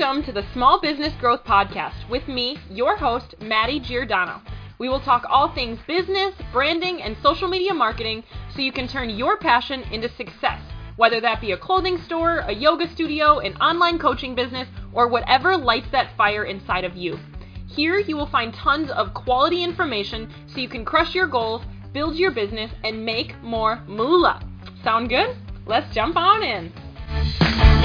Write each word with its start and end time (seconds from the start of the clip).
Welcome 0.00 0.24
to 0.24 0.32
the 0.32 0.46
Small 0.54 0.80
Business 0.80 1.12
Growth 1.20 1.44
Podcast 1.44 2.08
with 2.08 2.26
me, 2.26 2.56
your 2.70 2.96
host, 2.96 3.34
Maddie 3.42 3.80
Giordano. 3.80 4.40
We 4.78 4.88
will 4.88 5.00
talk 5.00 5.26
all 5.28 5.52
things 5.52 5.78
business, 5.86 6.34
branding, 6.54 7.02
and 7.02 7.18
social 7.22 7.48
media 7.48 7.74
marketing 7.74 8.24
so 8.54 8.62
you 8.62 8.72
can 8.72 8.88
turn 8.88 9.10
your 9.10 9.36
passion 9.36 9.82
into 9.92 10.08
success, 10.08 10.58
whether 10.96 11.20
that 11.20 11.42
be 11.42 11.52
a 11.52 11.58
clothing 11.58 11.98
store, 11.98 12.38
a 12.38 12.52
yoga 12.52 12.88
studio, 12.88 13.40
an 13.40 13.54
online 13.58 13.98
coaching 13.98 14.34
business, 14.34 14.66
or 14.94 15.06
whatever 15.06 15.54
lights 15.54 15.90
that 15.92 16.16
fire 16.16 16.44
inside 16.44 16.84
of 16.84 16.96
you. 16.96 17.18
Here 17.66 17.98
you 17.98 18.16
will 18.16 18.30
find 18.30 18.54
tons 18.54 18.90
of 18.90 19.12
quality 19.12 19.62
information 19.62 20.32
so 20.46 20.60
you 20.60 20.68
can 20.70 20.86
crush 20.86 21.14
your 21.14 21.26
goals, 21.26 21.60
build 21.92 22.16
your 22.16 22.30
business, 22.30 22.70
and 22.84 23.04
make 23.04 23.34
more 23.42 23.84
moolah. 23.86 24.42
Sound 24.82 25.10
good? 25.10 25.36
Let's 25.66 25.94
jump 25.94 26.16
on 26.16 26.42
in. 26.42 27.79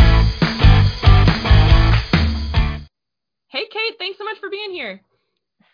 Hey, 3.47 3.65
Kate, 3.71 3.95
thanks 3.97 4.17
so 4.17 4.23
much 4.23 4.37
for 4.39 4.49
being 4.49 4.71
here. 4.71 5.01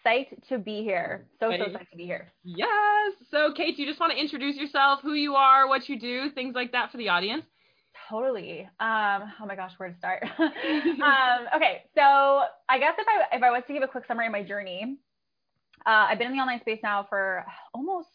Psyched 0.05 0.47
to 0.49 0.57
be 0.57 0.83
here. 0.83 1.27
So, 1.39 1.51
so 1.51 1.57
psyched 1.57 1.89
to 1.91 1.97
be 1.97 2.05
here. 2.05 2.31
Yes. 2.43 3.13
So, 3.29 3.53
Kate, 3.55 3.75
do 3.75 3.83
you 3.83 3.87
just 3.87 3.99
want 3.99 4.11
to 4.13 4.19
introduce 4.19 4.55
yourself, 4.55 4.99
who 5.01 5.13
you 5.13 5.35
are, 5.35 5.67
what 5.67 5.87
you 5.87 5.99
do, 5.99 6.31
things 6.31 6.55
like 6.55 6.71
that 6.71 6.91
for 6.91 6.97
the 6.97 7.09
audience? 7.09 7.43
Totally. 8.09 8.61
Um, 8.79 9.31
oh 9.41 9.45
my 9.47 9.55
gosh, 9.55 9.71
where 9.77 9.89
to 9.89 9.97
start? 9.97 10.23
um, 10.39 11.47
okay, 11.55 11.83
so 11.95 12.01
I 12.69 12.79
guess 12.79 12.93
if 12.97 13.07
I 13.07 13.35
if 13.35 13.43
I 13.43 13.51
was 13.51 13.63
to 13.67 13.73
give 13.73 13.83
a 13.83 13.87
quick 13.87 14.05
summary 14.07 14.25
of 14.25 14.31
my 14.31 14.43
journey, 14.43 14.97
uh, 15.85 16.07
I've 16.09 16.17
been 16.17 16.27
in 16.27 16.33
the 16.33 16.41
online 16.41 16.61
space 16.61 16.79
now 16.83 17.05
for 17.07 17.45
almost, 17.73 18.09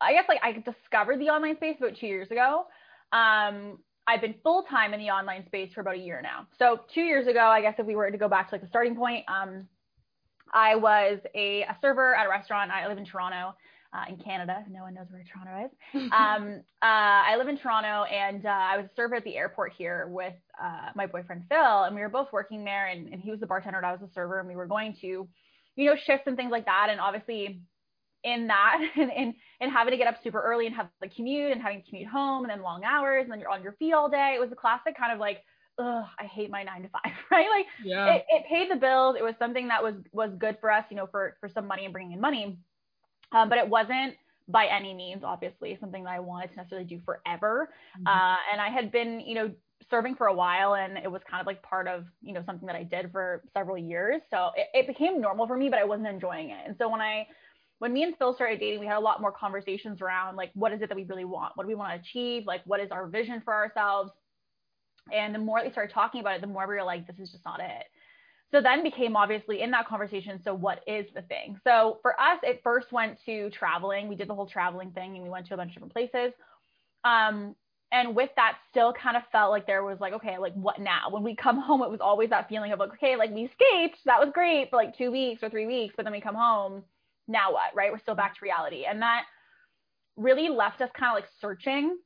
I 0.00 0.12
guess 0.12 0.24
like 0.28 0.40
I 0.42 0.52
discovered 0.52 1.20
the 1.20 1.28
online 1.28 1.56
space 1.56 1.76
about 1.78 1.96
two 1.98 2.06
years 2.06 2.30
ago. 2.30 2.66
Um, 3.12 3.78
I've 4.08 4.22
been 4.22 4.34
full 4.42 4.62
time 4.62 4.94
in 4.94 5.00
the 5.00 5.10
online 5.10 5.44
space 5.44 5.74
for 5.74 5.82
about 5.82 5.96
a 5.96 5.98
year 5.98 6.22
now. 6.22 6.46
So 6.58 6.80
two 6.94 7.02
years 7.02 7.26
ago, 7.26 7.40
I 7.40 7.60
guess 7.60 7.74
if 7.78 7.86
we 7.86 7.94
were 7.94 8.10
to 8.10 8.16
go 8.16 8.26
back 8.26 8.48
to 8.48 8.54
like 8.54 8.62
the 8.62 8.68
starting 8.68 8.96
point, 8.96 9.26
um, 9.28 9.68
I 10.54 10.76
was 10.76 11.18
a, 11.34 11.62
a, 11.64 11.76
server 11.82 12.14
at 12.14 12.24
a 12.24 12.30
restaurant. 12.30 12.70
I 12.70 12.88
live 12.88 12.96
in 12.96 13.04
Toronto, 13.04 13.54
uh, 13.92 14.04
in 14.08 14.16
Canada. 14.16 14.64
No 14.70 14.80
one 14.80 14.94
knows 14.94 15.08
where 15.10 15.22
Toronto 15.30 15.66
is. 15.66 16.10
um, 16.12 16.62
uh, 16.80 16.86
I 16.86 17.36
live 17.36 17.48
in 17.48 17.58
Toronto, 17.58 18.04
and 18.04 18.46
uh, 18.46 18.48
I 18.48 18.78
was 18.78 18.86
a 18.86 18.94
server 18.96 19.16
at 19.16 19.24
the 19.24 19.36
airport 19.36 19.74
here 19.76 20.06
with 20.08 20.32
uh, 20.58 20.88
my 20.94 21.04
boyfriend 21.04 21.44
Phil, 21.50 21.82
and 21.82 21.94
we 21.94 22.00
were 22.00 22.08
both 22.08 22.32
working 22.32 22.64
there. 22.64 22.86
And, 22.86 23.12
and 23.12 23.20
he 23.20 23.30
was 23.30 23.40
the 23.40 23.46
bartender, 23.46 23.76
and 23.76 23.86
I 23.86 23.92
was 23.92 24.00
the 24.00 24.08
server, 24.14 24.38
and 24.38 24.48
we 24.48 24.56
were 24.56 24.66
going 24.66 24.96
to, 25.02 25.28
you 25.76 25.84
know, 25.84 25.96
shifts 26.06 26.26
and 26.26 26.34
things 26.34 26.50
like 26.50 26.64
that. 26.64 26.88
And 26.90 26.98
obviously, 26.98 27.60
in 28.24 28.46
that 28.48 28.78
and, 28.96 29.10
and, 29.10 29.34
and 29.60 29.72
having 29.72 29.92
to 29.92 29.96
get 29.96 30.06
up 30.06 30.16
super 30.22 30.40
early 30.40 30.66
and 30.66 30.74
have 30.74 30.88
the 31.00 31.08
commute 31.08 31.52
and 31.52 31.62
having 31.62 31.82
to 31.82 31.88
commute 31.88 32.08
home 32.08 32.44
and 32.44 32.50
then 32.50 32.62
long 32.62 32.84
hours 32.84 33.24
and 33.24 33.32
then 33.32 33.40
you're 33.40 33.50
on 33.50 33.62
your 33.62 33.72
feet 33.72 33.92
all 33.92 34.08
day. 34.08 34.34
It 34.36 34.40
was 34.40 34.52
a 34.52 34.56
classic 34.56 34.96
kind 34.96 35.12
of 35.12 35.18
like, 35.18 35.44
ugh, 35.78 36.04
I 36.18 36.24
hate 36.24 36.50
my 36.50 36.62
nine 36.62 36.82
to 36.82 36.88
five, 36.88 37.12
right? 37.30 37.48
Like 37.50 37.66
yeah. 37.84 38.14
it, 38.14 38.24
it 38.28 38.44
paid 38.48 38.70
the 38.70 38.76
bills. 38.76 39.16
It 39.18 39.22
was 39.22 39.34
something 39.38 39.68
that 39.68 39.82
was 39.82 39.94
was 40.12 40.30
good 40.38 40.58
for 40.60 40.70
us, 40.70 40.84
you 40.90 40.96
know, 40.96 41.06
for 41.06 41.36
for 41.40 41.48
some 41.48 41.66
money 41.66 41.84
and 41.84 41.92
bringing 41.92 42.12
in 42.12 42.20
money. 42.20 42.58
Um, 43.32 43.48
but 43.48 43.58
it 43.58 43.68
wasn't 43.68 44.14
by 44.48 44.66
any 44.66 44.94
means, 44.94 45.22
obviously, 45.24 45.76
something 45.78 46.04
that 46.04 46.14
I 46.14 46.20
wanted 46.20 46.50
to 46.50 46.56
necessarily 46.56 46.86
do 46.86 47.00
forever. 47.04 47.68
Mm-hmm. 47.98 48.06
Uh, 48.06 48.36
and 48.50 48.60
I 48.60 48.70
had 48.70 48.90
been, 48.90 49.20
you 49.20 49.34
know, 49.34 49.50
serving 49.90 50.14
for 50.16 50.26
a 50.26 50.34
while 50.34 50.74
and 50.74 50.98
it 50.98 51.10
was 51.10 51.22
kind 51.30 51.40
of 51.40 51.46
like 51.46 51.62
part 51.62 51.86
of, 51.86 52.04
you 52.22 52.32
know, 52.32 52.42
something 52.44 52.66
that 52.66 52.76
I 52.76 52.82
did 52.82 53.10
for 53.12 53.42
several 53.54 53.78
years. 53.78 54.20
So 54.30 54.50
it, 54.56 54.68
it 54.74 54.86
became 54.86 55.20
normal 55.20 55.46
for 55.46 55.56
me, 55.56 55.68
but 55.68 55.78
I 55.78 55.84
wasn't 55.84 56.08
enjoying 56.08 56.50
it. 56.50 56.58
And 56.66 56.74
so 56.78 56.88
when 56.88 57.00
I 57.00 57.26
when 57.78 57.92
me 57.92 58.02
and 58.02 58.16
Phil 58.16 58.34
started 58.34 58.60
dating, 58.60 58.80
we 58.80 58.86
had 58.86 58.96
a 58.96 59.00
lot 59.00 59.20
more 59.20 59.32
conversations 59.32 60.00
around 60.00 60.36
like, 60.36 60.50
what 60.54 60.72
is 60.72 60.82
it 60.82 60.88
that 60.88 60.96
we 60.96 61.04
really 61.04 61.24
want? 61.24 61.52
What 61.56 61.64
do 61.64 61.68
we 61.68 61.74
want 61.74 61.92
to 61.94 62.00
achieve? 62.00 62.44
Like, 62.46 62.62
what 62.64 62.80
is 62.80 62.90
our 62.90 63.06
vision 63.06 63.40
for 63.44 63.54
ourselves? 63.54 64.10
And 65.12 65.34
the 65.34 65.38
more 65.38 65.60
we 65.64 65.70
started 65.70 65.92
talking 65.92 66.20
about 66.20 66.36
it, 66.36 66.40
the 66.40 66.48
more 66.48 66.66
we 66.66 66.74
were 66.74 66.82
like, 66.82 67.06
this 67.06 67.18
is 67.18 67.30
just 67.30 67.44
not 67.44 67.60
it. 67.60 67.84
So 68.50 68.60
then 68.60 68.82
became 68.82 69.16
obviously 69.16 69.60
in 69.60 69.70
that 69.72 69.86
conversation. 69.86 70.40
So 70.42 70.54
what 70.54 70.80
is 70.86 71.06
the 71.14 71.22
thing? 71.22 71.60
So 71.64 71.98
for 72.02 72.18
us, 72.20 72.38
it 72.42 72.60
first 72.64 72.92
went 72.92 73.18
to 73.26 73.50
traveling. 73.50 74.08
We 74.08 74.16
did 74.16 74.28
the 74.28 74.34
whole 74.34 74.46
traveling 74.46 74.90
thing 74.90 75.14
and 75.14 75.22
we 75.22 75.28
went 75.28 75.46
to 75.48 75.54
a 75.54 75.56
bunch 75.56 75.70
of 75.70 75.74
different 75.74 75.92
places. 75.92 76.32
Um, 77.04 77.54
and 77.92 78.14
with 78.14 78.30
that 78.36 78.58
still 78.70 78.92
kind 78.92 79.16
of 79.16 79.22
felt 79.32 79.50
like 79.50 79.66
there 79.66 79.82
was 79.82 79.98
like 79.98 80.12
okay 80.12 80.36
like 80.36 80.52
what 80.54 80.78
now 80.78 81.08
when 81.10 81.22
we 81.22 81.34
come 81.34 81.58
home 81.60 81.82
it 81.82 81.90
was 81.90 82.00
always 82.00 82.30
that 82.30 82.48
feeling 82.48 82.72
of 82.72 82.78
like 82.78 82.92
okay 82.92 83.16
like 83.16 83.30
we 83.30 83.42
escaped 83.44 83.98
that 84.04 84.20
was 84.20 84.28
great 84.34 84.68
for 84.68 84.76
like 84.76 84.96
two 84.96 85.10
weeks 85.10 85.42
or 85.42 85.48
three 85.48 85.66
weeks 85.66 85.94
but 85.96 86.04
then 86.04 86.12
we 86.12 86.20
come 86.20 86.34
home 86.34 86.82
now 87.28 87.52
what, 87.52 87.74
right? 87.74 87.92
We're 87.92 88.00
still 88.00 88.14
back 88.14 88.34
to 88.34 88.40
reality. 88.42 88.84
And 88.84 89.00
that 89.02 89.24
really 90.16 90.48
left 90.48 90.80
us 90.80 90.90
kind 90.98 91.16
of 91.16 91.22
like 91.22 91.30
searching. 91.40 91.96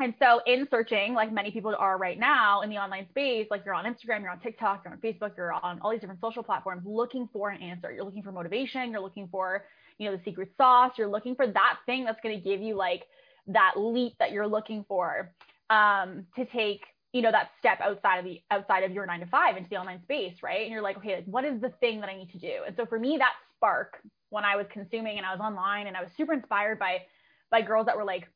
And 0.00 0.14
so 0.18 0.40
in 0.46 0.66
searching, 0.70 1.14
like 1.14 1.32
many 1.32 1.50
people 1.50 1.74
are 1.78 1.98
right 1.98 2.18
now 2.18 2.62
in 2.62 2.70
the 2.70 2.78
online 2.78 3.08
space, 3.10 3.46
like 3.50 3.62
you're 3.64 3.74
on 3.74 3.84
Instagram, 3.84 4.22
you're 4.22 4.30
on 4.30 4.40
TikTok, 4.40 4.82
you're 4.84 4.92
on 4.92 4.98
Facebook, 5.00 5.36
you're 5.36 5.52
on 5.52 5.78
all 5.80 5.90
these 5.92 6.00
different 6.00 6.20
social 6.20 6.42
platforms 6.42 6.82
looking 6.84 7.28
for 7.32 7.50
an 7.50 7.62
answer. 7.62 7.92
You're 7.92 8.04
looking 8.04 8.22
for 8.22 8.32
motivation, 8.32 8.90
you're 8.90 9.00
looking 9.00 9.28
for, 9.30 9.66
you 9.98 10.10
know, 10.10 10.16
the 10.16 10.22
secret 10.24 10.50
sauce, 10.56 10.92
you're 10.98 11.08
looking 11.08 11.36
for 11.36 11.46
that 11.46 11.78
thing 11.86 12.04
that's 12.04 12.20
going 12.22 12.36
to 12.36 12.42
give 12.42 12.60
you 12.60 12.74
like 12.74 13.04
that 13.46 13.74
leap 13.76 14.14
that 14.18 14.32
you're 14.32 14.48
looking 14.48 14.84
for 14.88 15.32
um, 15.70 16.26
to 16.36 16.44
take 16.46 16.80
you 17.12 17.22
know 17.22 17.30
that 17.30 17.50
step 17.60 17.80
outside 17.80 18.18
of 18.18 18.24
the 18.24 18.40
outside 18.50 18.82
of 18.82 18.90
your 18.90 19.06
nine 19.06 19.20
to 19.20 19.26
five 19.26 19.56
into 19.56 19.70
the 19.70 19.76
online 19.76 20.02
space 20.02 20.34
right 20.42 20.62
and 20.62 20.72
you're 20.72 20.82
like 20.82 20.96
okay 20.96 21.14
like, 21.14 21.24
what 21.26 21.44
is 21.44 21.60
the 21.60 21.68
thing 21.78 22.00
that 22.00 22.08
i 22.08 22.16
need 22.16 22.28
to 22.28 22.38
do 22.38 22.52
and 22.66 22.74
so 22.76 22.84
for 22.84 22.98
me 22.98 23.16
that 23.16 23.34
spark 23.56 24.00
when 24.34 24.44
I 24.44 24.56
was 24.56 24.66
consuming 24.72 25.16
and 25.16 25.24
I 25.24 25.32
was 25.32 25.40
online 25.40 25.86
and 25.86 25.96
I 25.96 26.02
was 26.02 26.10
super 26.16 26.32
inspired 26.32 26.78
by 26.78 27.02
by 27.50 27.62
girls 27.62 27.86
that 27.86 27.96
were 27.96 28.04
like 28.04 28.28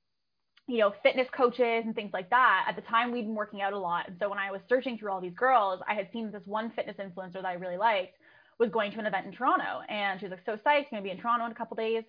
you 0.68 0.78
know 0.78 0.94
fitness 1.02 1.26
coaches 1.36 1.82
and 1.84 1.94
things 1.94 2.12
like 2.12 2.30
that. 2.30 2.66
At 2.68 2.76
the 2.76 2.82
time 2.82 3.10
we'd 3.10 3.22
been 3.22 3.34
working 3.34 3.60
out 3.60 3.72
a 3.72 3.78
lot. 3.78 4.06
And 4.06 4.16
so 4.20 4.28
when 4.28 4.38
i 4.38 4.50
was 4.52 4.60
searching 4.68 4.96
through 4.96 5.10
all 5.10 5.20
these 5.20 5.34
girls 5.34 5.80
i 5.88 5.94
had 5.94 6.08
seen 6.12 6.30
this 6.30 6.46
one 6.46 6.70
fitness 6.70 6.96
influencer 6.96 7.34
that 7.34 7.46
i 7.46 7.54
really 7.54 7.76
liked 7.76 8.14
was 8.60 8.70
going 8.70 8.92
to 8.92 8.98
an 8.98 9.06
event 9.06 9.26
in 9.26 9.32
toronto. 9.32 9.82
And 9.88 10.20
she 10.20 10.26
was 10.26 10.32
like 10.32 10.46
so 10.46 10.56
psyched 10.64 10.90
going 10.90 11.02
to 11.02 11.08
be 11.08 11.10
in 11.10 11.18
toronto 11.18 11.46
in 11.46 11.52
a 11.52 11.54
couple 11.54 11.76
days. 11.76 12.04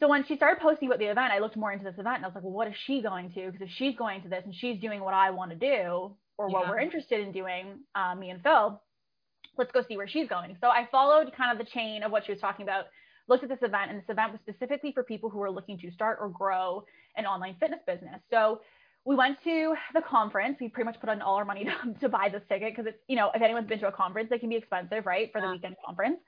So 0.00 0.08
when 0.08 0.24
she 0.26 0.36
started 0.36 0.60
posting 0.60 0.88
about 0.88 0.98
the 0.98 1.06
event 1.06 1.30
i 1.30 1.38
looked 1.40 1.56
more 1.56 1.72
into 1.72 1.84
this 1.84 1.98
event 1.98 2.16
and 2.16 2.24
i 2.24 2.28
was 2.28 2.34
like 2.34 2.44
well 2.44 2.52
what 2.52 2.68
is 2.68 2.74
she 2.86 3.02
going 3.02 3.30
to? 3.32 3.50
Because 3.50 3.68
if 3.68 3.70
she's 3.76 3.96
going 3.96 4.22
to 4.22 4.28
this 4.28 4.44
and 4.46 4.54
she's 4.54 4.80
doing 4.80 5.00
what 5.02 5.14
i 5.14 5.30
want 5.30 5.50
to 5.50 5.56
do 5.56 6.16
or 6.38 6.48
yeah. 6.48 6.52
what 6.52 6.68
we're 6.68 6.80
interested 6.80 7.20
in 7.20 7.32
doing 7.32 7.80
uh, 7.94 8.14
me 8.14 8.30
and 8.30 8.42
phil 8.42 8.80
let's 9.58 9.72
go 9.72 9.82
see 9.86 9.96
where 9.96 10.08
she's 10.08 10.28
going. 10.28 10.56
So 10.60 10.68
I 10.68 10.88
followed 10.90 11.32
kind 11.36 11.52
of 11.52 11.64
the 11.64 11.70
chain 11.70 12.02
of 12.02 12.12
what 12.12 12.24
she 12.26 12.32
was 12.32 12.40
talking 12.40 12.64
about, 12.64 12.86
looked 13.28 13.42
at 13.42 13.48
this 13.48 13.62
event, 13.62 13.90
and 13.90 13.98
this 13.98 14.08
event 14.08 14.32
was 14.32 14.40
specifically 14.42 14.92
for 14.92 15.02
people 15.02 15.30
who 15.30 15.38
were 15.38 15.50
looking 15.50 15.78
to 15.78 15.90
start 15.90 16.18
or 16.20 16.28
grow 16.28 16.84
an 17.16 17.26
online 17.26 17.56
fitness 17.60 17.80
business. 17.86 18.20
So 18.30 18.60
we 19.04 19.14
went 19.14 19.38
to 19.44 19.74
the 19.92 20.02
conference. 20.02 20.58
We 20.60 20.68
pretty 20.68 20.86
much 20.86 21.00
put 21.00 21.08
on 21.08 21.20
all 21.22 21.36
our 21.36 21.44
money 21.44 21.64
to, 21.84 21.94
to 22.00 22.08
buy 22.08 22.28
this 22.30 22.42
ticket 22.48 22.72
because 22.72 22.86
it's, 22.86 22.98
you 23.08 23.16
know, 23.16 23.30
if 23.34 23.42
anyone's 23.42 23.68
been 23.68 23.78
to 23.80 23.88
a 23.88 23.92
conference, 23.92 24.28
they 24.30 24.38
can 24.38 24.48
be 24.48 24.56
expensive, 24.56 25.06
right, 25.06 25.30
for 25.32 25.40
the 25.40 25.48
weekend 25.50 25.76
conference. 25.84 26.18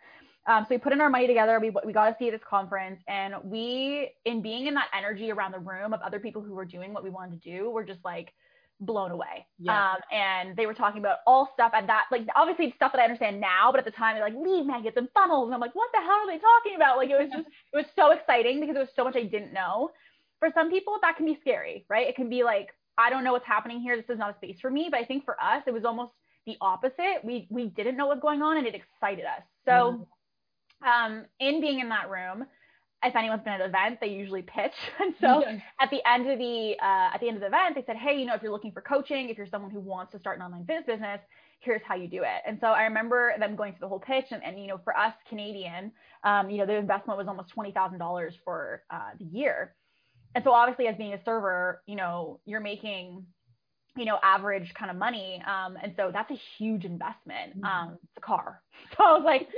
Um, 0.47 0.65
so 0.69 0.75
we 0.75 0.79
put 0.79 0.93
in 0.93 1.01
our 1.01 1.11
money 1.11 1.27
together. 1.27 1.59
We, 1.59 1.73
we 1.85 1.93
got 1.93 2.09
to 2.09 2.17
see 2.19 2.31
this 2.31 2.41
conference. 2.49 3.01
And 3.09 3.35
we, 3.43 4.11
in 4.25 4.43
being 4.43 4.67
in 4.67 4.75
that 4.75 4.89
energy 4.97 5.33
around 5.33 5.53
the 5.53 5.59
room 5.59 5.93
of 5.93 6.01
other 6.03 6.21
people 6.21 6.41
who 6.41 6.55
were 6.55 6.65
doing 6.65 6.93
what 6.93 7.03
we 7.03 7.11
wanted 7.11 7.43
to 7.43 7.51
do, 7.51 7.71
we're 7.71 7.85
just 7.85 8.05
like, 8.05 8.33
blown 8.81 9.11
away. 9.11 9.47
Yeah. 9.59 9.93
Um, 9.93 9.97
and 10.13 10.57
they 10.57 10.67
were 10.67 10.75
talking 10.75 11.01
about 11.01 11.19
all 11.27 11.49
stuff 11.55 11.73
at 11.75 11.87
that, 11.87 12.07
like 12.11 12.27
obviously 12.35 12.73
stuff 12.77 12.93
that 12.93 13.01
I 13.01 13.05
understand 13.05 13.41
now, 13.41 13.71
but 13.71 13.79
at 13.79 13.85
the 13.85 13.91
time 13.91 14.17
they're 14.17 14.25
like 14.25 14.35
lead 14.35 14.67
magnets 14.67 14.97
and 14.97 15.09
funnels. 15.15 15.47
And 15.47 15.55
I'm 15.55 15.61
like, 15.61 15.75
what 15.75 15.91
the 15.93 16.01
hell 16.01 16.21
are 16.23 16.27
they 16.27 16.39
talking 16.39 16.77
about? 16.77 16.99
Like 16.99 17.11
it 17.11 17.19
was 17.19 17.31
just, 17.33 17.49
it 17.73 17.77
was 17.77 17.87
so 17.97 18.13
exciting 18.13 18.61
because 18.61 18.75
there 18.75 18.83
was 18.83 18.93
so 18.95 19.05
much 19.05 19.17
I 19.17 19.25
didn't 19.25 19.53
know. 19.53 19.91
For 20.39 20.51
some 20.55 20.71
people, 20.71 20.99
that 21.01 21.17
can 21.17 21.25
be 21.25 21.39
scary, 21.41 21.87
right? 21.89 22.07
It 22.07 22.15
can 22.15 22.29
be 22.29 22.45
like, 22.45 22.69
I 22.99 23.11
don't 23.11 23.25
know 23.25 23.33
what's 23.33 23.47
happening 23.47 23.81
here. 23.81 23.97
This 23.97 24.11
is 24.11 24.19
not 24.19 24.35
a 24.35 24.37
space 24.37 24.59
for 24.61 24.71
me. 24.71 24.89
But 24.91 25.01
I 25.01 25.05
think 25.05 25.25
for 25.25 25.41
us, 25.43 25.63
it 25.67 25.73
was 25.73 25.85
almost 25.85 26.13
the 26.47 26.57
opposite. 26.61 27.25
We 27.25 27.47
we 27.51 27.67
didn't 27.69 27.97
know 27.97 28.07
what 28.07 28.17
was 28.17 28.23
going 28.23 28.43
on, 28.43 28.57
and 28.57 28.67
it 28.67 28.75
excited 28.75 29.25
us. 29.25 29.43
So, 29.65 30.07
mm-hmm. 30.83 30.89
um, 30.89 31.25
in 31.41 31.61
being 31.61 31.81
in 31.81 31.89
that 31.89 32.11
room, 32.11 32.47
if 33.03 33.15
anyone's 33.15 33.43
been 33.43 33.55
at 33.55 33.61
an 33.61 33.69
event, 33.69 33.99
they 34.01 34.09
usually 34.09 34.43
pitch. 34.43 34.73
And 35.01 35.15
so 35.21 35.45
at 35.81 35.91
the 35.91 36.01
end 36.09 36.29
of 36.29 36.39
the 36.39 36.75
uh, 36.83 37.15
at 37.15 37.21
the 37.21 37.29
end 37.29 37.37
of 37.37 37.41
the 37.41 37.47
event, 37.47 37.75
they 37.75 37.85
said, 37.87 37.97
hey, 37.97 38.19
you 38.19 38.27
know, 38.27 38.35
if 38.35 38.43
you're 38.43 38.53
looking 38.53 38.73
for 38.73 38.81
coaching, 38.81 39.29
if 39.29 39.37
you're 39.37 39.47
someone 39.47 39.71
who 39.71 39.81
wants 39.81 40.13
to 40.13 40.19
start 40.19 40.39
an 40.39 40.45
online 40.45 40.65
fitness 40.65 40.87
business, 40.87 41.21
here's 41.61 41.83
how 41.87 41.95
you 41.95 42.09
do 42.09 42.23
it. 42.23 42.43
And 42.47 42.59
so 42.61 42.69
I 42.69 42.83
remember 42.83 43.35
them 43.39 43.57
going 43.57 43.73
through 43.73 43.81
the 43.81 43.89
whole 43.89 44.01
pitch, 44.01 44.27
and, 44.31 44.43
and 44.43 44.59
you 44.59 44.67
know, 44.67 44.81
for 44.83 44.97
us 44.97 45.13
Canadian, 45.29 45.93
um, 46.25 46.51
you 46.51 46.59
know, 46.59 46.67
the 46.67 46.75
investment 46.75 47.19
was 47.19 47.29
almost 47.29 47.51
twenty 47.51 47.73
thousand 47.73 47.99
dollars 47.99 48.35
for 48.45 48.83
uh, 48.91 49.11
the 49.19 49.25
year. 49.25 49.75
And 50.35 50.43
so 50.45 50.53
obviously, 50.53 50.87
as 50.87 50.97
being 50.97 51.15
a 51.15 51.25
server, 51.25 51.83
you 51.87 51.97
know, 51.97 52.41
you're 52.45 52.61
making 52.61 53.27
you 53.97 54.05
know, 54.05 54.19
average 54.23 54.73
kind 54.79 54.91
of 54.91 54.97
money. 54.99 55.43
Um, 55.47 55.79
and 55.83 55.95
so 55.97 56.11
that's 56.13 56.31
a 56.31 56.39
huge 56.59 56.85
investment. 56.85 57.57
Mm-hmm. 57.57 57.65
Um, 57.65 57.99
it's 58.03 58.13
a 58.19 58.21
car. 58.21 58.63
So 58.97 59.05
I 59.05 59.13
was 59.13 59.23
like, 59.25 59.49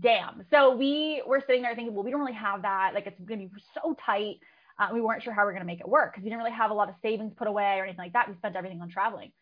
damn. 0.00 0.44
So 0.50 0.74
we 0.74 1.22
were 1.26 1.42
sitting 1.46 1.62
there 1.62 1.74
thinking, 1.74 1.94
well, 1.94 2.04
we 2.04 2.10
don't 2.10 2.20
really 2.20 2.32
have 2.34 2.62
that. 2.62 2.92
Like 2.94 3.06
it's 3.06 3.20
going 3.20 3.40
to 3.40 3.46
be 3.46 3.62
so 3.74 3.96
tight. 4.04 4.36
Uh, 4.78 4.88
we 4.92 5.00
weren't 5.00 5.22
sure 5.22 5.32
how 5.32 5.42
we 5.42 5.48
are 5.48 5.52
going 5.52 5.62
to 5.62 5.66
make 5.66 5.80
it 5.80 5.88
work 5.88 6.12
because 6.12 6.22
we 6.22 6.30
didn't 6.30 6.42
really 6.42 6.56
have 6.56 6.70
a 6.70 6.74
lot 6.74 6.88
of 6.88 6.94
savings 7.02 7.32
put 7.36 7.48
away 7.48 7.78
or 7.78 7.84
anything 7.84 7.98
like 7.98 8.12
that. 8.12 8.28
We 8.28 8.34
spent 8.36 8.56
everything 8.56 8.80
on 8.82 8.90
traveling. 8.90 9.32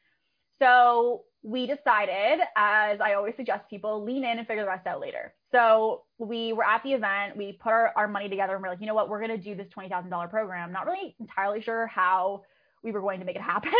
So 0.60 1.22
we 1.42 1.66
decided, 1.66 2.40
as 2.56 3.00
I 3.00 3.14
always 3.14 3.34
suggest 3.36 3.68
people, 3.68 4.02
lean 4.02 4.24
in 4.24 4.38
and 4.38 4.46
figure 4.46 4.62
the 4.62 4.68
rest 4.68 4.86
out 4.86 5.00
later. 5.00 5.34
So 5.52 6.04
we 6.18 6.52
were 6.52 6.64
at 6.64 6.82
the 6.84 6.92
event, 6.92 7.36
we 7.36 7.52
put 7.52 7.70
our, 7.70 7.92
our 7.96 8.08
money 8.08 8.28
together 8.28 8.54
and 8.54 8.62
we're 8.62 8.70
like, 8.70 8.80
you 8.80 8.86
know 8.86 8.94
what, 8.94 9.08
we're 9.08 9.20
going 9.20 9.36
to 9.36 9.42
do 9.42 9.54
this 9.54 9.66
$20,000 9.76 10.30
program. 10.30 10.72
Not 10.72 10.86
really 10.86 11.16
entirely 11.18 11.60
sure 11.60 11.86
how 11.88 12.42
we 12.84 12.92
were 12.92 13.00
going 13.00 13.18
to 13.18 13.26
make 13.26 13.36
it 13.36 13.42
happen. 13.42 13.72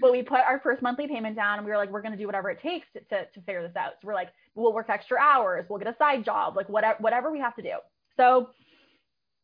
but 0.00 0.12
we 0.12 0.22
put 0.22 0.40
our 0.40 0.60
first 0.60 0.82
monthly 0.82 1.08
payment 1.08 1.34
down 1.34 1.58
and 1.58 1.64
we 1.64 1.72
were 1.72 1.78
like, 1.78 1.90
we're 1.90 2.02
going 2.02 2.12
to 2.12 2.18
do 2.18 2.26
whatever 2.26 2.50
it 2.50 2.60
takes 2.60 2.86
to, 2.92 3.00
to, 3.00 3.24
to 3.24 3.40
figure 3.40 3.62
this 3.66 3.74
out. 3.74 3.92
So 4.00 4.06
we're 4.06 4.14
like, 4.14 4.28
we'll 4.54 4.72
work 4.72 4.90
extra 4.90 5.18
hours, 5.18 5.64
we'll 5.68 5.78
get 5.78 5.88
a 5.88 5.96
side 5.98 6.24
job, 6.24 6.56
like 6.56 6.68
whatever, 6.68 6.96
whatever 7.00 7.32
we 7.32 7.40
have 7.40 7.56
to 7.56 7.62
do. 7.62 7.74
So 8.16 8.50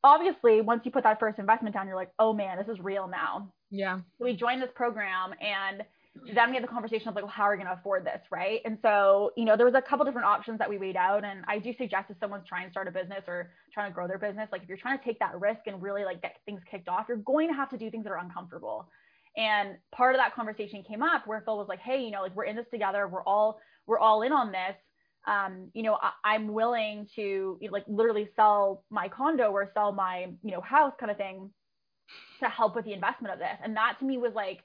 obviously, 0.05 0.61
once 0.61 0.83
you 0.85 0.91
put 0.91 1.03
that 1.05 1.19
first 1.19 1.39
investment 1.39 1.75
down, 1.75 1.87
you're 1.87 1.97
like, 1.97 2.13
oh 2.19 2.33
man, 2.33 2.59
this 2.59 2.69
is 2.69 2.79
real 2.79 3.09
now. 3.09 3.51
Yeah. 3.71 4.01
So 4.19 4.25
we 4.25 4.37
joined 4.37 4.63
this 4.63 4.71
program 4.75 5.35
and 5.41 5.83
then 6.35 6.49
we 6.49 6.55
had 6.55 6.63
the 6.63 6.69
conversation 6.69 7.09
of 7.09 7.15
like, 7.15 7.25
well, 7.25 7.33
how 7.33 7.45
are 7.45 7.53
we 7.53 7.57
going 7.57 7.67
to 7.67 7.75
afford 7.75 8.05
this? 8.05 8.21
Right. 8.31 8.61
And 8.65 8.79
so, 8.83 9.33
you 9.37 9.45
know, 9.45 9.57
there 9.57 9.67
was 9.67 9.75
a 9.75 9.83
couple 9.83 10.05
different 10.05 10.27
options 10.27 10.59
that 10.59 10.69
we 10.69 10.79
weighed 10.79 10.97
out. 10.97 11.25
And 11.25 11.45
I 11.47 11.59
do 11.59 11.73
suggest 11.77 12.11
if 12.11 12.17
someone's 12.21 12.47
trying 12.49 12.67
to 12.67 12.71
start 12.71 12.89
a 12.89 12.91
business 12.91 13.25
or 13.27 13.51
trying 13.73 13.91
to 13.91 13.95
grow 13.95 14.07
their 14.07 14.19
business, 14.19 14.49
like 14.53 14.63
if 14.63 14.69
you're 14.69 14.79
trying 14.79 14.99
to 14.99 15.05
take 15.05 15.19
that 15.19 15.39
risk 15.39 15.61
and 15.67 15.83
really 15.83 16.05
like 16.05 16.23
get 16.23 16.37
things 16.47 16.61
kicked 16.71 16.89
off, 16.89 17.07
you're 17.09 17.19
going 17.19 17.49
to 17.49 17.55
have 17.55 17.69
to 17.71 17.77
do 17.77 17.91
things 17.91 18.05
that 18.05 18.11
are 18.11 18.19
uncomfortable. 18.19 18.89
And 19.37 19.77
part 19.95 20.15
of 20.15 20.19
that 20.19 20.35
conversation 20.35 20.83
came 20.83 21.03
up 21.03 21.27
where 21.27 21.43
Phil 21.45 21.59
was 21.59 21.69
like, 21.69 21.81
hey, 21.81 22.03
you 22.03 22.11
know, 22.11 22.23
like 22.23 22.35
we're 22.35 22.45
in 22.45 22.57
this 22.57 22.67
together. 22.71 23.07
We're 23.07 23.23
all, 23.23 23.61
we're 23.87 23.99
all 23.99 24.23
in 24.23 24.33
on 24.33 24.53
this. 24.53 24.77
Um, 25.27 25.71
you 25.75 25.83
know, 25.83 25.99
I, 26.25 26.37
am 26.37 26.53
willing 26.53 27.09
to 27.17 27.59
you 27.61 27.69
know, 27.69 27.73
like 27.73 27.85
literally 27.89 28.29
sell 28.37 28.85
my 28.91 29.09
condo 29.09 29.51
or 29.51 29.71
sell 29.75 29.93
my, 29.93 30.29
you 30.43 30.53
know, 30.53 30.61
house 30.61 30.93
kind 30.99 31.11
of 31.11 31.19
thing 31.19 31.51
to 32.41 32.49
help 32.49 32.77
with 32.77 32.85
the 32.85 32.93
investment 32.93 33.35
of 33.35 33.41
this. 33.41 33.59
And 33.63 33.77
that 33.77 33.97
to 33.99 34.05
me 34.05 34.19
was 34.19 34.33
like, 34.35 34.61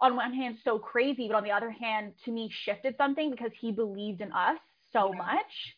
on 0.00 0.16
one 0.16 0.32
hand 0.32 0.56
so 0.64 0.78
crazy, 0.78 1.28
but 1.28 1.36
on 1.36 1.44
the 1.44 1.50
other 1.50 1.70
hand, 1.70 2.12
to 2.24 2.30
me 2.30 2.50
shifted 2.52 2.94
something 2.98 3.30
because 3.30 3.50
he 3.58 3.72
believed 3.72 4.20
in 4.20 4.32
us 4.32 4.58
so 4.92 5.10
yeah. 5.12 5.18
much 5.18 5.76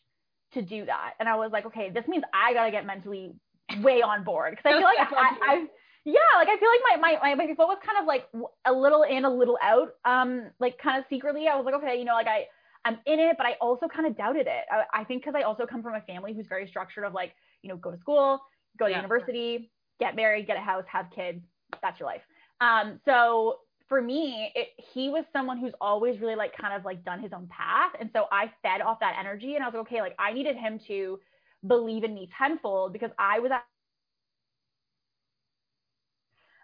to 0.53 0.61
do 0.61 0.85
that. 0.85 1.13
And 1.19 1.29
I 1.29 1.35
was 1.35 1.51
like, 1.51 1.65
okay, 1.67 1.89
this 1.89 2.07
means 2.07 2.23
I 2.33 2.53
gotta 2.53 2.71
get 2.71 2.85
mentally 2.85 3.33
way 3.81 4.01
on 4.01 4.23
board 4.23 4.55
because 4.55 4.65
I 4.65 4.77
feel 4.77 4.83
like 4.83 4.97
I, 5.11 5.37
I, 5.41 5.65
yeah, 6.05 6.13
like 6.37 6.47
I 6.47 6.57
feel 6.57 6.69
like 6.69 7.01
my 7.01 7.17
my 7.19 7.35
my 7.35 7.47
foot 7.47 7.67
was 7.67 7.77
kind 7.85 7.99
of 7.99 8.07
like 8.07 8.27
a 8.65 8.71
little 8.71 9.03
in, 9.03 9.25
a 9.25 9.29
little 9.29 9.57
out. 9.61 9.89
Um, 10.05 10.49
like 10.59 10.77
kind 10.77 10.97
of 10.99 11.05
secretly, 11.09 11.47
I 11.47 11.55
was 11.55 11.65
like, 11.65 11.75
okay, 11.75 11.97
you 11.97 12.05
know, 12.05 12.13
like 12.13 12.27
I 12.27 12.45
I'm 12.85 12.97
in 13.05 13.19
it, 13.19 13.35
but 13.37 13.45
I 13.45 13.53
also 13.59 13.87
kind 13.87 14.07
of 14.07 14.17
doubted 14.17 14.47
it. 14.47 14.63
I, 14.71 15.01
I 15.01 15.03
think 15.03 15.23
because 15.23 15.35
I 15.35 15.43
also 15.43 15.65
come 15.65 15.83
from 15.83 15.95
a 15.95 16.01
family 16.01 16.33
who's 16.33 16.47
very 16.47 16.67
structured 16.67 17.03
of 17.03 17.13
like, 17.13 17.33
you 17.61 17.69
know, 17.69 17.75
go 17.75 17.91
to 17.91 17.97
school, 17.99 18.39
go 18.77 18.85
to 18.85 18.91
yeah. 18.91 18.97
university, 18.97 19.71
get 19.99 20.15
married, 20.15 20.47
get 20.47 20.57
a 20.57 20.61
house, 20.61 20.85
have 20.87 21.07
kids. 21.13 21.43
That's 21.81 21.99
your 21.99 22.07
life. 22.07 22.21
Um, 22.61 22.99
so 23.05 23.57
for 23.87 24.01
me, 24.01 24.51
it, 24.55 24.69
he 24.93 25.09
was 25.09 25.25
someone 25.33 25.57
who's 25.57 25.73
always 25.81 26.19
really 26.21 26.35
like 26.35 26.55
kind 26.55 26.73
of 26.73 26.85
like 26.85 27.03
done 27.03 27.19
his 27.19 27.33
own 27.33 27.47
path. 27.47 27.91
And 27.99 28.09
so 28.13 28.25
I 28.31 28.51
fed 28.61 28.81
off 28.81 28.99
that 29.01 29.17
energy 29.19 29.55
and 29.55 29.63
I 29.63 29.67
was 29.67 29.73
like, 29.73 29.87
okay, 29.87 30.01
like 30.01 30.15
I 30.19 30.31
needed 30.31 30.55
him 30.55 30.79
to 30.87 31.19
believe 31.67 32.03
in 32.03 32.13
me 32.13 32.29
tenfold 32.37 32.93
because 32.93 33.11
I 33.17 33.39
was 33.39 33.51
at 33.51 33.65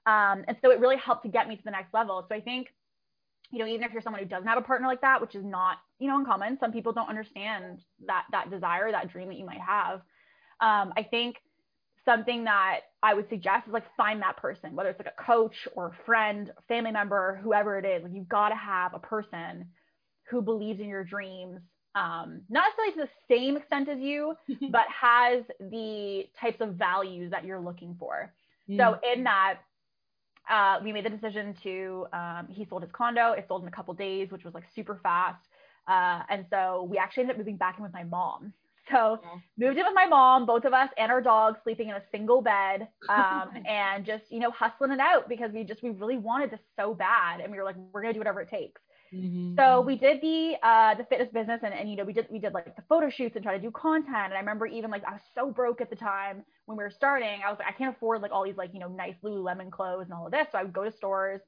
um, 0.05 0.43
and 0.47 0.57
so 0.61 0.71
it 0.71 0.79
really 0.79 0.97
helped 0.97 1.23
to 1.23 1.29
get 1.29 1.47
me 1.47 1.55
to 1.55 1.63
the 1.63 1.71
next 1.71 1.93
level. 1.93 2.25
So 2.29 2.35
I 2.35 2.41
think, 2.41 2.67
you 3.51 3.59
know, 3.59 3.67
even 3.67 3.83
if 3.83 3.91
you're 3.91 4.01
someone 4.01 4.21
who 4.21 4.27
doesn't 4.27 4.47
have 4.47 4.57
a 4.57 4.61
partner 4.61 4.87
like 4.87 5.01
that, 5.01 5.21
which 5.21 5.35
is 5.35 5.43
not, 5.43 5.77
you 5.99 6.07
know, 6.07 6.17
uncommon, 6.17 6.57
some 6.59 6.71
people 6.71 6.93
don't 6.93 7.09
understand 7.09 7.79
that 8.05 8.25
that 8.31 8.49
desire, 8.51 8.91
that 8.91 9.11
dream 9.11 9.27
that 9.29 9.37
you 9.37 9.45
might 9.45 9.61
have. 9.61 10.01
Um, 10.61 10.93
I 10.95 11.05
think 11.09 11.37
something 12.05 12.43
that 12.43 12.81
I 13.01 13.13
would 13.13 13.27
suggest 13.29 13.67
is 13.67 13.73
like 13.73 13.83
find 13.97 14.21
that 14.21 14.37
person, 14.37 14.75
whether 14.75 14.89
it's 14.89 14.99
like 14.99 15.13
a 15.17 15.23
coach 15.23 15.67
or 15.75 15.87
a 15.87 16.05
friend, 16.05 16.51
family 16.67 16.91
member, 16.91 17.39
whoever 17.43 17.79
it 17.79 17.85
is. 17.85 18.03
Like 18.03 18.13
you've 18.13 18.29
got 18.29 18.49
to 18.49 18.55
have 18.55 18.93
a 18.93 18.99
person 18.99 19.65
who 20.29 20.41
believes 20.41 20.79
in 20.79 20.87
your 20.87 21.03
dreams, 21.03 21.59
um, 21.95 22.41
not 22.49 22.65
necessarily 22.69 22.93
to 22.93 23.09
the 23.09 23.35
same 23.35 23.57
extent 23.57 23.89
as 23.89 23.99
you, 23.99 24.35
but 24.71 24.85
has 24.89 25.43
the 25.59 26.25
types 26.39 26.61
of 26.61 26.75
values 26.75 27.31
that 27.31 27.43
you're 27.43 27.59
looking 27.59 27.95
for. 27.99 28.31
Mm. 28.69 28.77
So 28.77 28.99
in 29.13 29.23
that, 29.23 29.59
uh, 30.49 30.79
we 30.83 30.91
made 30.91 31.05
the 31.05 31.09
decision 31.09 31.55
to 31.63 32.07
um, 32.13 32.47
he 32.49 32.65
sold 32.65 32.83
his 32.83 32.91
condo. 32.91 33.31
It 33.31 33.45
sold 33.47 33.61
in 33.63 33.67
a 33.67 33.71
couple 33.71 33.93
days, 33.93 34.31
which 34.31 34.43
was 34.43 34.53
like 34.53 34.63
super 34.75 34.99
fast. 35.01 35.47
Uh, 35.87 36.21
and 36.29 36.45
so 36.49 36.87
we 36.89 36.97
actually 36.97 37.21
ended 37.21 37.35
up 37.35 37.37
moving 37.39 37.57
back 37.57 37.77
in 37.77 37.83
with 37.83 37.93
my 37.93 38.03
mom. 38.03 38.53
So 38.91 39.19
moved 39.57 39.79
in 39.79 39.83
with 39.83 39.95
my 39.95 40.05
mom, 40.05 40.45
both 40.45 40.63
of 40.63 40.71
us 40.71 40.89
and 40.95 41.11
our 41.11 41.19
dog 41.19 41.55
sleeping 41.63 41.89
in 41.89 41.95
a 41.95 42.03
single 42.11 42.43
bed, 42.43 42.87
um, 43.09 43.49
and 43.67 44.05
just 44.05 44.25
you 44.29 44.39
know 44.39 44.51
hustling 44.51 44.91
it 44.91 44.99
out 44.99 45.27
because 45.27 45.51
we 45.51 45.63
just 45.63 45.81
we 45.81 45.89
really 45.89 46.17
wanted 46.17 46.51
this 46.51 46.59
so 46.75 46.93
bad, 46.93 47.39
and 47.39 47.51
we 47.51 47.57
were 47.57 47.63
like 47.63 47.75
we're 47.91 48.01
gonna 48.03 48.13
do 48.13 48.19
whatever 48.19 48.41
it 48.41 48.49
takes. 48.49 48.79
Mm-hmm. 49.15 49.55
So 49.57 49.81
we 49.81 49.95
did 49.95 50.21
the 50.21 50.55
uh, 50.61 50.95
the 50.95 51.05
fitness 51.05 51.29
business, 51.33 51.61
and, 51.63 51.73
and 51.73 51.89
you 51.89 51.95
know 51.95 52.03
we 52.03 52.13
did 52.13 52.27
we 52.29 52.39
did 52.39 52.53
like 52.53 52.75
the 52.75 52.83
photo 52.89 53.09
shoots 53.09 53.35
and 53.35 53.43
try 53.43 53.55
to 53.55 53.61
do 53.61 53.71
content. 53.71 54.25
And 54.25 54.33
I 54.33 54.39
remember 54.39 54.67
even 54.67 54.91
like 54.91 55.03
I 55.05 55.13
was 55.13 55.21
so 55.33 55.49
broke 55.51 55.81
at 55.81 55.89
the 55.89 55.95
time 55.95 56.43
when 56.65 56.77
we 56.77 56.83
were 56.83 56.91
starting. 56.91 57.39
I 57.45 57.49
was 57.49 57.59
like 57.59 57.69
I 57.69 57.71
can't 57.71 57.95
afford 57.95 58.21
like 58.21 58.31
all 58.31 58.43
these 58.43 58.57
like 58.57 58.71
you 58.73 58.79
know 58.79 58.89
nice 58.89 59.15
Lululemon 59.23 59.71
clothes 59.71 60.05
and 60.05 60.13
all 60.13 60.25
of 60.25 60.31
this. 60.31 60.47
So 60.51 60.57
I 60.57 60.63
would 60.63 60.73
go 60.73 60.83
to 60.83 60.91
stores 60.91 61.41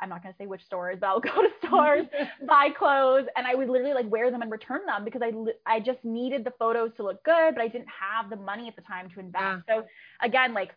I'm 0.00 0.08
not 0.08 0.22
going 0.22 0.32
to 0.32 0.38
say 0.38 0.46
which 0.46 0.64
stores, 0.64 0.98
but 1.00 1.06
I'll 1.06 1.20
go 1.34 1.42
to 1.42 1.48
stores, 1.64 2.06
buy 2.46 2.68
clothes, 2.76 3.26
and 3.36 3.46
I 3.46 3.54
would 3.54 3.68
literally 3.68 3.94
like 3.94 4.10
wear 4.10 4.30
them 4.30 4.42
and 4.42 4.50
return 4.50 4.80
them 4.86 5.04
because 5.04 5.22
I 5.22 5.32
I 5.66 5.80
just 5.80 6.04
needed 6.04 6.44
the 6.44 6.52
photos 6.58 6.90
to 6.96 7.02
look 7.02 7.22
good, 7.24 7.54
but 7.54 7.62
I 7.62 7.68
didn't 7.68 7.88
have 7.88 8.30
the 8.30 8.36
money 8.36 8.68
at 8.68 8.76
the 8.76 8.82
time 8.82 9.08
to 9.10 9.20
invest. 9.20 9.64
Yeah. 9.68 9.80
So 9.80 9.86
again, 10.22 10.54
like 10.54 10.72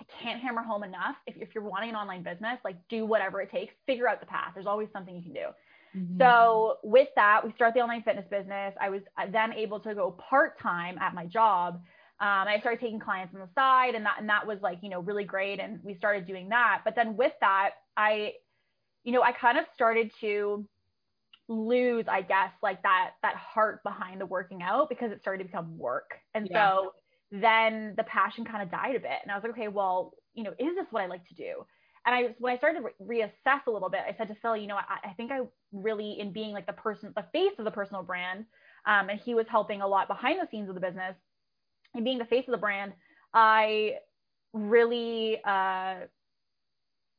I 0.00 0.04
can't 0.22 0.40
hammer 0.40 0.62
home 0.62 0.82
enough. 0.82 1.16
If, 1.26 1.36
if 1.36 1.54
you're 1.54 1.64
wanting 1.64 1.90
an 1.90 1.96
online 1.96 2.22
business, 2.22 2.58
like 2.64 2.76
do 2.88 3.04
whatever 3.04 3.40
it 3.42 3.50
takes, 3.50 3.74
figure 3.86 4.08
out 4.08 4.20
the 4.20 4.26
path. 4.26 4.52
There's 4.54 4.66
always 4.66 4.88
something 4.92 5.14
you 5.14 5.22
can 5.22 5.34
do. 5.34 5.46
Mm-hmm. 5.96 6.18
So 6.18 6.78
with 6.82 7.08
that, 7.16 7.44
we 7.44 7.52
start 7.52 7.74
the 7.74 7.80
online 7.80 8.02
fitness 8.02 8.24
business. 8.30 8.74
I 8.80 8.88
was 8.88 9.02
then 9.30 9.52
able 9.52 9.80
to 9.80 9.94
go 9.94 10.12
part 10.12 10.58
time 10.58 10.96
at 10.98 11.14
my 11.14 11.26
job 11.26 11.80
um, 12.20 12.48
I 12.48 12.60
started 12.60 12.80
taking 12.80 13.00
clients 13.00 13.34
on 13.34 13.40
the 13.40 13.48
side 13.54 13.94
and 13.94 14.04
that, 14.04 14.16
and 14.18 14.28
that 14.28 14.46
was 14.46 14.58
like, 14.62 14.78
you 14.82 14.90
know, 14.90 15.00
really 15.00 15.24
great. 15.24 15.58
And 15.58 15.80
we 15.82 15.94
started 15.94 16.26
doing 16.26 16.50
that. 16.50 16.82
But 16.84 16.94
then 16.94 17.16
with 17.16 17.32
that, 17.40 17.70
I, 17.96 18.34
you 19.04 19.12
know, 19.12 19.22
I 19.22 19.32
kind 19.32 19.56
of 19.56 19.64
started 19.74 20.12
to 20.20 20.66
lose, 21.48 22.04
I 22.08 22.20
guess, 22.20 22.50
like 22.62 22.82
that, 22.82 23.12
that 23.22 23.36
heart 23.36 23.82
behind 23.84 24.20
the 24.20 24.26
working 24.26 24.60
out 24.62 24.90
because 24.90 25.10
it 25.12 25.22
started 25.22 25.44
to 25.44 25.44
become 25.44 25.78
work. 25.78 26.10
And 26.34 26.46
yeah. 26.50 26.76
so 26.76 26.92
then 27.30 27.94
the 27.96 28.04
passion 28.04 28.44
kind 28.44 28.62
of 28.62 28.70
died 28.70 28.96
a 28.96 29.00
bit. 29.00 29.18
And 29.22 29.30
I 29.30 29.34
was 29.34 29.42
like, 29.42 29.52
okay, 29.52 29.68
well, 29.68 30.14
you 30.34 30.42
know, 30.42 30.50
is 30.58 30.74
this 30.74 30.86
what 30.90 31.02
I 31.02 31.06
like 31.06 31.26
to 31.28 31.34
do? 31.34 31.64
And 32.06 32.14
I, 32.14 32.34
when 32.38 32.52
I 32.52 32.56
started 32.56 32.80
to 32.80 32.90
re- 33.04 33.20
reassess 33.20 33.66
a 33.66 33.70
little 33.70 33.90
bit, 33.90 34.00
I 34.08 34.16
said 34.16 34.28
to 34.28 34.36
Phil, 34.40 34.56
you 34.56 34.66
know, 34.66 34.76
I, 34.76 35.10
I 35.10 35.12
think 35.14 35.30
I 35.30 35.40
really, 35.72 36.18
in 36.18 36.32
being 36.32 36.52
like 36.52 36.66
the 36.66 36.72
person, 36.72 37.12
the 37.14 37.26
face 37.32 37.52
of 37.58 37.64
the 37.64 37.70
personal 37.70 38.02
brand, 38.02 38.46
um, 38.86 39.10
and 39.10 39.20
he 39.20 39.34
was 39.34 39.46
helping 39.48 39.82
a 39.82 39.86
lot 39.86 40.08
behind 40.08 40.40
the 40.40 40.48
scenes 40.50 40.68
of 40.68 40.74
the 40.74 40.80
business 40.80 41.14
and 41.94 42.04
being 42.04 42.18
the 42.18 42.24
face 42.24 42.44
of 42.48 42.52
the 42.52 42.58
brand, 42.58 42.92
I 43.34 43.96
really, 44.52 45.40
uh, 45.44 46.06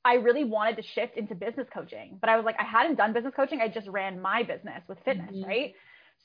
I 0.04 0.16
really 0.16 0.44
wanted 0.44 0.78
to 0.78 0.84
shift 0.96 1.16
into 1.16 1.36
business 1.36 1.68
coaching, 1.72 2.18
but 2.20 2.30
I 2.30 2.36
was 2.36 2.46
like, 2.46 2.56
I 2.60 2.64
hadn't 2.64 2.96
done 2.96 3.14
business 3.14 3.34
coaching. 3.36 3.62
I 3.62 3.68
just 3.68 3.88
ran 3.88 4.20
my 4.20 4.42
business 4.42 4.82
with 4.88 4.98
fitness, 5.06 5.30
mm-hmm. 5.32 5.48
right? 5.48 5.74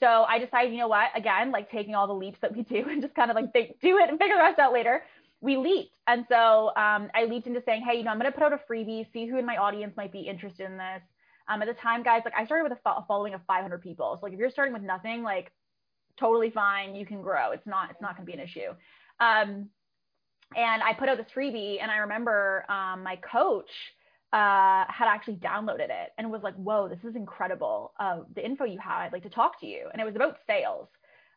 So 0.00 0.24
I 0.28 0.38
decided, 0.38 0.72
you 0.72 0.78
know 0.78 0.88
what, 0.88 1.10
again, 1.14 1.50
like 1.50 1.70
taking 1.70 1.94
all 1.94 2.06
the 2.06 2.14
leaps 2.14 2.38
that 2.42 2.54
we 2.54 2.62
do 2.62 2.84
and 2.88 3.02
just 3.02 3.14
kind 3.14 3.30
of 3.30 3.34
like 3.34 3.52
think, 3.52 3.80
do 3.80 3.98
it 3.98 4.08
and 4.10 4.18
figure 4.18 4.36
the 4.36 4.42
rest 4.42 4.58
out 4.58 4.72
later. 4.72 5.02
We 5.40 5.56
leaped. 5.56 5.96
And 6.06 6.24
so 6.28 6.68
um, 6.76 7.10
I 7.14 7.26
leaped 7.28 7.46
into 7.46 7.62
saying, 7.64 7.82
hey, 7.82 7.98
you 7.98 8.04
know, 8.04 8.10
I'm 8.10 8.18
going 8.18 8.30
to 8.30 8.36
put 8.36 8.44
out 8.44 8.52
a 8.52 8.60
freebie, 8.70 9.06
see 9.12 9.26
who 9.26 9.38
in 9.38 9.46
my 9.46 9.56
audience 9.56 9.94
might 9.96 10.12
be 10.12 10.20
interested 10.20 10.66
in 10.66 10.76
this. 10.76 11.02
Um, 11.48 11.62
at 11.62 11.68
the 11.68 11.74
time, 11.74 12.02
guys, 12.02 12.22
like 12.24 12.34
I 12.36 12.44
started 12.44 12.68
with 12.68 12.78
a 12.84 13.04
following 13.06 13.34
of 13.34 13.40
500 13.46 13.80
people. 13.80 14.16
So 14.18 14.26
like 14.26 14.32
if 14.32 14.38
you're 14.38 14.50
starting 14.50 14.72
with 14.74 14.82
nothing, 14.82 15.22
like 15.22 15.52
totally 16.18 16.50
fine. 16.50 16.94
You 16.94 17.06
can 17.06 17.22
grow. 17.22 17.52
It's 17.52 17.66
not, 17.66 17.90
it's 17.90 18.00
not 18.00 18.16
going 18.16 18.26
to 18.26 18.32
be 18.32 18.38
an 18.38 18.44
issue. 18.44 18.70
Um, 19.20 19.68
and 20.56 20.82
I 20.82 20.92
put 20.98 21.08
out 21.08 21.18
this 21.18 21.26
freebie 21.34 21.80
and 21.80 21.90
I 21.90 21.98
remember 21.98 22.64
um, 22.68 23.02
my 23.02 23.16
coach 23.16 23.70
uh, 24.37 24.85
had 24.88 25.09
actually 25.09 25.37
downloaded 25.37 25.88
it 25.88 26.12
and 26.19 26.31
was 26.31 26.43
like, 26.43 26.55
whoa, 26.57 26.88
this 26.88 26.99
is 27.09 27.16
incredible. 27.16 27.95
Uh, 27.99 28.19
the 28.35 28.45
info 28.45 28.64
you 28.64 28.78
have, 28.78 29.00
I'd 29.00 29.12
like 29.14 29.23
to 29.23 29.31
talk 29.31 29.59
to 29.61 29.66
you. 29.66 29.87
And 29.90 30.02
it 30.02 30.05
was 30.05 30.14
about 30.14 30.37
sales. 30.47 30.88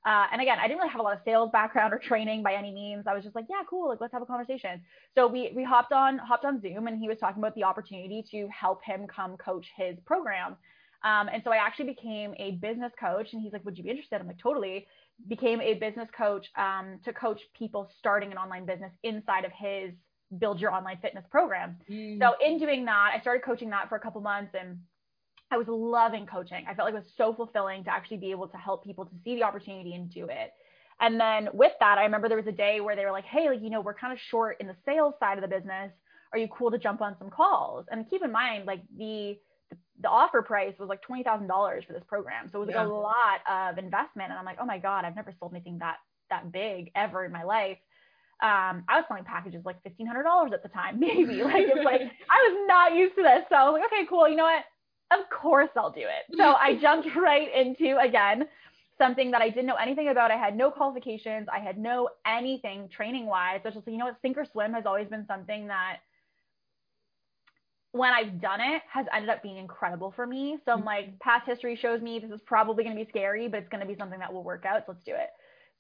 Uh, 0.06 0.26
and 0.34 0.42
again, 0.42 0.58
I 0.60 0.68
didn't 0.68 0.80
really 0.80 0.90
have 0.90 1.00
a 1.00 1.04
lot 1.04 1.14
of 1.14 1.20
sales 1.24 1.50
background 1.54 1.94
or 1.94 2.00
training 2.00 2.44
by 2.44 2.54
any 2.56 2.74
means. 2.74 3.06
I 3.08 3.14
was 3.14 3.24
just 3.24 3.36
like, 3.36 3.46
yeah, 3.50 3.62
cool. 3.70 3.88
Like, 3.88 4.02
let's 4.02 4.12
have 4.12 4.22
a 4.22 4.26
conversation. 4.26 4.82
So 5.16 5.28
we, 5.28 5.54
we 5.56 5.64
hopped 5.64 5.94
on, 5.94 6.18
hopped 6.18 6.44
on 6.44 6.62
Zoom 6.62 6.88
and 6.88 7.00
he 7.00 7.08
was 7.08 7.18
talking 7.20 7.42
about 7.42 7.56
the 7.56 7.64
opportunity 7.64 8.22
to 8.32 8.50
help 8.50 8.84
him 8.84 9.08
come 9.08 9.38
coach 9.38 9.68
his 9.78 9.96
program. 10.06 10.58
Um, 11.06 11.30
and 11.32 11.42
so 11.46 11.54
I 11.54 11.56
actually 11.56 11.86
became 11.86 12.34
a 12.38 12.58
business 12.62 12.92
coach. 13.00 13.30
And 13.32 13.42
he's 13.42 13.54
like, 13.54 13.64
Would 13.64 13.78
you 13.78 13.86
be 13.86 13.92
interested? 13.92 14.20
I'm 14.20 14.28
like, 14.28 14.40
Totally. 14.40 14.88
Became 15.30 15.62
a 15.62 15.76
business 15.76 16.10
coach 16.18 16.48
um, 16.58 17.00
to 17.06 17.14
coach 17.14 17.40
people 17.58 17.90
starting 17.98 18.34
an 18.34 18.38
online 18.38 18.66
business 18.66 18.92
inside 19.04 19.46
of 19.46 19.52
his 19.58 19.94
build 20.38 20.60
your 20.60 20.72
online 20.72 20.98
fitness 21.02 21.26
program. 21.30 21.78
Mm. 21.90 22.20
So 22.20 22.34
in 22.46 22.60
doing 22.60 22.86
that, 22.86 23.14
I 23.16 23.22
started 23.22 23.44
coaching 23.44 23.70
that 23.72 23.90
for 23.90 23.96
a 23.96 24.00
couple 24.00 24.22
months 24.22 24.54
and 24.60 24.78
I 25.52 25.58
was 25.58 25.68
loving 25.68 26.28
coaching. 26.28 26.66
I 26.70 26.76
felt 26.76 26.86
like 26.86 26.94
it 26.94 27.04
was 27.04 27.14
so 27.18 27.34
fulfilling 27.34 27.84
to 27.86 27.92
actually 27.92 28.18
be 28.18 28.32
able 28.32 28.48
to 28.48 28.58
help 28.58 28.84
people 28.84 29.06
to 29.06 29.12
see 29.24 29.36
the 29.36 29.44
opportunity 29.44 29.96
and 29.96 30.10
do 30.10 30.26
it. 30.26 30.54
And 31.00 31.20
then 31.20 31.50
with 31.54 31.72
that, 31.80 31.98
I 31.98 32.04
remember 32.04 32.28
there 32.28 32.38
was 32.38 32.48
a 32.48 32.52
day 32.52 32.82
where 32.82 32.96
they 32.96 33.06
were 33.06 33.12
like, 33.12 33.26
Hey, 33.26 33.50
like, 33.50 33.62
you 33.62 33.70
know, 33.70 33.82
we're 33.82 33.94
kind 33.94 34.14
of 34.14 34.20
short 34.20 34.58
in 34.60 34.68
the 34.68 34.76
sales 34.86 35.16
side 35.20 35.38
of 35.38 35.42
the 35.42 35.48
business. 35.48 35.92
Are 36.32 36.38
you 36.38 36.48
cool 36.50 36.70
to 36.70 36.78
jump 36.78 37.02
on 37.02 37.16
some 37.18 37.30
calls? 37.32 37.86
And 37.90 38.08
keep 38.10 38.24
in 38.24 38.32
mind, 38.32 38.66
like 38.66 38.82
the 38.96 39.38
the 40.02 40.10
offer 40.10 40.42
price 40.42 40.74
was 40.80 40.88
like 40.88 41.02
twenty 41.02 41.24
thousand 41.24 41.48
dollars 41.48 41.84
for 41.86 41.94
this 41.94 42.04
program, 42.08 42.50
so 42.52 42.62
it 42.62 42.68
was 42.68 42.68
like 42.68 42.76
yeah. 42.76 42.86
a 42.86 42.88
lot 42.88 43.42
of 43.50 43.78
investment. 43.78 44.30
And 44.30 44.38
I'm 44.38 44.46
like, 44.46 44.58
oh 44.62 44.66
my 44.66 44.78
god, 44.78 45.06
I've 45.06 45.16
never 45.16 45.34
sold 45.40 45.54
anything 45.54 45.80
that 45.80 45.98
that 46.30 46.52
big 46.52 46.92
ever 46.96 47.26
in 47.26 47.32
my 47.32 47.44
life. 47.44 47.78
Um, 48.42 48.84
I 48.88 48.96
was 48.96 49.06
selling 49.08 49.26
packages 49.26 49.66
like 49.66 49.82
fifteen 49.84 50.08
hundred 50.08 50.24
dollars 50.24 50.52
at 50.54 50.64
the 50.64 50.70
time, 50.70 51.00
maybe. 51.00 51.42
Like 51.44 51.68
it's 51.68 51.86
like 51.86 52.02
I 52.02 52.38
was 52.50 52.66
not 52.68 52.96
used 52.96 53.16
to 53.16 53.24
this, 53.24 53.44
so 53.50 53.56
I 53.56 53.70
was 53.70 53.80
like, 53.80 53.92
okay, 53.92 54.08
cool. 54.10 54.30
You 54.30 54.36
know 54.36 54.44
what? 54.44 54.64
Of 55.12 55.30
course 55.30 55.70
I'll 55.76 55.92
do 55.92 56.02
it. 56.02 56.38
So 56.38 56.54
I 56.54 56.76
jumped 56.82 57.08
right 57.16 57.50
into 57.54 57.98
again 57.98 58.48
something 58.98 59.32
that 59.32 59.42
I 59.42 59.50
didn't 59.50 59.66
know 59.66 59.76
anything 59.76 60.10
about. 60.10 60.30
I 60.30 60.38
had 60.38 60.56
no 60.56 60.70
qualifications. 60.70 61.48
I 61.52 61.60
had 61.60 61.78
no 61.78 62.10
anything 62.26 62.90
training 62.90 63.26
wise. 63.26 63.62
So 63.64 63.72
just 63.72 63.88
like, 63.88 63.94
you 63.94 63.98
know 63.98 64.06
what, 64.06 64.18
sink 64.22 64.38
or 64.38 64.46
swim 64.46 64.74
has 64.74 64.86
always 64.86 65.08
been 65.08 65.26
something 65.26 65.68
that 65.68 66.00
when 67.92 68.12
I've 68.14 68.40
done 68.40 68.62
it 68.62 68.84
has 68.92 69.08
ended 69.14 69.30
up 69.30 69.42
being 69.42 69.58
incredible 69.58 70.12
for 70.16 70.28
me. 70.28 70.60
So 70.66 70.74
I'm 70.74 70.86
like, 70.86 71.18
past 71.20 71.48
history 71.48 71.76
shows 71.76 72.02
me 72.02 72.20
this 72.20 72.30
is 72.30 72.42
probably 72.46 72.84
going 72.84 72.96
to 72.96 73.04
be 73.04 73.10
scary, 73.10 73.48
but 73.48 73.60
it's 73.60 73.70
going 73.70 73.82
to 73.82 73.88
be 73.88 73.96
something 73.98 74.20
that 74.20 74.32
will 74.32 74.44
work 74.44 74.66
out. 74.66 74.84
So 74.86 74.92
let's 74.92 75.04
do 75.04 75.14
it. 75.14 75.30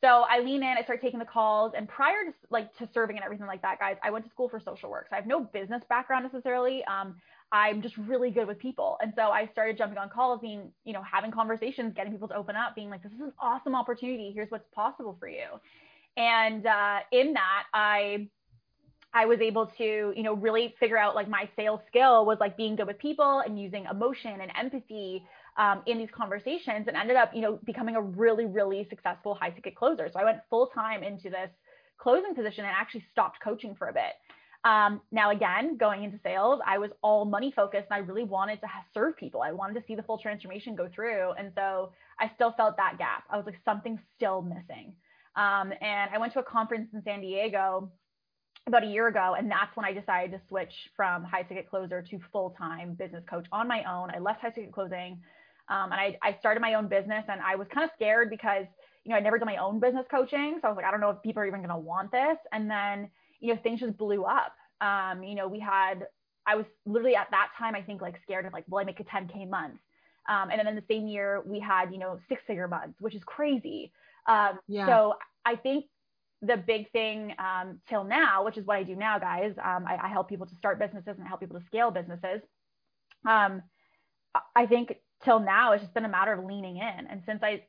So 0.01 0.25
I 0.29 0.39
lean 0.39 0.63
in, 0.63 0.75
I 0.77 0.84
start 0.84 1.01
taking 1.01 1.20
the 1.20 1.25
calls, 1.25 1.74
and 1.75 1.88
prior 1.88 2.24
to 2.25 2.34
like 2.50 2.75
to 2.77 2.88
serving 2.94 3.18
and 3.18 3.24
everything 3.24 3.48
like 3.48 3.62
that, 3.63 3.79
guys, 3.79 3.98
I 4.03 4.12
went 4.12 4.25
to 4.25 4.32
school 4.32 4.48
for 4.48 4.60
social 4.60 4.89
work. 4.89 5.08
So 5.10 5.15
I 5.15 5.20
have 5.20 5.27
no 5.27 5.41
business 5.41 5.84
background 5.89 6.24
necessarily. 6.32 6.84
Um, 6.86 7.15
I'm 7.51 7.82
just 7.82 7.98
really 7.98 8.32
good 8.32 8.48
with 8.48 8.60
people, 8.60 8.98
and 9.01 9.12
so 9.15 9.24
I 9.24 9.50
started 9.51 9.77
jumping 9.77 9.98
on 9.98 10.10
calls, 10.10 10.39
being 10.41 10.72
you 10.86 10.94
know 10.94 11.01
having 11.01 11.32
conversations, 11.32 11.94
getting 11.96 12.13
people 12.13 12.27
to 12.29 12.36
open 12.36 12.56
up, 12.56 12.75
being 12.75 12.89
like, 12.89 13.03
this 13.03 13.12
is 13.12 13.20
an 13.20 13.34
awesome 13.39 13.75
opportunity. 13.75 14.32
Here's 14.34 14.50
what's 14.50 14.68
possible 14.74 15.18
for 15.20 15.27
you. 15.27 15.46
And 16.15 16.65
uh, 16.65 17.00
in 17.12 17.34
that, 17.34 17.63
I 17.74 18.27
I 19.13 19.25
was 19.25 19.39
able 19.41 19.68
to, 19.77 20.13
you 20.15 20.24
know, 20.24 20.36
really 20.36 20.75
figure 20.79 20.98
out 20.98 21.15
like 21.15 21.27
my 21.27 21.50
sales 21.56 21.79
skill 21.88 22.25
was 22.25 22.38
like 22.39 22.56
being 22.56 22.75
good 22.75 22.88
with 22.88 23.00
people 23.00 23.41
and 23.46 23.60
using 23.60 23.86
emotion 23.86 24.39
and 24.41 24.51
empathy 24.56 25.24
um, 25.60 25.82
in 25.86 25.98
these 25.98 26.10
conversations 26.16 26.88
and 26.88 26.96
ended 26.96 27.18
up, 27.18 27.32
you 27.36 27.42
know, 27.42 27.60
becoming 27.66 27.98
a 27.98 28.01
really, 28.01 28.46
really 28.46 28.88
successful 28.89 29.36
high 29.36 29.50
ticket 29.50 29.75
closer. 29.75 30.10
So 30.12 30.18
I 30.18 30.24
went 30.24 30.38
full 30.50 30.68
time 30.68 31.04
into 31.04 31.30
this 31.30 31.50
closing 31.98 32.34
position 32.34 32.63
and 32.63 32.74
actually 32.74 33.04
stopped 33.12 33.39
coaching 33.44 33.75
for 33.75 33.89
a 33.89 33.94
bit. 33.94 34.13
Um, 34.63 35.01
now, 35.12 35.32
again, 35.32 35.78
going 35.78 36.06
into 36.06 36.18
sales, 36.24 36.62
I 36.66 36.78
was 36.78 36.92
all 37.01 37.25
money 37.25 37.51
focused 37.54 37.88
and 37.92 37.96
I 37.96 38.06
really 38.06 38.24
wanted 38.24 38.62
to 38.62 38.68
serve 38.94 39.18
people. 39.18 39.42
I 39.42 39.51
wanted 39.51 39.74
to 39.82 39.86
see 39.86 39.96
the 39.96 40.04
full 40.04 40.18
transformation 40.18 40.75
go 40.75 40.89
through. 40.94 41.34
And 41.38 41.51
so 41.56 41.92
I 42.20 42.32
still 42.36 42.54
felt 42.54 42.78
that 42.78 42.98
gap. 42.98 43.24
I 43.30 43.36
was 43.36 43.46
like, 43.46 43.60
something's 43.66 44.00
still 44.16 44.42
missing. 44.42 44.94
Um, 45.36 45.74
and 45.82 46.10
I 46.13 46.18
went 46.20 46.32
to 46.34 46.39
a 46.39 46.44
conference 46.44 46.88
in 46.94 47.04
San 47.04 47.20
Diego 47.20 47.92
about 48.66 48.84
a 48.84 48.88
year 48.88 49.08
ago. 49.08 49.36
And 49.38 49.51
that's 49.51 49.75
when 49.75 49.86
I 49.86 49.92
decided 49.92 50.32
to 50.32 50.42
switch 50.48 50.74
from 50.96 51.25
high 51.25 51.44
ticket 51.44 51.70
closer 51.70 52.01
to 52.01 52.20
full 52.32 52.56
time 52.58 52.94
business 52.94 53.24
coach 53.30 53.46
on 53.51 53.68
my 53.68 53.84
own. 53.84 54.10
I 54.10 54.20
left 54.20 54.39
high 54.39 54.51
ticket 54.51 54.72
closing 54.72 55.20
um, 55.70 55.92
and 55.92 56.02
I, 56.02 56.18
I 56.22 56.36
started 56.40 56.62
my 56.62 56.74
own 56.74 56.88
business 56.88 57.26
and 57.28 57.40
I 57.42 57.56
was 57.56 57.68
kind 57.74 57.86
of 57.86 57.92
scared 57.96 58.30
because, 58.30 58.66
you 59.04 59.12
know, 59.12 59.18
I'd 59.18 59.24
never 59.24 59.38
done 59.38 59.46
my 59.46 59.58
own 59.58 59.80
business 59.80 60.06
coaching. 60.10 60.58
So 60.62 60.68
I 60.68 60.72
was 60.72 60.78
like, 60.78 60.86
I 60.86 60.92
don't 60.92 61.00
know 61.00 61.12
if 61.12 61.22
people 61.22 61.44
are 61.44 61.48
even 61.48 61.60
going 61.60 61.70
to 61.70 61.78
want 61.78 62.12
this. 62.12 62.38
And 62.52 62.70
then, 62.70 63.10
you 63.40 63.54
know, 63.54 63.60
things 63.62 63.80
just 63.80 63.98
blew 63.98 64.24
up. 64.24 64.54
Um, 64.82 65.24
you 65.24 65.36
know, 65.36 65.48
we 65.48 65.60
had, 65.60 66.08
I 66.48 66.56
was 66.56 66.66
literally 66.86 67.16
at 67.16 67.28
that 67.32 67.50
time, 67.58 67.76
I 67.76 67.82
think 67.82 68.02
like 68.02 68.20
scared 68.24 68.46
of 68.46 68.54
like, 68.54 68.66
will 68.68 68.80
I 68.80 68.84
make 68.84 69.00
a 69.00 69.04
10K 69.04 69.48
month? 69.48 69.80
Um, 70.28 70.50
and 70.50 70.60
then 70.60 70.68
in 70.68 70.76
the 70.76 70.84
same 70.90 71.08
year, 71.08 71.44
we 71.46 71.60
had, 71.60 71.92
you 71.92 72.00
know, 72.00 72.20
six 72.28 72.42
figure 72.48 72.68
months, 72.68 73.00
which 73.00 73.16
is 73.16 73.22
crazy. 73.26 73.92
Um, 74.28 74.60
yeah. 74.68 74.88
So 74.88 75.16
I 75.46 75.56
think 75.56 75.86
the 76.42 76.58
big 76.58 76.90
thing 76.92 77.34
um, 77.38 77.80
till 77.90 78.04
now, 78.04 78.46
which 78.46 78.58
is 78.58 78.66
what 78.66 78.78
I 78.78 78.84
do 78.84 78.96
now, 78.96 79.20
guys, 79.20 79.54
um, 79.64 79.86
I, 79.88 79.98
I, 80.04 80.08
help 80.08 80.30
people 80.30 80.46
to 80.46 80.56
start 80.56 80.80
businesses 80.80 81.16
and 81.18 81.24
I 81.24 81.28
help 81.28 81.42
people 81.42 81.60
to 81.60 81.66
scale 81.66 81.92
businesses. 81.92 82.42
Um, 83.28 83.62
I 84.56 84.66
think 84.66 84.96
till 85.24 85.40
now 85.40 85.74
it's 85.74 85.84
just 85.84 85.94
been 85.94 86.06
a 86.06 86.10
matter 86.10 86.34
of 86.34 86.44
leaning 86.46 86.78
in. 86.78 87.08
And 87.10 87.22
since 87.26 87.42
i 87.44 87.64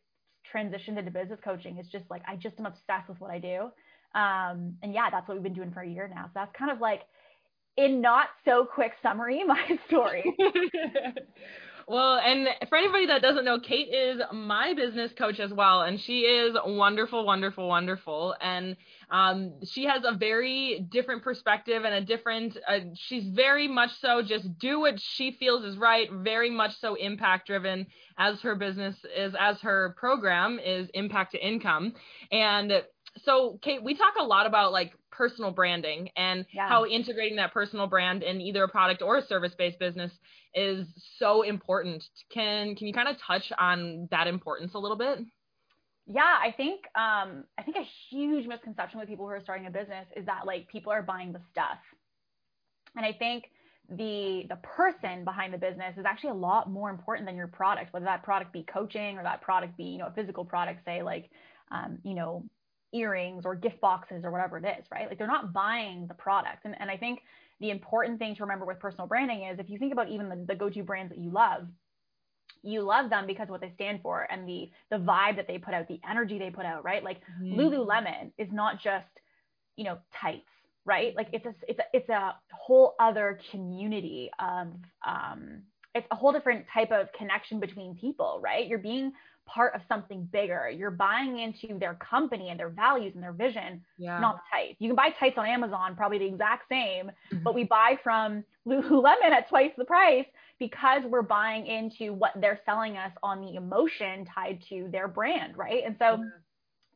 transitioned 0.54 0.98
into 0.98 1.10
business 1.10 1.38
coaching 1.44 1.76
it's 1.78 1.90
just 1.90 2.04
like 2.10 2.22
i 2.26 2.34
just 2.34 2.58
am 2.58 2.66
obsessed 2.66 3.08
with 3.08 3.20
what 3.20 3.30
i 3.30 3.38
do. 3.38 3.70
Um, 4.14 4.76
and 4.82 4.92
yeah 4.92 5.10
that's 5.10 5.28
what 5.28 5.34
we've 5.36 5.44
been 5.44 5.54
doing 5.54 5.72
for 5.72 5.80
a 5.82 5.88
year 5.88 6.10
now. 6.12 6.24
So 6.26 6.32
that's 6.34 6.52
kind 6.56 6.70
of 6.70 6.80
like 6.80 7.02
in 7.76 8.00
not 8.00 8.28
so 8.44 8.64
quick 8.64 8.92
summary 9.02 9.44
my 9.46 9.78
story 9.86 10.24
Well, 11.90 12.20
and 12.24 12.46
for 12.68 12.78
anybody 12.78 13.06
that 13.06 13.20
doesn't 13.20 13.44
know, 13.44 13.58
Kate 13.58 13.88
is 13.92 14.20
my 14.32 14.74
business 14.74 15.10
coach 15.18 15.40
as 15.40 15.52
well, 15.52 15.80
and 15.80 16.00
she 16.00 16.20
is 16.20 16.56
wonderful, 16.64 17.26
wonderful, 17.26 17.66
wonderful. 17.66 18.36
And 18.40 18.76
um, 19.10 19.54
she 19.64 19.86
has 19.86 20.04
a 20.06 20.16
very 20.16 20.86
different 20.88 21.24
perspective 21.24 21.82
and 21.84 21.92
a 21.92 22.00
different. 22.00 22.56
Uh, 22.68 22.78
she's 22.94 23.24
very 23.34 23.66
much 23.66 23.90
so 24.00 24.22
just 24.22 24.56
do 24.60 24.78
what 24.78 25.00
she 25.00 25.32
feels 25.32 25.64
is 25.64 25.76
right. 25.78 26.08
Very 26.12 26.48
much 26.48 26.78
so 26.80 26.94
impact 26.94 27.48
driven, 27.48 27.88
as 28.16 28.40
her 28.42 28.54
business 28.54 28.94
is, 29.16 29.34
as 29.36 29.60
her 29.62 29.96
program 29.98 30.60
is 30.64 30.88
impact 30.94 31.32
to 31.32 31.44
income. 31.44 31.94
And 32.30 32.84
so, 33.24 33.58
Kate, 33.62 33.82
we 33.82 33.96
talk 33.96 34.14
a 34.16 34.24
lot 34.24 34.46
about 34.46 34.70
like 34.70 34.92
personal 35.20 35.50
branding 35.50 36.08
and 36.16 36.46
yeah. 36.50 36.66
how 36.66 36.86
integrating 36.86 37.36
that 37.36 37.52
personal 37.52 37.86
brand 37.86 38.22
in 38.22 38.40
either 38.40 38.64
a 38.64 38.68
product 38.68 39.02
or 39.02 39.18
a 39.18 39.26
service-based 39.26 39.78
business 39.78 40.10
is 40.54 40.86
so 41.18 41.42
important. 41.42 42.02
Can 42.32 42.74
can 42.74 42.86
you 42.86 42.94
kind 42.94 43.06
of 43.06 43.16
touch 43.26 43.52
on 43.58 44.08
that 44.10 44.26
importance 44.26 44.72
a 44.74 44.78
little 44.78 44.96
bit? 44.96 45.18
Yeah, 46.06 46.22
I 46.22 46.54
think 46.56 46.80
um, 46.96 47.44
I 47.58 47.62
think 47.62 47.76
a 47.76 47.86
huge 48.08 48.46
misconception 48.46 48.98
with 48.98 49.10
people 49.10 49.26
who 49.26 49.32
are 49.32 49.42
starting 49.42 49.66
a 49.66 49.70
business 49.70 50.06
is 50.16 50.24
that 50.24 50.46
like 50.46 50.68
people 50.68 50.90
are 50.90 51.02
buying 51.02 51.34
the 51.34 51.40
stuff, 51.52 51.78
and 52.96 53.04
I 53.04 53.12
think 53.12 53.44
the 53.90 54.44
the 54.48 54.56
person 54.56 55.24
behind 55.24 55.52
the 55.52 55.58
business 55.58 55.98
is 55.98 56.06
actually 56.06 56.30
a 56.30 56.40
lot 56.48 56.70
more 56.70 56.88
important 56.88 57.28
than 57.28 57.36
your 57.36 57.48
product. 57.48 57.92
Whether 57.92 58.06
that 58.06 58.22
product 58.22 58.54
be 58.54 58.64
coaching 58.72 59.18
or 59.18 59.22
that 59.22 59.42
product 59.42 59.76
be 59.76 59.84
you 59.84 59.98
know 59.98 60.06
a 60.06 60.12
physical 60.12 60.46
product, 60.46 60.80
say 60.86 61.02
like 61.02 61.28
um, 61.70 61.98
you 62.04 62.14
know 62.14 62.44
earrings 62.92 63.44
or 63.44 63.54
gift 63.54 63.80
boxes 63.80 64.24
or 64.24 64.30
whatever 64.30 64.58
it 64.58 64.64
is, 64.64 64.84
right? 64.90 65.08
Like 65.08 65.18
they're 65.18 65.26
not 65.26 65.52
buying 65.52 66.06
the 66.06 66.14
product. 66.14 66.64
And, 66.64 66.74
and 66.80 66.90
I 66.90 66.96
think 66.96 67.20
the 67.60 67.70
important 67.70 68.18
thing 68.18 68.34
to 68.36 68.42
remember 68.42 68.64
with 68.64 68.80
personal 68.80 69.06
branding 69.06 69.42
is 69.42 69.58
if 69.58 69.68
you 69.68 69.78
think 69.78 69.92
about 69.92 70.08
even 70.08 70.28
the, 70.28 70.44
the 70.48 70.54
go-to 70.54 70.82
brands 70.82 71.10
that 71.10 71.18
you 71.18 71.30
love, 71.30 71.68
you 72.62 72.82
love 72.82 73.10
them 73.10 73.26
because 73.26 73.44
of 73.44 73.50
what 73.50 73.60
they 73.60 73.72
stand 73.74 74.00
for 74.02 74.26
and 74.30 74.48
the 74.48 74.70
the 74.90 74.96
vibe 74.96 75.36
that 75.36 75.46
they 75.46 75.58
put 75.58 75.72
out, 75.72 75.88
the 75.88 76.00
energy 76.08 76.38
they 76.38 76.50
put 76.50 76.66
out, 76.66 76.84
right? 76.84 77.02
Like 77.02 77.20
mm. 77.40 77.54
Lululemon 77.54 78.32
is 78.38 78.48
not 78.52 78.80
just, 78.82 79.06
you 79.76 79.84
know, 79.84 79.98
tights, 80.20 80.50
right? 80.84 81.14
Like 81.16 81.28
it's 81.32 81.46
a 81.46 81.54
it's 81.68 81.78
a 81.78 81.84
it's 81.92 82.08
a 82.08 82.34
whole 82.52 82.94
other 83.00 83.38
community 83.50 84.30
of 84.38 84.68
um 85.06 85.62
it's 85.94 86.06
a 86.10 86.14
whole 86.14 86.32
different 86.32 86.66
type 86.72 86.92
of 86.92 87.12
connection 87.12 87.60
between 87.60 87.96
people, 87.96 88.40
right? 88.42 88.66
You're 88.66 88.78
being 88.78 89.12
part 89.52 89.74
of 89.74 89.80
something 89.88 90.28
bigger. 90.32 90.70
You're 90.70 90.90
buying 90.90 91.38
into 91.38 91.78
their 91.78 91.94
company 91.94 92.50
and 92.50 92.58
their 92.58 92.68
values 92.68 93.12
and 93.14 93.22
their 93.22 93.32
vision, 93.32 93.82
yeah. 93.98 94.20
not 94.20 94.40
tights. 94.52 94.76
You 94.78 94.88
can 94.88 94.96
buy 94.96 95.10
tights 95.18 95.38
on 95.38 95.46
Amazon, 95.46 95.96
probably 95.96 96.18
the 96.18 96.26
exact 96.26 96.68
same, 96.68 97.06
mm-hmm. 97.06 97.42
but 97.42 97.54
we 97.54 97.64
buy 97.64 97.98
from 98.02 98.44
Lululemon 98.66 99.30
at 99.32 99.48
twice 99.48 99.72
the 99.76 99.84
price 99.84 100.26
because 100.58 101.02
we're 101.04 101.22
buying 101.22 101.66
into 101.66 102.12
what 102.12 102.32
they're 102.40 102.60
selling 102.64 102.96
us 102.96 103.12
on 103.22 103.40
the 103.40 103.54
emotion 103.54 104.26
tied 104.26 104.62
to 104.68 104.88
their 104.92 105.08
brand, 105.08 105.56
right? 105.56 105.82
And 105.84 105.96
so 105.98 106.22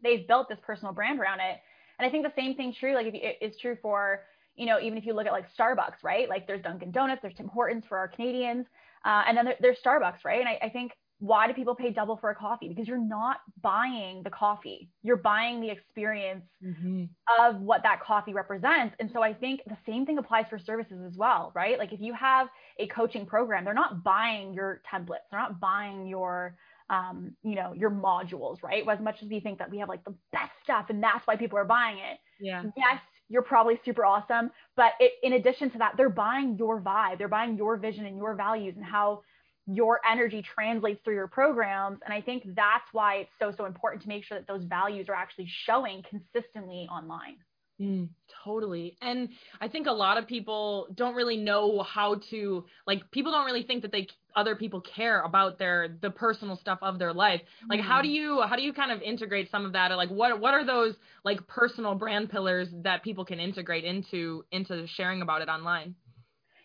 they've 0.02 0.28
built 0.28 0.48
this 0.48 0.58
personal 0.62 0.92
brand 0.92 1.18
around 1.18 1.40
it. 1.40 1.58
And 1.98 2.06
I 2.06 2.10
think 2.10 2.24
the 2.24 2.32
same 2.40 2.54
thing 2.54 2.74
true, 2.78 2.94
like 2.94 3.06
if 3.06 3.14
you, 3.14 3.20
is 3.40 3.56
true 3.58 3.76
for, 3.80 4.20
you 4.54 4.66
know, 4.66 4.78
even 4.80 4.98
if 4.98 5.06
you 5.06 5.14
look 5.14 5.26
at 5.26 5.32
like 5.32 5.46
Starbucks, 5.58 6.02
right? 6.02 6.28
Like 6.28 6.46
there's 6.46 6.62
Dunkin' 6.62 6.92
Donuts, 6.92 7.22
there's 7.22 7.34
Tim 7.34 7.48
Hortons 7.48 7.84
for 7.88 7.98
our 7.98 8.08
Canadians, 8.08 8.66
uh, 9.04 9.22
and 9.26 9.36
then 9.36 9.44
there, 9.46 9.56
there's 9.60 9.78
Starbucks, 9.84 10.24
right? 10.24 10.40
And 10.40 10.48
I, 10.48 10.58
I 10.62 10.68
think 10.68 10.92
why 11.24 11.46
do 11.46 11.54
people 11.54 11.74
pay 11.74 11.88
double 11.88 12.18
for 12.18 12.28
a 12.28 12.34
coffee? 12.34 12.68
Because 12.68 12.86
you're 12.86 12.98
not 12.98 13.38
buying 13.62 14.22
the 14.24 14.30
coffee, 14.30 14.90
you're 15.02 15.16
buying 15.16 15.58
the 15.58 15.70
experience 15.70 16.44
mm-hmm. 16.62 17.04
of 17.40 17.62
what 17.62 17.82
that 17.82 18.02
coffee 18.02 18.34
represents. 18.34 18.94
And 19.00 19.10
so 19.10 19.22
I 19.22 19.32
think 19.32 19.62
the 19.66 19.78
same 19.86 20.04
thing 20.04 20.18
applies 20.18 20.44
for 20.50 20.58
services 20.58 20.98
as 21.06 21.16
well, 21.16 21.50
right? 21.54 21.78
Like 21.78 21.94
if 21.94 22.00
you 22.00 22.12
have 22.12 22.48
a 22.78 22.86
coaching 22.88 23.24
program, 23.24 23.64
they're 23.64 23.72
not 23.72 24.04
buying 24.04 24.52
your 24.52 24.82
templates, 24.92 25.24
they're 25.30 25.40
not 25.40 25.58
buying 25.60 26.06
your 26.06 26.56
um, 26.90 27.34
you 27.42 27.54
know, 27.54 27.72
your 27.72 27.90
modules, 27.90 28.62
right? 28.62 28.86
As 28.86 29.00
much 29.00 29.22
as 29.22 29.28
we 29.30 29.40
think 29.40 29.58
that 29.58 29.70
we 29.70 29.78
have 29.78 29.88
like 29.88 30.04
the 30.04 30.14
best 30.30 30.52
stuff 30.62 30.90
and 30.90 31.02
that's 31.02 31.26
why 31.26 31.36
people 31.36 31.58
are 31.58 31.64
buying 31.64 31.96
it. 31.96 32.18
Yeah. 32.38 32.64
Yes, 32.76 33.00
you're 33.30 33.40
probably 33.40 33.80
super 33.86 34.04
awesome, 34.04 34.50
but 34.76 34.92
it, 35.00 35.12
in 35.22 35.32
addition 35.32 35.70
to 35.70 35.78
that, 35.78 35.94
they're 35.96 36.10
buying 36.10 36.58
your 36.58 36.82
vibe, 36.82 37.16
they're 37.16 37.28
buying 37.28 37.56
your 37.56 37.78
vision 37.78 38.04
and 38.04 38.18
your 38.18 38.34
values 38.34 38.74
and 38.76 38.84
how 38.84 39.22
your 39.66 40.00
energy 40.10 40.42
translates 40.42 41.00
through 41.04 41.14
your 41.14 41.28
programs. 41.28 41.98
And 42.04 42.12
I 42.12 42.20
think 42.20 42.44
that's 42.54 42.84
why 42.92 43.16
it's 43.16 43.30
so, 43.38 43.52
so 43.56 43.64
important 43.64 44.02
to 44.02 44.08
make 44.08 44.24
sure 44.24 44.38
that 44.38 44.46
those 44.46 44.64
values 44.64 45.08
are 45.08 45.14
actually 45.14 45.48
showing 45.66 46.02
consistently 46.08 46.86
online. 46.90 47.36
Mm, 47.80 48.08
totally. 48.44 48.96
And 49.02 49.30
I 49.60 49.66
think 49.66 49.88
a 49.88 49.92
lot 49.92 50.16
of 50.16 50.28
people 50.28 50.86
don't 50.94 51.16
really 51.16 51.36
know 51.36 51.82
how 51.82 52.20
to 52.30 52.64
like 52.86 53.10
people 53.10 53.32
don't 53.32 53.46
really 53.46 53.64
think 53.64 53.82
that 53.82 53.90
they 53.90 54.06
other 54.36 54.54
people 54.54 54.80
care 54.80 55.22
about 55.22 55.58
their 55.58 55.96
the 56.00 56.10
personal 56.10 56.56
stuff 56.56 56.78
of 56.82 57.00
their 57.00 57.12
life. 57.12 57.40
Like 57.68 57.80
mm. 57.80 57.84
how 57.84 58.00
do 58.00 58.08
you 58.08 58.42
how 58.42 58.54
do 58.54 58.62
you 58.62 58.72
kind 58.72 58.92
of 58.92 59.02
integrate 59.02 59.50
some 59.50 59.66
of 59.66 59.72
that 59.72 59.90
or 59.90 59.96
like 59.96 60.10
what 60.10 60.38
what 60.38 60.54
are 60.54 60.64
those 60.64 60.94
like 61.24 61.44
personal 61.48 61.96
brand 61.96 62.30
pillars 62.30 62.68
that 62.82 63.02
people 63.02 63.24
can 63.24 63.40
integrate 63.40 63.84
into 63.84 64.44
into 64.52 64.86
sharing 64.86 65.20
about 65.22 65.42
it 65.42 65.48
online? 65.48 65.96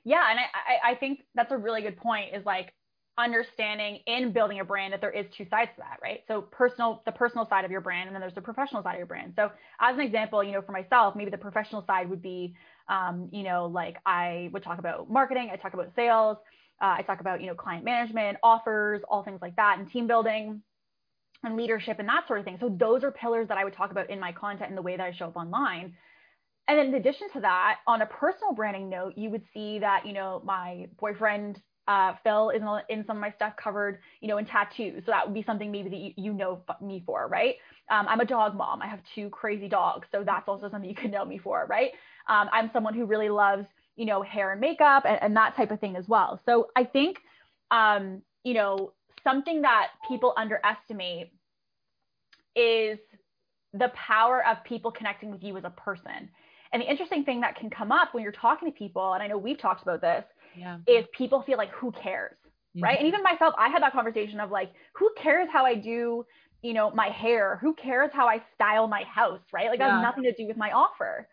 Yeah, 0.04 0.30
and 0.30 0.40
I 0.40 0.92
I 0.92 0.96
think 0.96 1.22
that's 1.34 1.52
a 1.52 1.58
really 1.58 1.82
good 1.82 1.98
point 1.98 2.36
is 2.36 2.46
like 2.46 2.74
understanding 3.20 4.00
in 4.08 4.32
building 4.32 4.60
a 4.60 4.66
brand 4.66 4.94
that 4.94 5.02
there 5.02 5.12
is 5.12 5.26
two 5.38 5.46
sides 5.50 5.72
to 5.76 5.82
that, 5.82 6.00
right? 6.02 6.22
So 6.28 6.42
personal, 6.42 7.02
the 7.06 7.12
personal 7.12 7.48
side 7.48 7.66
of 7.66 7.72
your 7.72 7.82
brand, 7.82 8.08
and 8.08 8.16
then 8.16 8.22
there's 8.22 8.34
the 8.34 8.42
professional 8.42 8.82
side 8.82 8.94
of 8.94 8.98
your 8.98 9.06
brand. 9.06 9.34
So 9.36 9.52
as 9.80 9.96
an 9.96 10.02
example, 10.02 10.44
you 10.44 10.52
know, 10.52 10.62
for 10.62 10.72
myself, 10.72 11.16
maybe 11.16 11.32
the 11.32 11.38
professional 11.38 11.84
side 11.86 12.10
would 12.10 12.22
be, 12.22 12.56
um, 12.88 13.30
you 13.32 13.44
know, 13.44 13.68
like 13.68 13.98
I 14.06 14.50
would 14.54 14.64
talk 14.64 14.80
about 14.80 15.10
marketing, 15.10 15.50
I 15.52 15.58
talk 15.58 15.74
about 15.74 15.92
sales, 15.96 16.38
uh, 16.82 16.96
I 16.98 17.02
talk 17.04 17.20
about, 17.20 17.42
you 17.42 17.48
know, 17.48 17.56
client 17.56 17.84
management, 17.84 18.38
offers, 18.42 19.02
all 19.10 19.24
things 19.24 19.40
like 19.42 19.56
that, 19.58 19.78
and 19.80 19.92
team 19.92 20.08
building 20.08 20.62
and 21.44 21.56
leadership 21.56 22.00
and 22.00 22.08
that 22.08 22.28
sort 22.28 22.40
of 22.40 22.46
thing. 22.46 22.58
So 22.60 22.70
those 22.70 23.04
are 23.04 23.12
pillars 23.12 23.48
that 23.50 23.58
I 23.58 23.64
would 23.64 23.74
talk 23.74 23.92
about 23.92 24.10
in 24.10 24.20
my 24.20 24.32
content 24.32 24.70
and 24.70 24.78
the 24.78 24.82
way 24.82 24.98
that 24.98 25.04
I 25.04 25.12
show 25.12 25.26
up 25.26 25.36
online. 25.36 25.94
And 26.68 26.78
then 26.78 26.88
in 26.88 26.96
addition 26.96 27.30
to 27.34 27.42
that, 27.42 27.78
on 27.88 28.02
a 28.02 28.06
personal 28.06 28.54
branding 28.54 28.90
note, 28.90 29.14
you 29.18 29.30
would 29.32 29.44
see 29.54 29.80
that, 29.80 30.06
you 30.06 30.14
know, 30.14 30.42
my 30.46 30.88
boyfriend 31.00 31.60
uh, 31.90 32.14
Phil 32.24 32.52
is 32.52 32.62
in, 32.90 33.04
some 33.08 33.18
of 33.18 33.22
my 33.22 33.32
stuff 33.32 33.54
covered, 33.62 33.98
you 34.22 34.28
know, 34.28 34.38
in 34.38 34.46
tattoos. 34.46 35.02
So 35.08 35.12
that 35.12 35.26
would 35.26 35.34
be 35.34 35.44
something 35.44 35.72
maybe 35.72 35.90
that 35.90 36.22
you, 36.22 36.34
know 36.34 36.62
me 36.80 37.02
for, 37.04 37.28
right? 37.28 37.56
Um, 37.90 38.06
I'm 38.08 38.20
a 38.20 38.26
dog 38.26 38.56
mom. 38.56 38.80
I 38.84 38.88
have 38.88 39.00
two 39.16 39.28
crazy 39.32 39.68
dogs. 39.68 40.08
So 40.12 40.24
that's 40.24 40.48
also 40.48 40.70
something 40.70 40.88
you 40.88 40.96
could 40.96 41.12
know 41.12 41.26
me 41.26 41.40
for, 41.40 41.66
right? 41.68 41.90
Um, 42.28 42.48
I'm 42.54 42.70
someone 42.74 42.94
who 42.94 43.06
really 43.06 43.30
loves, 43.30 43.66
you 43.96 44.06
know, 44.06 44.22
hair 44.22 44.52
and 44.52 44.62
makeup 44.62 45.06
and, 45.08 45.18
and 45.24 45.36
that 45.36 45.56
type 45.58 45.72
of 45.72 45.80
thing 45.80 45.96
as 45.96 46.08
well. 46.08 46.40
So 46.46 46.68
I 46.76 46.84
think, 46.84 47.18
um, 47.72 48.22
you 48.44 48.54
know, 48.54 48.94
something 49.24 49.64
that 49.64 49.88
people 50.08 50.36
underestimate 50.38 51.32
is 52.56 53.00
the 53.74 53.92
power 53.96 54.46
of 54.46 54.64
people 54.64 54.92
connecting 54.92 55.32
with 55.32 55.44
you 55.44 55.58
as 55.58 55.64
a 55.64 55.72
person. 55.72 56.30
And 56.72 56.84
the 56.84 56.88
interesting 56.88 57.24
thing 57.24 57.42
that 57.42 57.56
can 57.56 57.72
come 57.72 57.92
up 57.92 58.14
when 58.14 58.22
you're 58.22 58.32
talking 58.32 58.72
to 58.72 58.78
people, 58.78 59.14
and 59.14 59.24
I 59.24 59.28
know 59.28 59.40
we've 59.40 59.60
talked 59.60 59.82
about 59.82 60.02
this, 60.02 60.24
yeah. 60.56 60.78
is 60.88 61.06
people 61.18 61.42
feel 61.44 61.58
like 61.58 61.72
who 61.72 61.92
cares 61.92 62.36
mm-hmm. 62.76 62.84
right 62.84 63.00
and 63.00 63.08
even 63.08 63.22
myself 63.24 63.54
i 63.58 63.70
had 63.70 63.82
that 63.82 63.94
conversation 63.94 64.40
of 64.40 64.52
like 64.52 64.72
who 64.94 65.10
cares 65.22 65.48
how 65.52 65.66
i 65.66 65.76
do 65.76 66.26
you 66.62 66.74
know 66.74 66.92
my 66.92 67.08
hair 67.08 67.58
who 67.62 67.74
cares 67.74 68.10
how 68.14 68.28
i 68.28 68.42
style 68.56 68.88
my 68.88 69.04
house 69.04 69.42
right 69.54 69.70
like 69.70 69.80
yeah. 69.80 69.88
that 69.88 69.94
has 69.96 70.04
nothing 70.04 70.24
to 70.24 70.34
do 70.34 70.48
with 70.48 70.58
my 70.58 70.72
offer 70.72 71.28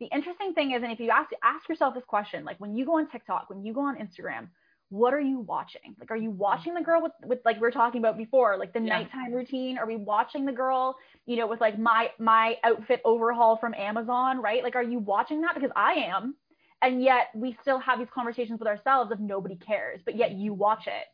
the 0.00 0.06
interesting 0.06 0.52
thing 0.52 0.72
is 0.72 0.82
and 0.82 0.92
if 0.92 1.00
you 1.00 1.10
ask 1.10 1.30
ask 1.42 1.68
yourself 1.68 1.94
this 1.94 2.04
question 2.06 2.44
like 2.44 2.58
when 2.58 2.76
you 2.76 2.84
go 2.84 2.98
on 2.98 3.08
tiktok 3.08 3.48
when 3.48 3.64
you 3.64 3.72
go 3.72 3.80
on 3.80 3.96
instagram 3.96 4.48
what 4.88 5.12
are 5.12 5.20
you 5.20 5.40
watching? 5.40 5.96
Like, 5.98 6.10
are 6.10 6.16
you 6.16 6.30
watching 6.30 6.74
the 6.74 6.80
girl 6.80 7.02
with, 7.02 7.12
with 7.24 7.40
like 7.44 7.60
we 7.60 7.66
are 7.66 7.72
talking 7.72 8.00
about 8.00 8.16
before, 8.16 8.56
like 8.56 8.72
the 8.72 8.80
yeah. 8.80 8.98
nighttime 9.00 9.32
routine? 9.32 9.78
Are 9.78 9.86
we 9.86 9.96
watching 9.96 10.44
the 10.46 10.52
girl, 10.52 10.96
you 11.26 11.36
know, 11.36 11.46
with 11.46 11.60
like 11.60 11.78
my 11.78 12.10
my 12.18 12.56
outfit 12.62 13.00
overhaul 13.04 13.56
from 13.56 13.74
Amazon, 13.74 14.40
right? 14.40 14.62
Like, 14.62 14.76
are 14.76 14.82
you 14.82 15.00
watching 15.00 15.40
that? 15.40 15.54
Because 15.54 15.72
I 15.74 15.94
am 15.94 16.36
and 16.86 17.02
yet 17.02 17.28
we 17.34 17.56
still 17.60 17.80
have 17.80 17.98
these 17.98 18.08
conversations 18.14 18.60
with 18.60 18.68
ourselves 18.68 19.10
of 19.10 19.18
nobody 19.18 19.56
cares 19.56 20.00
but 20.04 20.16
yet 20.16 20.32
you 20.32 20.54
watch 20.54 20.86
it 20.86 21.06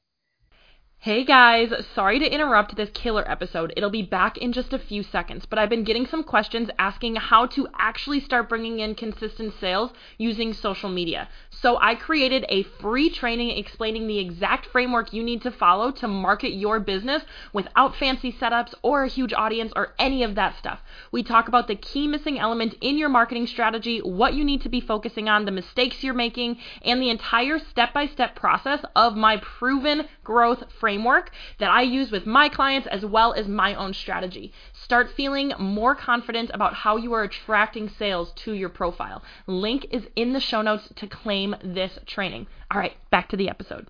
Hey 1.04 1.25
guys, 1.25 1.73
sorry 1.97 2.21
to 2.21 2.32
interrupt 2.32 2.76
this 2.76 2.90
killer 2.94 3.28
episode. 3.28 3.73
It'll 3.76 3.90
be 3.90 4.02
back 4.02 4.38
in 4.38 4.52
just 4.52 4.73
a 4.73 4.78
few 4.78 5.02
seconds, 5.02 5.44
but 5.44 5.59
I've 5.59 5.68
been 5.68 5.82
getting 5.82 6.06
some 6.06 6.23
questions 6.23 6.71
asking 6.78 7.16
how 7.16 7.47
to 7.47 7.66
actually 7.76 8.21
start 8.21 8.49
bringing 8.49 8.78
in 8.78 8.94
consistent 8.94 9.52
sales 9.61 9.90
using 10.16 10.52
social 10.52 10.88
media. 10.88 11.28
So 11.50 11.76
I 11.80 11.97
created 11.97 12.47
a 12.49 12.62
free 12.62 13.11
training 13.11 13.50
explaining 13.50 14.06
the 14.06 14.21
exact 14.21 14.66
framework 14.66 15.12
you 15.12 15.25
need 15.25 15.42
to 15.42 15.50
follow 15.50 15.90
to 15.90 16.06
market 16.06 16.50
your 16.52 16.78
business 16.78 17.25
without 17.52 17.97
fancy 17.97 18.32
setups 18.32 18.73
or 18.82 19.02
a 19.02 19.09
huge 19.09 19.32
audience 19.32 19.73
or 19.75 19.94
any 19.99 20.23
of 20.23 20.37
that 20.37 20.56
stuff. 20.56 20.78
We 21.11 21.25
talk 21.25 21.49
about 21.49 21.66
the 21.66 21.75
key 21.75 22.06
missing 22.06 22.38
element 22.38 22.76
in 22.80 22.97
your 22.97 23.09
marketing 23.09 23.49
strategy, 23.49 23.99
what 23.99 24.35
you 24.35 24.44
need 24.44 24.62
to 24.62 24.68
be 24.68 24.80
focusing 24.80 25.28
on, 25.28 25.47
the 25.47 25.50
mistakes 25.50 26.04
you're 26.04 26.14
making, 26.14 26.59
and 26.82 27.02
the 27.02 27.11
entire 27.11 27.59
step 27.59 27.92
by 27.92 28.06
step 28.06 28.37
process 28.37 28.85
of 28.94 29.16
my 29.16 29.38
proven 29.38 30.06
growth 30.23 30.62
framework 30.78 30.91
framework 30.92 31.30
that 31.58 31.70
I 31.70 31.82
use 31.82 32.11
with 32.11 32.26
my 32.26 32.50
clients 32.50 32.87
as 32.87 33.04
well 33.04 33.32
as 33.32 33.49
my 33.49 33.75
own 33.75 33.94
strategy. 33.94 34.52
Start 34.75 35.08
feeling 35.16 35.52
more 35.58 35.94
confident 35.94 36.50
about 36.52 36.75
how 36.75 36.99
you 36.99 37.14
are 37.14 37.22
attracting 37.22 37.88
sales 37.88 38.30
to 38.44 38.52
your 38.52 38.68
profile. 38.68 39.22
Link 39.46 39.87
is 39.90 40.02
in 40.16 40.34
the 40.34 40.40
show 40.40 40.61
notes 40.61 40.88
to 40.96 41.06
claim 41.06 41.56
this 41.64 41.99
training. 42.04 42.46
All 42.70 42.78
right, 42.78 42.92
back 43.11 43.30
to 43.30 43.38
the 43.38 43.49
episode. 43.49 43.88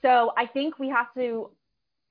So 0.00 0.32
I 0.34 0.46
think 0.46 0.78
we 0.78 0.88
have 0.88 1.12
to 1.14 1.50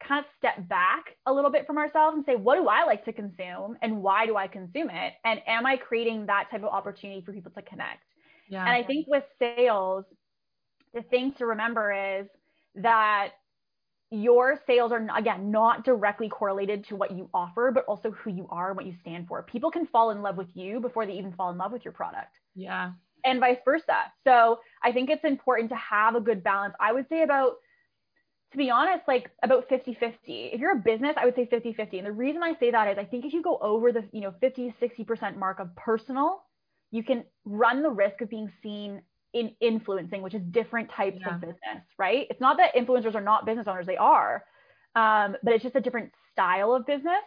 kind 0.08 0.24
of 0.24 0.26
step 0.38 0.70
back 0.70 1.06
a 1.26 1.34
little 1.34 1.52
bit 1.52 1.66
from 1.66 1.80
ourselves 1.80 2.16
and 2.16 2.24
say, 2.26 2.36
what 2.36 2.56
do 2.56 2.68
I 2.68 2.86
like 2.86 3.04
to 3.06 3.14
consume 3.14 3.78
and 3.82 4.04
why 4.04 4.28
do 4.28 4.38
I 4.38 4.48
consume 4.48 4.92
it? 4.92 5.14
And 5.26 5.42
am 5.48 5.66
I 5.66 5.76
creating 5.76 6.28
that 6.28 6.50
type 6.52 6.62
of 6.62 6.70
opportunity 6.70 7.22
for 7.26 7.34
people 7.34 7.52
to 7.56 7.64
connect? 7.64 8.04
Yeah. 8.48 8.62
And 8.62 8.70
I 8.70 8.84
think 8.84 9.08
with 9.08 9.24
sales, 9.40 10.06
the 10.94 11.02
thing 11.02 11.34
to 11.40 11.48
remember 11.48 12.20
is 12.20 12.28
that 12.76 13.30
your 14.12 14.60
sales 14.66 14.92
are 14.92 15.08
again 15.16 15.52
not 15.52 15.86
directly 15.86 16.30
correlated 16.30 16.84
to 16.86 16.96
what 16.96 17.12
you 17.12 17.30
offer 17.34 17.72
but 17.74 17.86
also 17.86 18.12
who 18.12 18.32
you 18.32 18.48
are 18.50 18.70
and 18.70 18.78
what 18.78 18.86
you 18.86 18.94
stand 19.02 19.28
for. 19.28 19.44
People 19.44 19.70
can 19.70 19.86
fall 19.86 20.12
in 20.12 20.22
love 20.22 20.38
with 20.38 20.50
you 20.56 20.80
before 20.80 21.06
they 21.06 21.14
even 21.14 21.32
fall 21.34 21.52
in 21.52 21.58
love 21.58 21.72
with 21.72 21.86
your 21.86 21.92
product. 21.92 22.36
Yeah. 22.56 22.92
And 23.24 23.40
vice 23.40 23.60
versa. 23.64 24.12
So 24.26 24.60
i 24.84 24.92
think 24.92 25.10
it's 25.10 25.24
important 25.24 25.70
to 25.70 25.76
have 25.76 26.16
a 26.16 26.22
good 26.22 26.44
balance. 26.44 26.74
I 26.80 26.92
would 26.92 27.08
say 27.10 27.24
about 27.24 27.58
to 28.52 28.58
be 28.58 28.70
honest 28.70 29.08
like 29.08 29.30
about 29.44 29.70
50 29.70 29.94
50 30.00 30.50
if 30.54 30.60
you're 30.60 30.72
a 30.72 30.76
business 30.76 31.14
i 31.18 31.26
would 31.26 31.36
say 31.36 31.46
50 31.46 31.74
50 31.74 32.00
and 32.00 32.08
the 32.08 32.12
reason 32.12 32.42
i 32.42 32.56
say 32.60 32.72
that 32.72 32.88
is 32.88 32.98
i 32.98 33.04
think 33.06 33.26
if 33.26 33.34
you 33.34 33.44
go 33.44 33.60
over 33.62 33.92
the 33.92 34.04
you 34.12 34.22
know 34.22 34.34
50 34.42 34.74
60% 34.82 35.38
mark 35.38 35.60
of 35.60 35.76
personal 35.76 36.42
you 36.92 37.04
can 37.04 37.24
run 37.46 37.84
the 37.84 37.90
risk 37.90 38.22
of 38.22 38.30
being 38.30 38.52
seen 38.64 39.02
in 39.34 39.52
influencing, 39.62 40.22
which 40.22 40.34
is 40.34 40.42
different 40.52 40.90
types 40.90 41.20
yeah. 41.22 41.36
of 41.36 41.42
business, 41.42 41.84
right? 41.98 42.28
It's 42.30 42.42
not 42.42 42.58
that 42.58 42.74
influencers 42.76 43.16
are 43.16 43.22
not 43.22 43.46
business 43.46 43.68
owners, 43.68 43.86
they 43.86 43.98
are, 43.98 44.44
um, 44.96 45.36
but 45.44 45.54
it's 45.54 45.64
just 45.64 45.76
a 45.76 45.82
different 45.82 46.12
style 46.32 46.74
of 46.74 46.86
business. 46.86 47.24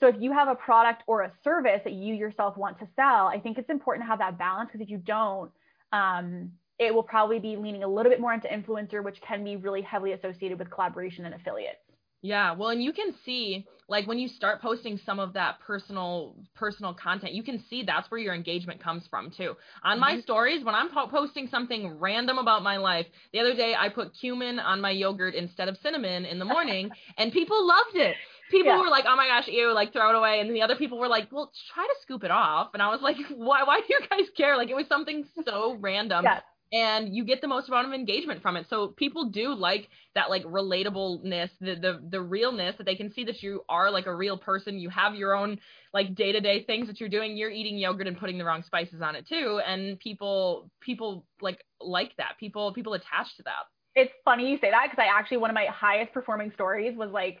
So 0.00 0.08
if 0.08 0.16
you 0.18 0.32
have 0.32 0.48
a 0.48 0.54
product 0.54 1.02
or 1.06 1.22
a 1.22 1.32
service 1.42 1.80
that 1.84 1.92
you 1.92 2.14
yourself 2.14 2.56
want 2.56 2.78
to 2.80 2.88
sell, 2.96 3.26
I 3.26 3.40
think 3.40 3.58
it's 3.58 3.70
important 3.70 4.04
to 4.04 4.08
have 4.08 4.18
that 4.18 4.38
balance 4.38 4.68
because 4.68 4.82
if 4.82 4.90
you 4.90 4.98
don't, 4.98 5.50
um, 5.92 6.50
it 6.78 6.92
will 6.92 7.04
probably 7.04 7.38
be 7.38 7.56
leaning 7.56 7.84
a 7.84 7.88
little 7.88 8.10
bit 8.10 8.20
more 8.20 8.34
into 8.34 8.48
influencer, 8.48 9.02
which 9.02 9.20
can 9.20 9.44
be 9.44 9.56
really 9.56 9.82
heavily 9.82 10.12
associated 10.12 10.58
with 10.58 10.70
collaboration 10.70 11.24
and 11.24 11.34
affiliates. 11.34 11.83
Yeah, 12.24 12.54
well, 12.54 12.70
and 12.70 12.82
you 12.82 12.94
can 12.94 13.14
see 13.26 13.66
like 13.86 14.06
when 14.06 14.18
you 14.18 14.28
start 14.28 14.62
posting 14.62 14.98
some 15.04 15.20
of 15.20 15.34
that 15.34 15.60
personal 15.60 16.34
personal 16.54 16.94
content, 16.94 17.34
you 17.34 17.42
can 17.42 17.62
see 17.68 17.82
that's 17.82 18.10
where 18.10 18.18
your 18.18 18.32
engagement 18.32 18.82
comes 18.82 19.06
from 19.10 19.30
too. 19.30 19.54
On 19.82 19.92
mm-hmm. 19.92 20.00
my 20.00 20.20
stories, 20.22 20.64
when 20.64 20.74
I'm 20.74 20.90
po- 20.90 21.06
posting 21.08 21.48
something 21.48 21.98
random 22.00 22.38
about 22.38 22.62
my 22.62 22.78
life, 22.78 23.04
the 23.34 23.40
other 23.40 23.54
day 23.54 23.74
I 23.78 23.90
put 23.90 24.14
cumin 24.18 24.58
on 24.58 24.80
my 24.80 24.90
yogurt 24.90 25.34
instead 25.34 25.68
of 25.68 25.76
cinnamon 25.82 26.24
in 26.24 26.38
the 26.38 26.46
morning, 26.46 26.88
and 27.18 27.30
people 27.30 27.68
loved 27.68 27.96
it. 27.96 28.16
People 28.50 28.72
yeah. 28.72 28.80
were 28.80 28.88
like, 28.88 29.04
"Oh 29.06 29.16
my 29.16 29.26
gosh, 29.26 29.48
ew!" 29.48 29.74
Like 29.74 29.92
throw 29.92 30.08
it 30.08 30.16
away, 30.16 30.40
and 30.40 30.56
the 30.56 30.62
other 30.62 30.76
people 30.76 30.98
were 30.98 31.08
like, 31.08 31.30
"Well, 31.30 31.52
try 31.74 31.84
to 31.84 31.94
scoop 32.00 32.24
it 32.24 32.30
off." 32.30 32.70
And 32.72 32.82
I 32.82 32.88
was 32.88 33.02
like, 33.02 33.16
"Why? 33.36 33.64
Why 33.64 33.80
do 33.80 33.86
you 33.90 34.00
guys 34.08 34.30
care?" 34.34 34.56
Like 34.56 34.70
it 34.70 34.76
was 34.76 34.86
something 34.88 35.26
so 35.44 35.76
random. 35.78 36.24
Yeah 36.24 36.40
and 36.74 37.14
you 37.14 37.24
get 37.24 37.40
the 37.40 37.46
most 37.46 37.68
amount 37.68 37.86
of 37.86 37.92
engagement 37.92 38.42
from 38.42 38.56
it. 38.56 38.66
So 38.68 38.88
people 38.88 39.30
do 39.30 39.54
like 39.54 39.88
that 40.16 40.28
like 40.28 40.42
relatableness, 40.42 41.50
the 41.60 41.76
the 41.76 42.00
the 42.10 42.20
realness 42.20 42.74
that 42.76 42.84
they 42.84 42.96
can 42.96 43.12
see 43.12 43.24
that 43.24 43.42
you 43.44 43.62
are 43.68 43.92
like 43.92 44.06
a 44.06 44.14
real 44.14 44.36
person. 44.36 44.80
You 44.80 44.90
have 44.90 45.14
your 45.14 45.34
own 45.34 45.60
like 45.92 46.16
day-to-day 46.16 46.64
things 46.64 46.88
that 46.88 46.98
you're 46.98 47.08
doing. 47.08 47.36
You're 47.36 47.50
eating 47.50 47.78
yogurt 47.78 48.08
and 48.08 48.18
putting 48.18 48.38
the 48.38 48.44
wrong 48.44 48.64
spices 48.64 49.00
on 49.00 49.14
it 49.14 49.28
too, 49.28 49.60
and 49.64 49.98
people 50.00 50.68
people 50.80 51.24
like 51.40 51.64
like 51.80 52.16
that. 52.16 52.32
People 52.40 52.74
people 52.74 52.94
attach 52.94 53.36
to 53.36 53.44
that. 53.44 53.66
It's 53.94 54.12
funny 54.24 54.50
you 54.50 54.58
say 54.58 54.72
that 54.72 54.88
because 54.90 55.00
I 55.00 55.16
actually 55.16 55.36
one 55.36 55.50
of 55.50 55.54
my 55.54 55.66
highest 55.66 56.12
performing 56.12 56.50
stories 56.54 56.96
was 56.96 57.10
like 57.12 57.40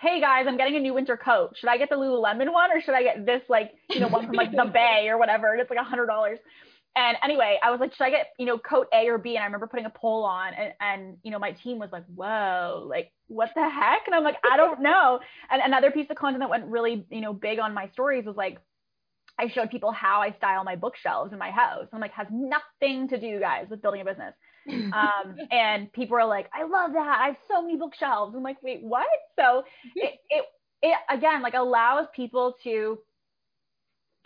hey 0.00 0.20
guys, 0.20 0.44
I'm 0.48 0.56
getting 0.56 0.76
a 0.76 0.80
new 0.80 0.92
winter 0.92 1.16
coat. 1.16 1.56
Should 1.56 1.68
I 1.68 1.78
get 1.78 1.88
the 1.88 1.94
Lululemon 1.94 2.52
one 2.52 2.72
or 2.72 2.80
should 2.80 2.94
I 2.94 3.04
get 3.04 3.24
this 3.24 3.42
like, 3.48 3.72
you 3.88 4.00
know, 4.00 4.08
one 4.08 4.26
from 4.26 4.34
like 4.34 4.50
the 4.56 4.64
Bay 4.64 5.06
or 5.08 5.18
whatever? 5.18 5.52
And 5.52 5.60
it's 5.60 5.70
like 5.70 5.78
a 5.78 5.84
hundred 5.84 6.06
dollars. 6.06 6.40
And 6.96 7.16
anyway, 7.24 7.58
I 7.62 7.70
was 7.70 7.80
like, 7.80 7.92
should 7.94 8.04
I 8.04 8.10
get, 8.10 8.28
you 8.38 8.46
know, 8.46 8.56
coat 8.56 8.86
A 8.94 9.08
or 9.08 9.18
B? 9.18 9.34
And 9.34 9.42
I 9.42 9.46
remember 9.46 9.66
putting 9.66 9.86
a 9.86 9.90
poll 9.90 10.24
on 10.24 10.54
and, 10.54 10.72
and, 10.80 11.16
you 11.24 11.32
know, 11.32 11.40
my 11.40 11.52
team 11.52 11.78
was 11.78 11.90
like, 11.90 12.04
whoa, 12.14 12.86
like, 12.88 13.10
what 13.26 13.50
the 13.56 13.68
heck? 13.68 14.02
And 14.06 14.14
I'm 14.14 14.22
like, 14.22 14.36
I 14.48 14.56
don't 14.56 14.80
know. 14.80 15.18
And 15.50 15.60
another 15.64 15.90
piece 15.90 16.06
of 16.10 16.16
content 16.16 16.40
that 16.40 16.50
went 16.50 16.66
really, 16.66 17.04
you 17.10 17.20
know, 17.20 17.32
big 17.32 17.58
on 17.58 17.74
my 17.74 17.88
stories 17.92 18.24
was 18.24 18.36
like, 18.36 18.58
I 19.38 19.48
showed 19.48 19.70
people 19.70 19.90
how 19.90 20.20
I 20.20 20.32
style 20.36 20.62
my 20.62 20.76
bookshelves 20.76 21.32
in 21.32 21.38
my 21.38 21.50
house. 21.50 21.86
I'm 21.92 22.00
like, 22.00 22.12
has 22.12 22.28
nothing 22.30 23.08
to 23.08 23.18
do, 23.18 23.40
guys, 23.40 23.66
with 23.68 23.82
building 23.82 24.00
a 24.00 24.04
business. 24.04 24.34
Um, 24.66 25.36
and 25.50 25.92
people 25.92 26.16
are 26.16 26.26
like, 26.26 26.48
I 26.54 26.62
love 26.62 26.92
that. 26.94 27.18
I 27.20 27.26
have 27.26 27.36
so 27.50 27.60
many 27.60 27.76
bookshelves. 27.76 28.34
I'm 28.34 28.42
like, 28.42 28.62
wait, 28.62 28.80
what? 28.82 29.06
So 29.38 29.62
it, 29.94 30.14
it, 30.30 30.44
it 30.80 30.96
again, 31.10 31.42
like 31.42 31.52
allows 31.52 32.06
people 32.16 32.54
to 32.64 32.98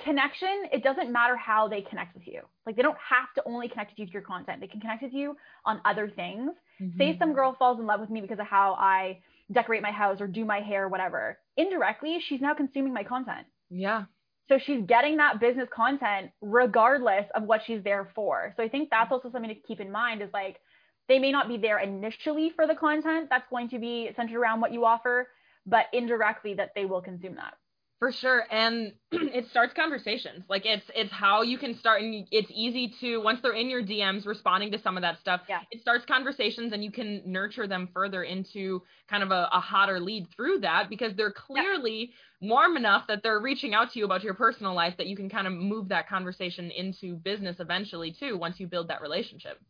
connection, 0.05 0.65
it 0.73 0.83
doesn't 0.83 1.13
matter 1.13 1.37
how 1.37 1.69
they 1.69 1.83
connect 1.83 2.15
with 2.15 2.27
you. 2.27 2.41
Like 2.67 2.77
they 2.77 2.83
don't 2.83 2.97
have 2.99 3.33
to 3.35 3.43
only 3.47 3.69
connect 3.69 3.93
with 3.93 3.99
you 3.99 4.07
to 4.07 4.13
your 4.13 4.23
content. 4.23 4.61
They 4.61 4.67
can 4.67 4.81
connect 4.81 5.03
with 5.03 5.13
you 5.13 5.37
on 5.65 5.81
other 5.85 6.09
things. 6.09 6.51
Mm-hmm. 6.81 6.99
Say 6.99 7.17
some 7.19 7.35
girl 7.35 7.57
falls 7.59 7.79
in 7.81 7.87
love 7.87 8.01
with 8.01 8.11
me 8.11 8.21
because 8.21 8.39
of 8.39 8.47
how 8.47 8.75
I 8.75 9.19
decorate 9.53 9.83
my 9.83 9.91
house 9.91 10.21
or 10.21 10.27
do 10.27 10.45
my 10.45 10.61
hair, 10.61 10.89
whatever. 10.89 11.39
Indirectly, 11.57 12.19
she's 12.29 12.41
now 12.41 12.55
consuming 12.55 12.93
my 12.93 13.03
content. 13.03 13.47
Yeah. 13.71 14.05
So 14.49 14.59
she's 14.65 14.83
getting 14.87 15.17
that 15.19 15.41
business 15.41 15.69
content 15.75 16.31
regardless 16.41 17.27
of 17.35 17.43
what 17.43 17.61
she's 17.67 17.83
there 17.83 18.09
for. 18.15 18.55
So 18.57 18.63
I 18.63 18.69
think 18.69 18.89
that's 18.91 19.13
also 19.13 19.31
something 19.31 19.51
to 19.51 19.55
keep 19.55 19.81
in 19.81 19.91
mind 19.93 20.23
is 20.23 20.31
like 20.33 20.57
they 21.09 21.19
may 21.19 21.33
not 21.33 21.49
be 21.49 21.57
there 21.57 21.79
initially 21.79 22.53
for 22.55 22.67
the 22.67 22.75
content 22.75 23.29
that's 23.31 23.49
going 23.51 23.69
to 23.71 23.79
be 23.79 24.11
centered 24.17 24.39
around 24.39 24.61
what 24.61 24.73
you 24.73 24.85
offer, 24.85 25.29
but 25.67 25.87
indirectly 25.93 26.55
that 26.55 26.71
they 26.75 26.87
will 26.87 27.03
consume 27.03 27.35
that. 27.37 27.55
For 27.99 28.13
sure. 28.13 28.45
And 28.53 28.93
it 29.13 29.49
starts 29.51 29.75
conversations. 29.75 30.45
Like 30.49 30.65
it's 30.65 30.85
it's 30.95 31.11
how 31.11 31.43
you 31.43 31.59
can 31.59 31.77
start 31.79 32.01
and 32.01 32.29
it's 32.31 32.51
easy 32.55 32.95
to 33.01 33.19
once 33.19 33.41
they're 33.43 33.55
in 33.55 33.69
your 33.69 33.83
DMs 33.83 34.25
responding 34.25 34.71
to 34.71 34.81
some 34.81 34.97
of 34.97 35.03
that 35.03 35.19
stuff, 35.19 35.41
yeah. 35.49 35.61
it 35.73 35.81
starts 35.81 36.05
conversations 36.05 36.73
and 36.73 36.85
you 36.85 36.93
can 36.93 37.23
nurture 37.27 37.67
them 37.67 37.89
further 37.93 38.23
into 38.23 38.83
kind 39.11 39.25
of 39.25 39.33
a, 39.33 39.49
a 39.53 39.59
hotter 39.59 39.99
lead 39.99 40.29
through 40.35 40.61
that 40.61 40.89
because 40.89 41.13
they're 41.17 41.33
clearly 41.33 42.13
yeah. 42.41 42.49
warm 42.49 42.77
enough 42.77 43.05
that 43.09 43.25
they're 43.25 43.41
reaching 43.41 43.75
out 43.75 43.91
to 43.93 43.99
you 43.99 44.05
about 44.05 44.23
your 44.23 44.35
personal 44.35 44.75
life 44.75 44.95
that 44.97 45.09
you 45.09 45.17
can 45.17 45.29
kind 45.29 45.49
of 45.49 45.53
move 45.53 45.89
that 45.89 46.09
conversation 46.09 46.71
into 46.71 47.17
business 47.17 47.57
eventually 47.59 48.13
too 48.13 48.39
once 48.39 48.61
you 48.61 48.69
build 48.69 48.87
that 48.89 49.03
relationship. 49.03 49.61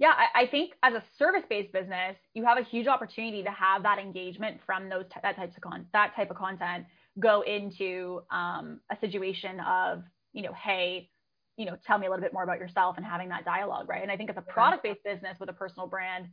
Yeah, 0.00 0.14
I, 0.16 0.44
I 0.44 0.46
think 0.46 0.72
as 0.82 0.94
a 0.94 1.04
service-based 1.18 1.74
business, 1.74 2.16
you 2.32 2.42
have 2.46 2.56
a 2.56 2.62
huge 2.62 2.86
opportunity 2.86 3.42
to 3.42 3.50
have 3.50 3.82
that 3.82 3.98
engagement 3.98 4.58
from 4.64 4.88
those 4.88 5.04
t- 5.04 5.20
that 5.22 5.36
types 5.36 5.54
of 5.56 5.62
con 5.62 5.84
that 5.92 6.16
type 6.16 6.30
of 6.30 6.38
content 6.38 6.86
go 7.20 7.42
into 7.42 8.22
um, 8.30 8.80
a 8.90 8.98
situation 9.00 9.60
of, 9.60 10.02
you 10.32 10.42
know, 10.42 10.52
hey, 10.52 11.08
you 11.56 11.66
know, 11.66 11.76
tell 11.86 11.98
me 11.98 12.06
a 12.06 12.10
little 12.10 12.22
bit 12.22 12.32
more 12.32 12.42
about 12.42 12.58
yourself 12.58 12.96
and 12.96 13.04
having 13.04 13.28
that 13.28 13.44
dialogue, 13.44 13.88
right? 13.88 14.02
And 14.02 14.10
I 14.10 14.16
think 14.16 14.30
as 14.30 14.36
a 14.36 14.42
product-based 14.42 15.04
business 15.04 15.36
with 15.38 15.50
a 15.50 15.52
personal 15.52 15.86
brand, 15.86 16.26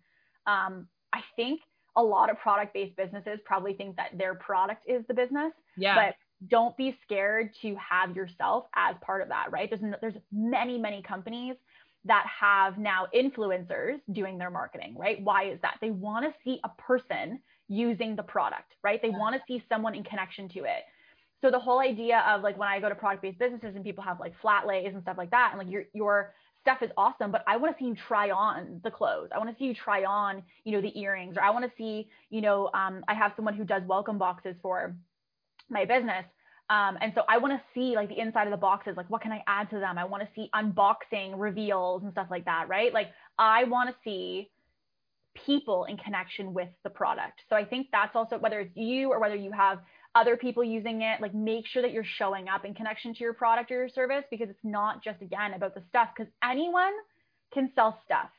um, 0.46 0.88
I 1.14 1.22
think 1.36 1.62
a 1.96 2.02
lot 2.02 2.30
of 2.30 2.40
product-based 2.40 2.96
businesses 2.96 3.40
probably 3.44 3.74
think 3.74 3.96
that 3.98 4.18
their 4.18 4.36
product 4.36 4.84
is 4.88 5.04
the 5.08 5.14
business. 5.14 5.52
Yeah. 5.76 5.96
But 5.96 6.16
don't 6.48 6.78
be 6.78 6.96
scared 7.04 7.50
to 7.62 7.76
have 7.76 8.16
yourself 8.16 8.66
as 8.76 8.96
part 9.02 9.22
of 9.22 9.28
that, 9.30 9.52
right? 9.52 9.70
There's 9.70 9.82
there's 10.02 10.14
many 10.32 10.78
many 10.78 11.02
companies 11.02 11.56
that 12.06 12.26
have 12.28 12.78
now 12.78 13.08
influencers 13.14 14.00
doing 14.12 14.38
their 14.38 14.52
marketing, 14.52 14.96
right? 14.98 15.22
Why 15.22 15.50
is 15.50 15.60
that? 15.62 15.78
They 15.82 15.90
want 15.90 16.26
to 16.26 16.34
see 16.44 16.60
a 16.64 16.70
person 16.82 17.40
using 17.68 18.16
the 18.16 18.24
product, 18.24 18.74
right? 18.84 19.02
They 19.02 19.10
want 19.10 19.36
to 19.36 19.42
see 19.48 19.64
someone 19.70 19.96
in 19.96 20.04
connection 20.04 20.50
to 20.50 20.60
it. 20.60 20.84
So 21.42 21.52
the 21.52 21.60
whole 21.60 21.80
idea 21.80 22.24
of 22.28 22.42
like 22.42 22.58
when 22.58 22.68
I 22.68 22.80
go 22.80 22.90
to 22.90 22.96
product-based 22.96 23.38
businesses 23.38 23.76
and 23.76 23.84
people 23.84 24.04
have 24.04 24.20
like 24.20 24.34
flat 24.42 24.66
lays 24.66 24.92
and 24.94 25.02
stuff 25.04 25.18
like 25.18 25.32
that, 25.32 25.50
and 25.52 25.60
like 25.60 25.72
your 25.72 25.84
your 25.94 26.34
stuff 26.62 26.82
is 26.82 26.90
awesome, 26.98 27.32
but 27.32 27.44
I 27.48 27.56
want 27.56 27.78
to 27.78 27.82
see 27.82 27.88
you 27.88 27.96
try 27.96 28.30
on 28.30 28.82
the 28.84 28.92
clothes. 28.92 29.30
I 29.34 29.38
want 29.38 29.50
to 29.50 29.56
see 29.58 29.66
you 29.66 29.74
try 29.74 30.04
on, 30.04 30.44
you 30.66 30.74
know, 30.74 30.82
the 30.82 31.00
earrings, 31.00 31.38
or 31.38 31.44
I 31.44 31.52
want 31.52 31.64
to 31.64 31.72
see, 31.78 32.10
you 32.30 32.42
know, 32.42 32.70
um, 32.74 33.06
I 33.08 33.14
have 33.14 33.32
someone 33.36 33.54
who 33.54 33.64
does 33.64 33.84
welcome 33.88 34.18
boxes 34.18 34.56
for 34.62 34.94
my 35.70 35.86
business. 35.86 36.26
Um, 36.70 36.98
and 37.00 37.14
so 37.16 37.22
I 37.30 37.38
want 37.38 37.54
to 37.54 37.62
see 37.74 37.96
like 37.96 38.10
the 38.10 38.20
inside 38.20 38.48
of 38.48 38.52
the 38.52 38.58
boxes, 38.58 38.98
like 38.98 39.10
what 39.10 39.22
can 39.22 39.32
I 39.32 39.42
add 39.48 39.70
to 39.70 39.80
them? 39.80 39.98
I 39.98 40.04
want 40.04 40.24
to 40.24 40.30
see 40.36 40.50
unboxing 40.54 41.36
reveals 41.38 42.04
and 42.04 42.12
stuff 42.12 42.28
like 42.30 42.44
that, 42.46 42.68
right? 42.68 42.94
Like 42.94 43.12
I 43.40 43.64
want 43.64 43.90
to 43.90 43.96
see 44.04 44.50
people 45.46 45.86
in 45.86 45.98
connection 45.98 46.54
with 46.54 46.70
the 46.84 46.90
product. 46.90 47.42
So 47.50 47.56
I 47.56 47.66
think 47.66 47.88
that's 47.92 48.16
also 48.16 48.38
whether 48.38 48.60
it's 48.60 48.76
you 48.76 49.12
or 49.12 49.20
whether 49.20 49.36
you 49.36 49.52
have 49.52 49.80
other 50.16 50.36
people 50.36 50.64
using 50.64 51.02
it, 51.02 51.22
like 51.22 51.34
make 51.34 51.68
sure 51.68 51.82
that 51.82 51.92
you're 51.92 52.04
showing 52.04 52.48
up 52.50 52.66
in 52.66 52.74
connection 52.74 53.14
to 53.14 53.20
your 53.20 53.34
product 53.34 53.72
or 53.72 53.76
your 53.76 53.90
service 53.90 54.24
because 54.32 54.50
it's 54.50 54.64
not 54.64 55.04
just 55.04 55.22
again 55.22 55.54
about 55.54 55.76
the 55.76 55.84
stuff 55.90 56.10
because 56.16 56.32
anyone 56.44 56.94
can 57.54 57.72
sell 57.76 58.00
stuff. 58.06 58.30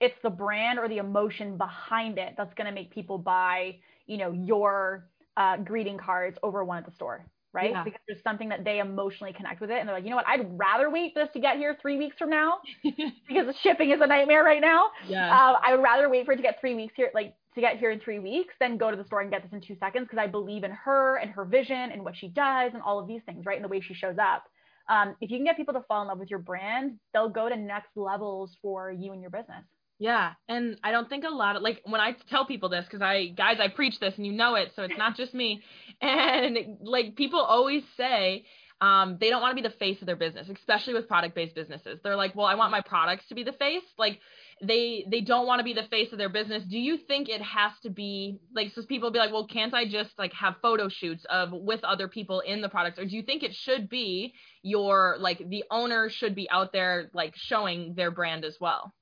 It's 0.00 0.16
the 0.22 0.30
brand 0.30 0.78
or 0.78 0.88
the 0.88 0.98
emotion 0.98 1.56
behind 1.56 2.18
it 2.18 2.34
that's 2.36 2.52
going 2.54 2.66
to 2.66 2.72
make 2.72 2.92
people 2.92 3.18
buy, 3.18 3.76
you 4.06 4.18
know, 4.18 4.32
your 4.32 5.06
uh, 5.36 5.58
greeting 5.58 5.98
cards 5.98 6.38
over 6.42 6.64
one 6.64 6.78
at 6.78 6.86
the 6.86 6.94
store 6.94 7.24
right? 7.56 7.70
Yeah. 7.70 7.82
Because 7.82 8.00
there's 8.06 8.22
something 8.22 8.50
that 8.50 8.64
they 8.64 8.78
emotionally 8.80 9.32
connect 9.32 9.60
with 9.60 9.70
it. 9.70 9.78
And 9.78 9.88
they're 9.88 9.96
like, 9.96 10.04
you 10.04 10.10
know 10.10 10.16
what? 10.16 10.28
I'd 10.28 10.46
rather 10.58 10.90
wait 10.90 11.14
for 11.14 11.24
this 11.24 11.32
to 11.32 11.40
get 11.40 11.56
here 11.56 11.76
three 11.80 11.96
weeks 11.96 12.16
from 12.18 12.30
now 12.30 12.58
because 12.84 13.46
the 13.46 13.54
shipping 13.62 13.90
is 13.90 14.00
a 14.02 14.06
nightmare 14.06 14.44
right 14.44 14.60
now. 14.60 14.90
Yeah. 15.08 15.32
Uh, 15.34 15.58
I 15.66 15.74
would 15.74 15.82
rather 15.82 16.08
wait 16.10 16.26
for 16.26 16.32
it 16.32 16.36
to 16.36 16.42
get 16.42 16.60
three 16.60 16.74
weeks 16.74 16.92
here, 16.96 17.10
like 17.14 17.34
to 17.54 17.60
get 17.62 17.78
here 17.78 17.90
in 17.90 17.98
three 17.98 18.18
weeks 18.18 18.54
than 18.60 18.76
go 18.76 18.90
to 18.90 18.96
the 18.96 19.04
store 19.04 19.22
and 19.22 19.30
get 19.30 19.42
this 19.42 19.52
in 19.52 19.62
two 19.62 19.76
seconds 19.80 20.06
because 20.08 20.22
I 20.22 20.26
believe 20.26 20.62
in 20.62 20.70
her 20.70 21.16
and 21.16 21.30
her 21.30 21.46
vision 21.46 21.90
and 21.90 22.04
what 22.04 22.14
she 22.14 22.28
does 22.28 22.72
and 22.74 22.82
all 22.82 22.98
of 23.00 23.08
these 23.08 23.22
things, 23.24 23.46
right? 23.46 23.56
And 23.56 23.64
the 23.64 23.68
way 23.68 23.80
she 23.80 23.94
shows 23.94 24.16
up. 24.20 24.44
Um, 24.88 25.16
if 25.20 25.30
you 25.30 25.38
can 25.38 25.44
get 25.44 25.56
people 25.56 25.74
to 25.74 25.82
fall 25.88 26.02
in 26.02 26.08
love 26.08 26.18
with 26.18 26.30
your 26.30 26.38
brand, 26.38 26.98
they'll 27.12 27.30
go 27.30 27.48
to 27.48 27.56
next 27.56 27.96
levels 27.96 28.56
for 28.62 28.92
you 28.92 29.12
and 29.12 29.20
your 29.20 29.30
business. 29.30 29.64
Yeah, 29.98 30.34
and 30.48 30.78
I 30.84 30.90
don't 30.92 31.08
think 31.08 31.24
a 31.24 31.30
lot 31.30 31.56
of 31.56 31.62
like 31.62 31.80
when 31.84 32.00
I 32.02 32.12
tell 32.28 32.44
people 32.44 32.68
this 32.68 32.84
because 32.84 33.00
I 33.00 33.28
guys 33.28 33.58
I 33.60 33.68
preach 33.68 33.98
this 33.98 34.14
and 34.16 34.26
you 34.26 34.32
know 34.32 34.54
it, 34.54 34.72
so 34.76 34.82
it's 34.82 34.96
not 34.98 35.16
just 35.16 35.34
me. 35.34 35.62
And 36.02 36.58
like 36.82 37.16
people 37.16 37.40
always 37.40 37.82
say 37.96 38.44
um, 38.82 39.16
they 39.18 39.30
don't 39.30 39.40
want 39.40 39.56
to 39.56 39.62
be 39.62 39.66
the 39.66 39.74
face 39.76 40.02
of 40.02 40.06
their 40.06 40.16
business, 40.16 40.50
especially 40.50 40.92
with 40.92 41.08
product-based 41.08 41.54
businesses. 41.54 42.00
They're 42.04 42.16
like, 42.16 42.34
well, 42.36 42.44
I 42.44 42.54
want 42.56 42.70
my 42.72 42.82
products 42.82 43.26
to 43.28 43.34
be 43.34 43.44
the 43.44 43.54
face. 43.54 43.84
Like 43.96 44.20
they 44.62 45.06
they 45.10 45.22
don't 45.22 45.46
want 45.46 45.60
to 45.60 45.64
be 45.64 45.72
the 45.72 45.88
face 45.88 46.12
of 46.12 46.18
their 46.18 46.28
business. 46.28 46.64
Do 46.64 46.78
you 46.78 46.98
think 46.98 47.30
it 47.30 47.40
has 47.40 47.72
to 47.84 47.88
be 47.88 48.38
like 48.54 48.72
so 48.74 48.82
people 48.84 49.10
be 49.10 49.18
like, 49.18 49.32
well, 49.32 49.46
can't 49.46 49.72
I 49.72 49.88
just 49.88 50.10
like 50.18 50.34
have 50.34 50.56
photo 50.60 50.90
shoots 50.90 51.24
of 51.30 51.52
with 51.52 51.82
other 51.84 52.08
people 52.08 52.40
in 52.40 52.60
the 52.60 52.68
products, 52.68 52.98
or 52.98 53.06
do 53.06 53.16
you 53.16 53.22
think 53.22 53.42
it 53.42 53.54
should 53.54 53.88
be 53.88 54.34
your 54.62 55.16
like 55.18 55.38
the 55.48 55.64
owner 55.70 56.10
should 56.10 56.34
be 56.34 56.50
out 56.50 56.74
there 56.74 57.10
like 57.14 57.32
showing 57.36 57.94
their 57.94 58.10
brand 58.10 58.44
as 58.44 58.58
well? 58.60 58.92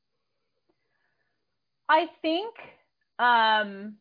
I 1.88 2.06
think, 2.22 2.54
um, 3.18 3.96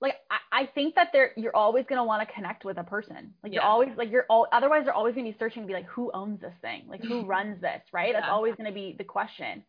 like 0.00 0.14
I, 0.30 0.62
I 0.62 0.66
think 0.66 0.94
that 0.94 1.08
there 1.12 1.32
you're 1.36 1.54
always 1.54 1.84
gonna 1.88 2.04
want 2.04 2.26
to 2.26 2.34
connect 2.34 2.64
with 2.64 2.78
a 2.78 2.84
person. 2.84 3.34
Like 3.42 3.52
you're 3.52 3.62
always 3.62 3.90
like 3.96 4.10
you're 4.10 4.26
all 4.30 4.46
otherwise 4.52 4.82
you're 4.84 4.94
always 4.94 5.14
gonna 5.14 5.30
be 5.30 5.36
searching 5.38 5.62
to 5.62 5.66
be 5.66 5.74
like 5.74 5.86
who 5.86 6.10
owns 6.14 6.40
this 6.40 6.54
thing, 6.62 6.84
like 6.88 7.02
who 7.02 7.24
runs 7.26 7.60
this, 7.60 7.82
right? 7.92 8.12
Yeah. 8.12 8.20
That's 8.20 8.30
always 8.30 8.54
gonna 8.56 8.72
be 8.72 8.94
the 8.96 9.04
question. 9.04 9.62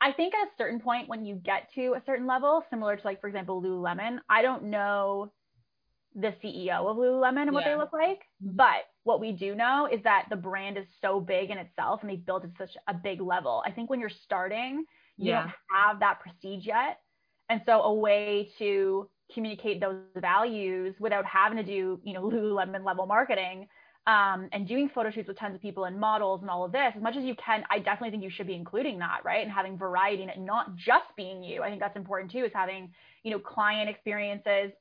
I 0.00 0.12
think 0.12 0.34
at 0.34 0.48
a 0.48 0.50
certain 0.58 0.80
point 0.80 1.08
when 1.08 1.24
you 1.24 1.36
get 1.36 1.68
to 1.76 1.94
a 1.94 2.02
certain 2.04 2.26
level, 2.26 2.64
similar 2.70 2.96
to 2.96 3.06
like 3.06 3.20
for 3.20 3.28
example 3.28 3.62
Lululemon, 3.62 4.18
I 4.28 4.42
don't 4.42 4.64
know 4.64 5.32
the 6.14 6.34
CEO 6.44 6.90
of 6.90 6.96
Lululemon 6.96 7.42
and 7.42 7.52
what 7.52 7.64
yeah. 7.64 7.72
they 7.72 7.78
look 7.78 7.92
like, 7.92 8.20
mm-hmm. 8.44 8.56
but 8.56 8.84
what 9.04 9.20
we 9.20 9.32
do 9.32 9.54
know 9.54 9.88
is 9.90 10.02
that 10.04 10.26
the 10.28 10.36
brand 10.36 10.76
is 10.76 10.84
so 11.00 11.20
big 11.20 11.50
in 11.50 11.58
itself 11.58 12.00
and 12.02 12.10
they've 12.10 12.24
built 12.24 12.44
it 12.44 12.50
such 12.58 12.76
a 12.88 12.94
big 12.94 13.20
level. 13.20 13.62
I 13.66 13.70
think 13.70 13.88
when 13.88 14.00
you're 14.00 14.10
starting, 14.10 14.84
you 15.16 15.30
yeah. 15.30 15.42
don't 15.42 15.52
have 15.72 16.00
that 16.00 16.20
prestige 16.20 16.66
yet. 16.66 17.00
And 17.48 17.60
so 17.66 17.82
a 17.82 17.94
way 17.94 18.50
to 18.58 19.08
communicate 19.32 19.80
those 19.80 19.96
values 20.16 20.94
without 21.00 21.24
having 21.24 21.58
to 21.58 21.64
do, 21.64 22.00
you 22.04 22.12
know, 22.12 22.22
Lululemon 22.22 22.84
level 22.84 23.06
marketing 23.06 23.68
um, 24.06 24.48
and 24.52 24.66
doing 24.66 24.90
photo 24.92 25.10
shoots 25.10 25.28
with 25.28 25.38
tons 25.38 25.54
of 25.54 25.60
people 25.60 25.84
and 25.84 25.98
models 25.98 26.40
and 26.40 26.50
all 26.50 26.64
of 26.64 26.72
this, 26.72 26.92
as 26.96 27.02
much 27.02 27.16
as 27.16 27.24
you 27.24 27.36
can, 27.36 27.62
I 27.70 27.78
definitely 27.78 28.10
think 28.10 28.24
you 28.24 28.30
should 28.30 28.48
be 28.48 28.54
including 28.54 28.98
that, 28.98 29.20
right? 29.24 29.42
And 29.42 29.52
having 29.52 29.78
variety 29.78 30.24
in 30.24 30.28
it, 30.28 30.40
not 30.40 30.74
just 30.74 31.06
being 31.16 31.42
you. 31.42 31.62
I 31.62 31.68
think 31.68 31.80
that's 31.80 31.96
important 31.96 32.32
too, 32.32 32.44
is 32.44 32.50
having, 32.52 32.92
you 33.22 33.30
know, 33.30 33.38
client 33.38 33.88
experiences 33.88 34.72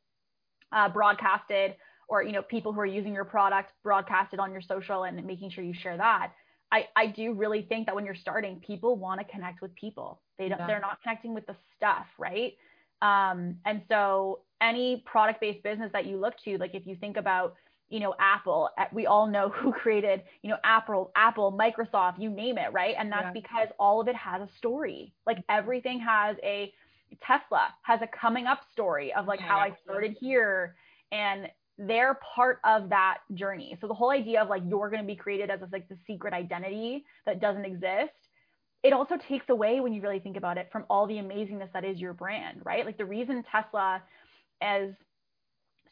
uh, 0.72 0.90
broadcasted 0.90 1.76
or, 2.10 2.24
you 2.24 2.32
know, 2.32 2.42
people 2.42 2.74
who 2.74 2.80
are 2.80 2.86
using 2.86 3.14
your 3.14 3.26
product 3.26 3.72
broadcasted 3.84 4.40
on 4.40 4.52
your 4.52 4.62
social 4.62 5.04
and 5.04 5.24
making 5.26 5.52
sure 5.52 5.64
you 5.64 5.74
share 5.74 5.98
that. 5.98 6.32
I, 6.72 6.88
I 6.96 7.08
do 7.08 7.34
really 7.34 7.64
think 7.64 7.86
that 7.88 7.96
when 7.96 8.06
you're 8.06 8.16
starting, 8.16 8.62
people 8.66 8.96
want 8.96 9.20
to 9.20 9.26
connect 9.26 9.62
with 9.62 9.76
people. 9.76 10.22
They 10.38 10.48
don't, 10.50 10.60
yeah. 10.60 10.68
they're 10.68 10.80
not 10.80 11.02
connecting 11.02 11.34
with 11.34 11.46
the 11.46 11.56
stuff, 11.76 12.06
right? 12.18 12.54
Um, 13.02 13.58
and 13.66 13.82
so 13.90 14.40
any 14.62 15.04
product-based 15.06 15.64
business 15.64 15.92
that 15.94 16.06
you 16.06 16.18
look 16.18 16.36
to, 16.46 16.58
like 16.58 16.74
if 16.74 16.86
you 16.86 16.96
think 16.96 17.18
about, 17.18 17.56
you 17.90 18.00
know, 18.00 18.16
Apple, 18.20 18.70
eh, 18.78 18.86
we 18.94 19.06
all 19.06 19.28
know 19.28 19.50
who 19.56 19.74
created, 19.74 20.24
you 20.44 20.50
know, 20.50 20.58
Apple, 20.64 21.12
Apple, 21.16 21.52
Microsoft, 21.52 22.20
you 22.20 22.30
name 22.30 22.58
it, 22.58 22.72
right? 22.72 22.96
And 22.98 23.12
that's 23.12 23.26
yeah. 23.26 23.32
because 23.34 23.68
all 23.78 24.00
of 24.00 24.08
it 24.08 24.16
has 24.16 24.42
a 24.42 24.50
story. 24.58 25.14
Like 25.26 25.44
everything 25.50 26.00
has 26.00 26.38
a 26.44 26.74
Tesla 27.22 27.68
has 27.82 28.02
a 28.02 28.08
coming 28.08 28.48
up 28.48 28.62
story 28.72 29.14
of 29.14 29.28
like 29.28 29.42
how 29.42 29.58
I 29.58 29.76
started 29.84 30.16
here 30.18 30.76
and 31.12 31.50
they're 31.88 32.20
part 32.36 32.60
of 32.64 32.90
that 32.90 33.20
journey. 33.34 33.78
So 33.82 33.88
the 33.88 33.94
whole 33.94 34.12
idea 34.12 34.42
of 34.42 34.50
like 34.50 34.62
you're 34.68 34.90
going 34.90 35.02
to 35.02 35.08
be 35.08 35.16
created 35.16 35.50
as 35.50 35.62
a, 35.62 35.70
like 35.72 35.90
the 35.90 35.98
secret 36.06 36.34
identity 36.34 37.06
that 37.26 37.42
doesn't 37.42 37.66
exist, 37.66 38.14
it 38.84 38.94
also 38.94 39.16
takes 39.28 39.50
away 39.50 39.80
when 39.80 39.94
you 39.94 40.02
really 40.02 40.20
think 40.20 40.38
about 40.38 40.58
it 40.58 40.70
from 40.72 40.86
all 40.90 41.08
the 41.08 41.16
amazingness 41.16 41.72
that 41.74 41.84
is 41.84 42.00
your 42.00 42.14
brand, 42.14 42.62
right? 42.64 42.86
Like 42.86 42.98
the 42.98 43.06
reason 43.06 43.44
Tesla 43.52 44.02
is 44.62 44.96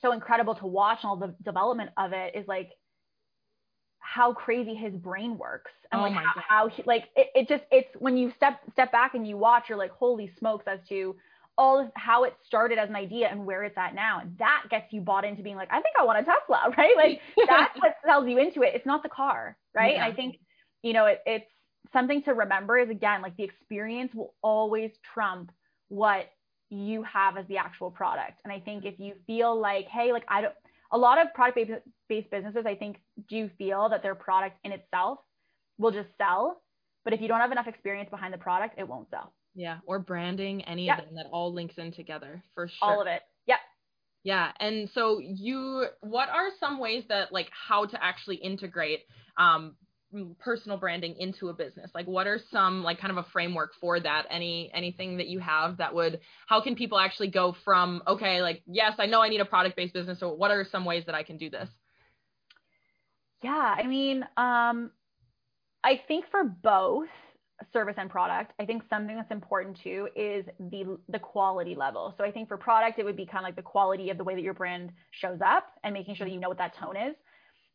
so 0.02 0.12
incredible 0.12 0.56
to 0.56 0.68
watch 0.68 1.00
and 1.04 1.10
all 1.10 1.18
the 1.18 1.36
development 1.44 1.90
of 1.98 2.14
it 2.14 2.36
is 2.36 2.48
like 2.48 2.72
how 4.00 4.34
crazy 4.34 4.74
his 4.74 4.94
brain 4.94 5.38
works 5.38 5.72
and 5.92 6.00
oh 6.00 6.04
like 6.06 6.14
how, 6.14 6.42
how, 6.48 6.68
he 6.68 6.82
like 6.84 7.06
it, 7.16 7.28
it 7.36 7.48
just 7.48 7.64
it's 7.70 7.90
when 8.00 8.16
you 8.18 8.32
step 8.36 8.60
step 8.72 8.92
back 8.92 9.14
and 9.14 9.28
you 9.28 9.38
watch 9.38 9.66
you're 9.68 9.78
like 9.78 9.92
holy 9.92 10.32
smokes 10.40 10.66
as 10.68 10.80
to 10.88 11.16
all 11.60 11.78
of 11.78 11.92
how 11.96 12.24
it 12.24 12.34
started 12.46 12.80
as 12.80 12.88
an 12.88 12.96
idea 12.96 13.28
and 13.30 13.46
where 13.46 13.64
it's 13.64 13.78
at 13.78 13.94
now. 13.94 14.22
And 14.22 14.36
that 14.38 14.64
gets 14.70 14.94
you 14.94 15.02
bought 15.02 15.26
into 15.26 15.44
being 15.44 15.58
like, 15.58 15.68
I 15.70 15.82
think 15.82 15.94
I 16.00 16.06
want 16.06 16.18
a 16.18 16.24
Tesla, 16.24 16.74
right? 16.78 16.96
Like 16.96 17.20
that's 17.50 17.78
what 17.80 17.96
sells 18.06 18.28
you 18.30 18.40
into 18.40 18.62
it. 18.62 18.72
It's 18.74 18.86
not 18.86 19.04
the 19.04 19.10
car, 19.10 19.58
right? 19.76 19.96
Yeah. 19.96 20.06
And 20.06 20.14
I 20.14 20.16
think, 20.16 20.38
you 20.84 20.94
know, 20.94 21.06
it, 21.06 21.20
it's 21.26 21.52
something 21.92 22.24
to 22.24 22.34
remember 22.34 22.78
is 22.78 22.90
again, 22.90 23.22
like 23.22 23.36
the 23.36 23.44
experience 23.44 24.14
will 24.16 24.34
always 24.42 24.92
trump 25.14 25.52
what 25.90 26.30
you 26.70 27.04
have 27.04 27.36
as 27.36 27.46
the 27.50 27.58
actual 27.58 27.92
product. 27.92 28.40
And 28.46 28.54
I 28.54 28.62
think 28.62 28.86
if 28.86 28.98
you 28.98 29.16
feel 29.28 29.60
like, 29.60 29.88
hey, 29.88 30.14
like 30.14 30.24
I 30.30 30.42
don't, 30.42 30.54
a 30.94 30.98
lot 30.98 31.20
of 31.22 31.34
product 31.34 31.60
based 32.08 32.32
businesses, 32.32 32.64
I 32.66 32.76
think, 32.76 33.02
do 33.28 33.50
feel 33.58 33.90
that 33.90 34.02
their 34.02 34.16
product 34.16 34.58
in 34.64 34.72
itself 34.72 35.20
will 35.78 35.92
just 35.92 36.10
sell. 36.18 36.62
But 37.04 37.12
if 37.12 37.20
you 37.20 37.28
don't 37.28 37.42
have 37.42 37.52
enough 37.52 37.68
experience 37.68 38.10
behind 38.10 38.34
the 38.34 38.38
product, 38.38 38.76
it 38.80 38.88
won't 38.88 39.10
sell. 39.10 39.34
Yeah, 39.60 39.80
or 39.86 40.00
branding, 40.00 40.64
any 40.64 40.86
Yep. 40.86 41.00
of 41.00 41.06
them 41.06 41.16
that 41.16 41.26
all 41.34 41.54
links 41.54 41.78
in 41.78 41.92
together 41.92 42.42
for 42.56 42.70
sure. 42.70 42.78
All 42.82 43.02
of 43.02 43.08
it. 43.08 43.22
Yep. 43.46 43.60
Yeah, 44.24 44.54
and 44.58 44.90
so 44.92 45.20
you, 45.20 45.86
what 46.00 46.30
are 46.30 46.48
some 46.62 46.80
ways 46.80 47.04
that 47.10 47.34
like 47.34 47.50
how 47.52 47.86
to 47.86 48.02
actually 48.02 48.38
integrate 48.38 49.02
um, 49.38 49.76
personal 50.40 50.78
branding 50.78 51.14
into 51.20 51.50
a 51.50 51.54
business? 51.54 51.92
Like, 51.94 52.08
what 52.08 52.26
are 52.26 52.40
some 52.52 52.84
like 52.84 53.02
kind 53.02 53.12
of 53.12 53.18
a 53.18 53.28
framework 53.34 53.72
for 53.82 54.00
that? 54.00 54.28
Any 54.30 54.72
anything 54.74 55.18
that 55.18 55.28
you 55.28 55.40
have 55.40 55.76
that 55.76 55.94
would? 55.94 56.22
How 56.48 56.62
can 56.62 56.78
people 56.78 56.98
actually 56.98 57.30
go 57.30 57.54
from 57.66 58.02
okay, 58.08 58.42
like 58.42 58.64
yes, 58.66 58.94
I 58.98 59.08
know 59.08 59.22
I 59.22 59.28
need 59.28 59.42
a 59.42 59.46
product 59.46 59.76
based 59.76 59.94
business. 59.94 60.22
So 60.22 60.34
what 60.34 60.52
are 60.52 60.66
some 60.72 60.86
ways 60.86 61.04
that 61.08 61.16
I 61.16 61.24
can 61.24 61.38
do 61.38 61.50
this? 61.50 61.68
Yeah, 63.44 63.76
I 63.78 63.84
mean, 63.84 64.24
um, 64.38 64.92
I 65.84 66.02
think 66.08 66.30
for 66.32 66.46
both 66.46 67.10
service 67.74 67.96
and 67.98 68.10
product, 68.10 68.54
I 68.60 68.66
think 68.66 68.84
something 68.90 69.16
that's 69.16 69.32
important 69.32 69.78
too 69.84 70.08
is 70.16 70.46
the 70.60 70.98
the 71.10 71.20
quality 71.20 71.76
level. 71.76 72.14
So 72.18 72.24
I 72.24 72.32
think 72.32 72.48
for 72.48 72.58
product, 72.58 73.00
it 73.00 73.06
would 73.06 73.18
be 73.18 73.26
kind 73.26 73.40
of 73.40 73.44
like 73.44 73.56
the 73.56 73.62
quality 73.62 74.10
of 74.10 74.18
the 74.18 74.24
way 74.24 74.36
that 74.36 74.42
your 74.42 74.54
brand 74.54 74.92
shows 75.12 75.40
up 75.46 75.68
and 75.84 75.94
making 75.94 76.16
sure 76.16 76.26
that 76.26 76.34
you 76.34 76.40
know 76.40 76.50
what 76.50 76.58
that 76.58 76.76
tone 76.76 76.96
is. 76.98 77.16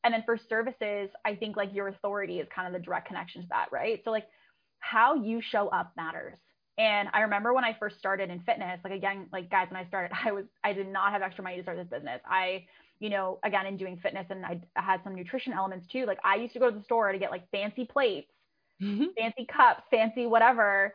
And 0.05 0.12
then 0.12 0.23
for 0.27 0.38
services, 0.49 1.11
I 1.25 1.35
think 1.35 1.57
like 1.57 1.73
your 1.75 1.88
authority 1.88 2.40
is 2.40 2.49
kind 2.55 2.66
of 2.66 2.79
the 2.79 2.85
direct 2.85 3.09
connection 3.09 3.42
to 3.42 3.49
that, 3.49 3.68
right? 3.73 4.01
So 4.05 4.11
like 4.11 4.27
how 4.81 5.14
you 5.14 5.40
show 5.40 5.68
up 5.68 5.92
matters. 5.97 6.37
And 6.77 7.09
I 7.12 7.20
remember 7.20 7.55
when 7.55 7.64
I 7.64 7.77
first 7.79 7.99
started 7.99 8.31
in 8.31 8.40
fitness, 8.40 8.81
like 8.85 8.92
again, 8.92 9.27
like 9.33 9.51
guys, 9.51 9.68
when 9.70 9.83
I 9.83 9.87
started, 9.87 10.14
I 10.25 10.33
was 10.33 10.44
I 10.62 10.73
did 10.73 10.88
not 10.88 11.12
have 11.12 11.23
extra 11.23 11.44
money 11.44 11.57
to 11.57 11.62
start 11.62 11.79
this 11.79 11.88
business. 11.88 12.20
I 12.29 12.64
you 13.01 13.11
know, 13.11 13.38
again, 13.44 13.66
in 13.66 13.77
doing 13.77 13.99
fitness 14.03 14.27
and 14.31 14.47
I, 14.47 14.61
had 14.77 15.01
some 15.03 15.14
nutrition 15.14 15.53
elements 15.53 15.87
too. 15.90 16.07
Like 16.07 16.18
I 16.25 16.37
used 16.37 16.53
to 16.55 16.59
go 16.59 16.70
to 16.70 16.77
the 16.79 16.85
store 16.85 17.11
to 17.12 17.18
get 17.18 17.31
like 17.31 17.51
fancy 17.51 17.85
plates, 17.85 18.31
Mm-hmm. 18.82 19.04
fancy 19.16 19.46
cups, 19.46 19.82
fancy 19.90 20.26
whatever. 20.26 20.94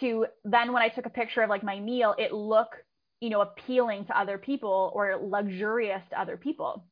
To 0.00 0.26
then 0.44 0.72
when 0.72 0.82
I 0.82 0.88
took 0.88 1.06
a 1.06 1.10
picture 1.10 1.42
of 1.42 1.50
like 1.50 1.62
my 1.62 1.80
meal, 1.80 2.14
it 2.18 2.32
looked, 2.32 2.76
you 3.20 3.30
know, 3.30 3.40
appealing 3.40 4.04
to 4.06 4.18
other 4.18 4.38
people 4.38 4.92
or 4.94 5.18
luxurious 5.22 6.02
to 6.10 6.20
other 6.20 6.36
people. 6.36 6.84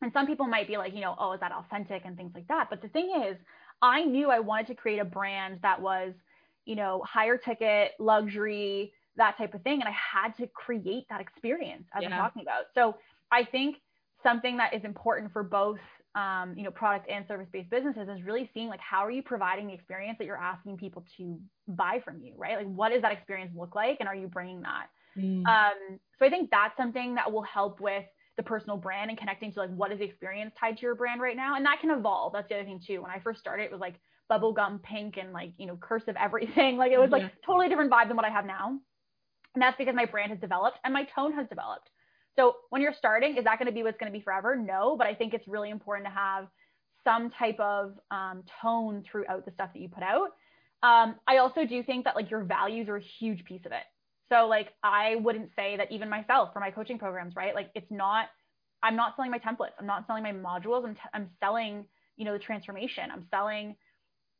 And 0.00 0.12
some 0.12 0.26
people 0.26 0.46
might 0.46 0.66
be 0.66 0.76
like, 0.76 0.94
you 0.94 1.00
know, 1.00 1.14
oh, 1.18 1.32
is 1.32 1.40
that 1.40 1.52
authentic 1.52 2.02
and 2.04 2.16
things 2.16 2.32
like 2.34 2.48
that. 2.48 2.68
But 2.70 2.82
the 2.82 2.88
thing 2.88 3.24
is, 3.28 3.36
I 3.80 4.04
knew 4.04 4.30
I 4.30 4.40
wanted 4.40 4.66
to 4.68 4.74
create 4.74 4.98
a 4.98 5.04
brand 5.04 5.60
that 5.62 5.80
was, 5.80 6.12
you 6.64 6.74
know, 6.74 7.02
higher 7.06 7.36
ticket, 7.36 7.92
luxury, 8.00 8.92
that 9.16 9.36
type 9.38 9.54
of 9.54 9.62
thing. 9.62 9.80
And 9.80 9.88
I 9.88 9.92
had 9.92 10.36
to 10.38 10.46
create 10.48 11.04
that 11.10 11.20
experience 11.20 11.84
as 11.94 12.02
Yeah. 12.02 12.08
I'm 12.10 12.18
talking 12.18 12.42
about. 12.42 12.64
So 12.74 12.96
I 13.30 13.44
think 13.44 13.76
something 14.22 14.56
that 14.56 14.74
is 14.74 14.84
important 14.84 15.32
for 15.32 15.42
both 15.42 15.80
um, 16.14 16.54
you 16.56 16.62
know 16.62 16.70
product 16.70 17.08
and 17.08 17.26
service 17.26 17.48
based 17.52 17.70
businesses 17.70 18.08
is 18.08 18.22
really 18.22 18.50
seeing 18.52 18.68
like 18.68 18.80
how 18.80 18.98
are 19.04 19.10
you 19.10 19.22
providing 19.22 19.66
the 19.66 19.72
experience 19.72 20.18
that 20.18 20.24
you're 20.26 20.36
asking 20.36 20.76
people 20.76 21.04
to 21.16 21.38
buy 21.68 22.00
from 22.04 22.20
you 22.20 22.34
right? 22.36 22.56
Like 22.58 22.66
what 22.74 22.90
does 22.90 23.02
that 23.02 23.12
experience 23.12 23.52
look 23.56 23.74
like 23.74 23.96
and 24.00 24.08
are 24.08 24.14
you 24.16 24.28
bringing 24.28 24.60
that? 24.62 24.86
Mm. 25.18 25.44
um, 25.46 25.98
so 26.18 26.24
i 26.24 26.30
think 26.30 26.50
that's 26.50 26.74
something 26.74 27.14
that 27.16 27.30
will 27.30 27.42
help 27.42 27.80
with 27.80 28.04
the 28.38 28.42
personal 28.42 28.78
brand 28.78 29.10
and 29.10 29.18
connecting 29.18 29.52
to 29.52 29.58
like 29.60 29.74
what 29.74 29.92
is 29.92 29.98
the 29.98 30.04
experience 30.06 30.52
tied 30.58 30.76
to 30.78 30.82
your 30.82 30.94
brand 30.94 31.20
right 31.20 31.36
now 31.36 31.54
and 31.56 31.66
that 31.66 31.78
can 31.82 31.90
evolve. 31.90 32.32
That's 32.32 32.48
the 32.48 32.54
other 32.54 32.64
thing 32.64 32.80
too. 32.86 33.02
When 33.02 33.10
i 33.10 33.18
first 33.18 33.38
started 33.40 33.64
it 33.64 33.72
was 33.72 33.80
like 33.80 33.96
bubblegum 34.30 34.82
pink 34.82 35.18
and 35.18 35.32
like 35.34 35.52
you 35.58 35.66
know 35.66 35.76
cursive 35.76 36.16
everything. 36.18 36.76
Like 36.82 36.92
it 36.92 36.98
was 36.98 37.10
like 37.10 37.22
Yeah. 37.22 37.28
totally 37.44 37.68
different 37.68 37.90
vibe 37.90 38.08
than 38.08 38.16
what 38.16 38.24
i 38.24 38.30
have 38.30 38.46
now. 38.46 38.78
And 39.54 39.60
that's 39.60 39.76
because 39.76 39.94
my 39.94 40.06
brand 40.06 40.30
has 40.30 40.40
developed 40.40 40.78
and 40.84 40.94
my 40.94 41.04
tone 41.14 41.32
has 41.34 41.46
developed 41.48 41.90
so 42.36 42.56
when 42.70 42.80
you're 42.82 42.94
starting, 42.96 43.36
is 43.36 43.44
that 43.44 43.58
going 43.58 43.66
to 43.66 43.72
be 43.72 43.82
what's 43.82 43.98
going 43.98 44.10
to 44.10 44.16
be 44.18 44.22
forever? 44.22 44.56
No, 44.56 44.96
but 44.96 45.06
I 45.06 45.14
think 45.14 45.34
it's 45.34 45.46
really 45.46 45.70
important 45.70 46.06
to 46.06 46.12
have 46.12 46.48
some 47.04 47.30
type 47.30 47.58
of 47.60 47.94
um, 48.10 48.42
tone 48.60 49.02
throughout 49.10 49.44
the 49.44 49.52
stuff 49.52 49.70
that 49.74 49.80
you 49.80 49.88
put 49.88 50.02
out. 50.02 50.30
Um, 50.82 51.16
I 51.28 51.38
also 51.38 51.64
do 51.64 51.82
think 51.82 52.04
that 52.04 52.16
like 52.16 52.30
your 52.30 52.42
values 52.44 52.88
are 52.88 52.96
a 52.96 53.02
huge 53.20 53.44
piece 53.44 53.64
of 53.66 53.72
it. 53.72 53.84
So 54.28 54.46
like 54.46 54.68
I 54.82 55.16
wouldn't 55.16 55.50
say 55.54 55.76
that 55.76 55.92
even 55.92 56.08
myself 56.08 56.52
for 56.52 56.60
my 56.60 56.70
coaching 56.70 56.98
programs, 56.98 57.36
right? 57.36 57.54
Like 57.54 57.70
it's 57.74 57.90
not, 57.90 58.26
I'm 58.82 58.96
not 58.96 59.14
selling 59.14 59.30
my 59.30 59.38
templates. 59.38 59.72
I'm 59.78 59.86
not 59.86 60.06
selling 60.06 60.22
my 60.22 60.32
modules. 60.32 60.84
I'm, 60.84 60.94
t- 60.94 61.00
I'm 61.12 61.28
selling, 61.38 61.84
you 62.16 62.24
know, 62.24 62.32
the 62.32 62.38
transformation. 62.38 63.04
I'm 63.12 63.26
selling, 63.30 63.76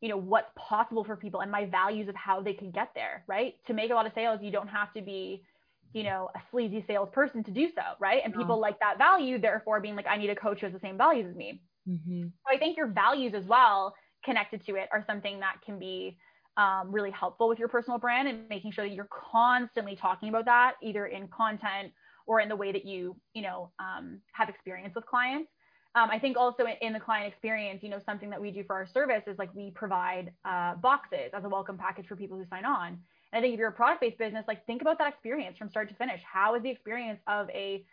you 0.01 0.09
know, 0.09 0.17
what's 0.17 0.51
possible 0.57 1.05
for 1.05 1.15
people 1.15 1.43
and 1.43 1.51
my 1.51 1.67
values 1.67 2.09
of 2.09 2.17
how 2.17 2.41
they 2.41 2.55
can 2.55 2.71
get 2.71 2.91
there, 2.95 3.23
right? 3.29 3.55
To 3.67 3.75
make 3.75 3.91
a 3.91 3.95
lot 3.95 4.07
of 4.07 4.13
sales, 4.15 4.41
you 4.43 4.51
don't 4.51 4.69
have 4.69 4.93
to 4.95 5.03
be, 5.03 5.45
you 5.93 6.03
know, 6.05 6.31
a 6.35 6.41
sleazy 6.51 6.85
salesperson 6.87 7.45
to 7.45 7.51
do 7.51 7.69
so, 7.69 7.83
right? 8.01 8.23
And 8.25 8.35
people 8.35 8.59
like 8.61 8.79
that 8.81 8.99
value, 8.99 9.39
therefore 9.39 9.81
being 9.81 9.97
like, 9.97 10.07
I 10.07 10.17
need 10.17 10.31
a 10.31 10.37
coach 10.37 10.61
who 10.61 10.67
has 10.67 10.73
the 10.73 10.81
same 10.81 10.97
values 10.99 11.27
as 11.29 11.37
me. 11.37 11.63
Mhm. 11.87 12.33
So 12.47 12.55
I 12.55 12.59
think 12.59 12.77
your 12.77 12.89
values 12.89 13.35
as 13.35 13.47
well 13.47 13.95
connected 14.25 14.65
to 14.67 14.77
it 14.77 14.89
are 14.93 15.03
something 15.03 15.41
that 15.41 15.61
can 15.65 15.79
be 15.79 16.19
um, 16.57 16.93
really 16.93 17.11
helpful 17.11 17.49
with 17.49 17.59
your 17.59 17.69
personal 17.69 17.99
brand 17.99 18.29
and 18.29 18.49
making 18.49 18.73
sure 18.73 18.87
that 18.87 18.95
you're 18.95 19.09
constantly 19.11 19.97
talking 19.97 20.29
about 20.29 20.45
that 20.47 20.75
either 20.83 21.07
in 21.07 21.29
content 21.29 21.93
or 22.27 22.41
in 22.41 22.49
the 22.49 22.57
way 22.57 22.73
that 22.73 22.85
you, 22.85 23.17
you 23.35 23.43
know, 23.43 23.73
um, 23.79 24.21
have 24.33 24.49
experience 24.49 24.95
with 24.95 25.07
clients. 25.07 25.51
Um, 25.95 26.11
I 26.11 26.19
think 26.19 26.37
also 26.37 26.65
in, 26.65 26.77
in 26.81 26.93
the 26.93 27.01
client 27.01 27.33
experience, 27.33 27.83
you 27.83 27.89
know, 27.89 27.99
something 27.99 28.31
that 28.31 28.41
we 28.41 28.51
do 28.51 28.65
for 28.65 28.75
our 28.77 28.87
service 28.87 29.25
is 29.27 29.39
like 29.39 29.55
we 29.55 29.71
provide 29.73 30.33
uh, 30.45 30.77
boxes 30.77 31.31
as 31.35 31.45
a 31.45 31.49
welcome 31.49 31.77
package 31.79 32.07
for 32.07 32.17
people 32.17 32.39
who 32.39 32.45
sign 32.47 32.65
on. 32.65 33.03
And 33.33 33.39
I 33.39 33.43
think 33.43 33.55
if 33.55 33.59
you're 33.59 33.69
a 33.69 33.73
product-based 33.73 34.19
business, 34.19 34.45
like 34.47 34.67
think 34.67 34.83
about 34.83 34.99
that 34.99 35.09
experience 35.09 35.57
from 35.57 35.71
start 35.71 35.89
to 35.89 35.95
finish. 35.95 36.21
How 36.23 36.55
is 36.55 36.63
the 36.63 36.71
experience 36.71 37.21
of 37.27 37.49
a 37.51 37.85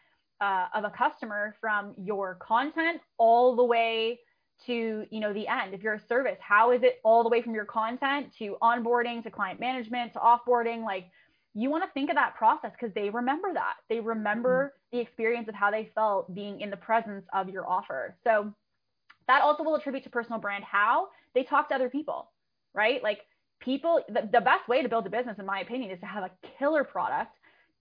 uh, 0.42 0.68
of 0.74 0.86
a 0.86 0.90
customer 0.90 1.56
from 1.60 1.94
your 1.98 2.36
content 2.36 3.02
all 3.18 3.56
the 3.56 3.64
way 3.64 4.20
to 4.66 5.06
you 5.10 5.20
know 5.20 5.34
the 5.34 5.48
end? 5.48 5.74
If 5.74 5.82
you're 5.82 5.94
a 5.94 6.00
service 6.00 6.38
how 6.40 6.72
is 6.72 6.84
it 6.84 7.00
all 7.04 7.24
the 7.24 7.30
way 7.30 7.42
from 7.42 7.54
your 7.54 7.66
content 7.66 8.34
to 8.40 8.58
onboarding 8.62 9.24
to 9.24 9.32
client 9.32 9.60
management 9.60 10.14
to 10.14 10.20
offboarding? 10.20 10.84
Like 10.84 11.06
you 11.54 11.70
want 11.70 11.84
to 11.84 11.90
think 11.94 12.10
of 12.10 12.16
that 12.16 12.36
process 12.36 12.72
because 12.72 12.94
they 12.94 13.10
remember 13.10 13.54
that. 13.54 13.76
They 13.90 14.00
remember 14.00 14.76
the 14.92 15.00
experience 15.00 15.48
of 15.48 15.56
how 15.56 15.72
they 15.72 15.90
felt 15.96 16.34
being 16.34 16.62
in 16.62 16.70
the 16.70 16.78
presence 16.78 17.26
of 17.34 17.50
your 17.50 17.68
offer. 17.68 18.16
So 18.24 18.54
that 19.28 19.42
also 19.42 19.64
will 19.64 19.76
attribute 19.76 20.04
to 20.04 20.10
personal 20.10 20.40
brand 20.40 20.64
how 20.64 21.08
they 21.34 21.44
talk 21.44 21.70
to 21.70 21.76
other 21.76 21.90
people 21.90 22.30
right? 22.74 23.02
Like 23.04 23.22
people 23.60 24.02
the, 24.10 24.28
the 24.32 24.42
best 24.42 24.68
way 24.68 24.82
to 24.82 24.90
build 24.90 25.06
a 25.06 25.10
business 25.10 25.38
in 25.40 25.46
my 25.46 25.60
opinion 25.60 25.92
is 25.92 26.00
to 26.00 26.06
have 26.06 26.24
a 26.24 26.32
killer 26.58 26.84
product 26.84 27.36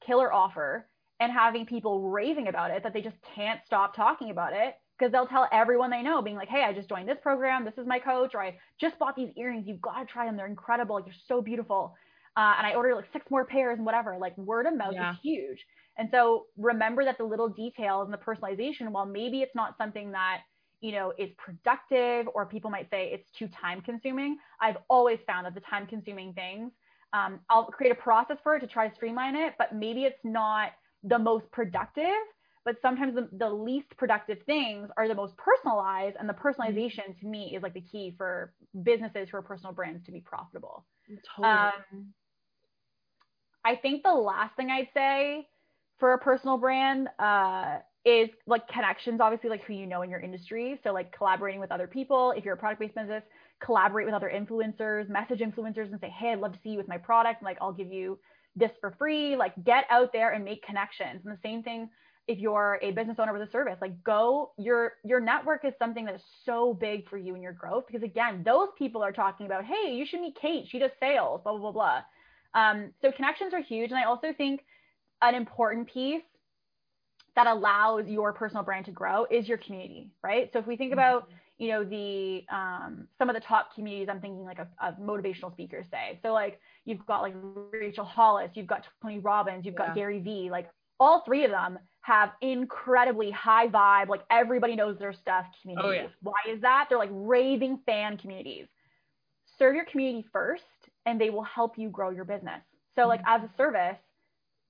killer 0.06 0.32
offer 0.32 0.86
and 1.20 1.32
having 1.32 1.66
people 1.66 2.08
raving 2.10 2.48
about 2.48 2.70
it 2.70 2.82
that 2.82 2.92
they 2.92 3.00
just 3.02 3.16
can't 3.34 3.60
stop 3.66 3.94
talking 3.94 4.30
about 4.30 4.52
it 4.52 4.74
because 4.98 5.12
they'll 5.12 5.26
tell 5.26 5.48
everyone 5.52 5.90
they 5.90 6.02
know 6.02 6.22
being 6.22 6.36
like 6.36 6.48
hey 6.48 6.62
i 6.64 6.72
just 6.72 6.88
joined 6.88 7.08
this 7.08 7.18
program. 7.22 7.64
This 7.64 7.78
is 7.78 7.86
my 7.86 7.98
coach 7.98 8.34
or 8.34 8.42
i 8.42 8.56
just 8.80 8.98
bought 8.98 9.16
these 9.16 9.30
earrings. 9.36 9.66
You've 9.66 9.80
got 9.80 9.98
to 10.00 10.06
try 10.06 10.26
them. 10.26 10.36
They're 10.36 10.46
incredible. 10.46 11.00
They're 11.04 11.14
so 11.26 11.40
beautiful. 11.42 11.94
Uh, 12.36 12.54
and 12.58 12.66
i 12.66 12.74
ordered 12.74 12.94
like 12.94 13.06
six 13.12 13.26
more 13.30 13.44
pairs 13.44 13.76
and 13.78 13.86
whatever. 13.86 14.16
Like 14.18 14.36
word 14.38 14.66
of 14.66 14.76
mouth 14.76 14.94
Yeah. 14.94 15.12
is 15.12 15.18
huge. 15.22 15.64
And 15.96 16.08
so 16.12 16.46
remember 16.56 17.04
that 17.04 17.18
the 17.18 17.24
little 17.24 17.48
details 17.48 18.06
and 18.08 18.14
the 18.14 18.18
personalization 18.18 18.90
while 18.90 19.06
maybe 19.06 19.40
it's 19.40 19.54
not 19.56 19.76
something 19.76 20.12
that 20.12 20.42
you 20.80 20.92
know 20.92 21.12
is 21.18 21.30
productive 21.36 22.28
or 22.34 22.46
people 22.46 22.70
might 22.70 22.88
say 22.90 23.10
it's 23.12 23.30
too 23.36 23.48
time 23.48 23.80
consuming 23.80 24.38
i've 24.60 24.76
always 24.88 25.18
found 25.26 25.46
that 25.46 25.54
the 25.54 25.60
time 25.60 25.86
consuming 25.86 26.32
things 26.32 26.72
um, 27.12 27.40
i'll 27.50 27.64
create 27.64 27.90
a 27.90 27.94
process 27.94 28.36
for 28.42 28.56
it 28.56 28.60
to 28.60 28.66
try 28.66 28.88
to 28.88 28.94
streamline 28.94 29.36
it 29.36 29.54
but 29.58 29.74
maybe 29.74 30.04
it's 30.04 30.20
not 30.24 30.72
the 31.04 31.18
most 31.18 31.50
productive 31.50 32.04
but 32.64 32.76
sometimes 32.82 33.14
the, 33.14 33.28
the 33.38 33.48
least 33.48 33.96
productive 33.96 34.38
things 34.44 34.90
are 34.96 35.08
the 35.08 35.14
most 35.14 35.34
personalized 35.36 36.16
and 36.20 36.28
the 36.28 36.34
personalization 36.34 37.18
to 37.18 37.26
me 37.26 37.54
is 37.56 37.62
like 37.62 37.74
the 37.74 37.80
key 37.80 38.14
for 38.16 38.52
businesses 38.82 39.28
for 39.30 39.40
personal 39.42 39.72
brands 39.72 40.04
to 40.04 40.12
be 40.12 40.20
profitable 40.20 40.84
Totally. 41.36 41.48
um, 41.48 42.12
I 43.64 43.76
think 43.76 44.02
the 44.02 44.14
last 44.14 44.56
thing 44.56 44.70
I'd 44.70 44.88
say 44.94 45.48
for 45.98 46.12
a 46.12 46.18
personal 46.18 46.58
brand 46.58 47.08
uh, 47.18 47.78
is 48.08 48.30
like 48.46 48.66
connections, 48.68 49.20
obviously, 49.20 49.50
like 49.50 49.62
who 49.64 49.74
you 49.74 49.86
know 49.86 50.02
in 50.02 50.10
your 50.10 50.20
industry. 50.20 50.80
So, 50.82 50.92
like 50.92 51.14
collaborating 51.16 51.60
with 51.60 51.70
other 51.70 51.86
people. 51.86 52.32
If 52.36 52.44
you're 52.44 52.54
a 52.54 52.58
product 52.58 52.80
based 52.80 52.94
business, 52.94 53.22
collaborate 53.62 54.06
with 54.06 54.14
other 54.14 54.32
influencers, 54.34 55.08
message 55.08 55.40
influencers 55.40 55.90
and 55.90 56.00
say, 56.00 56.08
hey, 56.18 56.32
I'd 56.32 56.40
love 56.40 56.52
to 56.52 56.58
see 56.62 56.70
you 56.70 56.78
with 56.78 56.88
my 56.88 56.96
product. 56.98 57.42
Like, 57.42 57.58
I'll 57.60 57.72
give 57.72 57.92
you 57.92 58.18
this 58.56 58.70
for 58.80 58.94
free. 58.98 59.36
Like, 59.36 59.52
get 59.64 59.84
out 59.90 60.12
there 60.12 60.32
and 60.32 60.44
make 60.44 60.64
connections. 60.64 61.20
And 61.24 61.34
the 61.34 61.38
same 61.42 61.62
thing 61.62 61.90
if 62.28 62.38
you're 62.38 62.78
a 62.82 62.90
business 62.92 63.16
owner 63.18 63.32
with 63.32 63.48
a 63.48 63.50
service 63.50 63.78
like 63.80 64.04
go 64.04 64.52
your 64.58 64.92
your 65.02 65.18
network 65.18 65.64
is 65.64 65.72
something 65.78 66.04
that 66.04 66.14
is 66.14 66.20
so 66.44 66.74
big 66.74 67.08
for 67.08 67.16
you 67.16 67.34
in 67.34 67.40
your 67.40 67.54
growth 67.54 67.84
because 67.86 68.02
again 68.02 68.42
those 68.44 68.68
people 68.78 69.02
are 69.02 69.12
talking 69.12 69.46
about 69.46 69.64
hey 69.64 69.94
you 69.94 70.04
should 70.04 70.20
meet 70.20 70.36
kate 70.38 70.66
she 70.68 70.78
does 70.78 70.90
sales 71.00 71.40
blah 71.42 71.52
blah 71.52 71.72
blah 71.72 71.72
blah 71.72 72.00
um, 72.54 72.92
so 73.00 73.10
connections 73.12 73.54
are 73.54 73.62
huge 73.62 73.90
and 73.90 73.98
i 73.98 74.04
also 74.04 74.28
think 74.36 74.60
an 75.22 75.34
important 75.34 75.90
piece 75.90 76.22
that 77.38 77.46
allows 77.46 78.08
your 78.08 78.34
personal 78.34 78.64
brand 78.64 78.86
to 78.86 78.92
grow 78.92 79.26
is 79.30 79.48
your 79.48 79.58
community 79.58 80.12
right? 80.24 80.52
So 80.52 80.60
if 80.60 80.66
we 80.66 80.76
think 80.76 80.92
about 80.92 81.28
you 81.58 81.68
know 81.68 81.84
the 81.84 82.44
um, 82.54 83.08
some 83.18 83.30
of 83.30 83.34
the 83.34 83.40
top 83.40 83.74
communities 83.74 84.08
i'm 84.10 84.20
thinking 84.20 84.44
like 84.44 84.60
of, 84.60 84.68
of 84.82 84.94
motivational 84.96 85.52
speakers 85.52 85.86
say. 85.90 86.18
So 86.22 86.32
like 86.32 86.60
you've 86.84 87.04
got 87.06 87.22
like 87.22 87.34
rachel 87.72 88.04
hollis 88.04 88.52
you've 88.54 88.66
got 88.66 88.86
tony 89.02 89.18
robbins 89.18 89.66
you've 89.66 89.74
Yeah. 89.74 89.86
got 89.86 89.94
gary 89.94 90.20
vee 90.20 90.50
like 90.50 90.70
all 91.00 91.22
three 91.24 91.44
of 91.44 91.50
them 91.50 91.78
have 92.02 92.32
incredibly 92.42 93.30
high 93.30 93.68
vibe 93.68 94.08
like 94.08 94.22
everybody 94.30 94.76
knows 94.76 94.98
their 94.98 95.12
stuff 95.12 95.46
communities 95.62 95.84
Oh, 95.86 95.90
yeah. 95.92 96.08
why 96.22 96.32
is 96.48 96.60
that? 96.62 96.86
They're 96.88 96.98
like 96.98 97.10
raving 97.12 97.78
fan 97.86 98.16
communities. 98.18 98.68
Serve 99.58 99.74
your 99.76 99.84
community 99.86 100.26
first 100.32 100.64
and 101.06 101.20
they 101.20 101.30
will 101.30 101.42
help 101.44 101.78
you 101.78 101.90
grow 101.90 102.10
your 102.10 102.24
business. 102.24 102.62
So 102.94 103.06
like 103.08 103.20
as 103.26 103.42
a 103.42 103.50
service, 103.56 103.98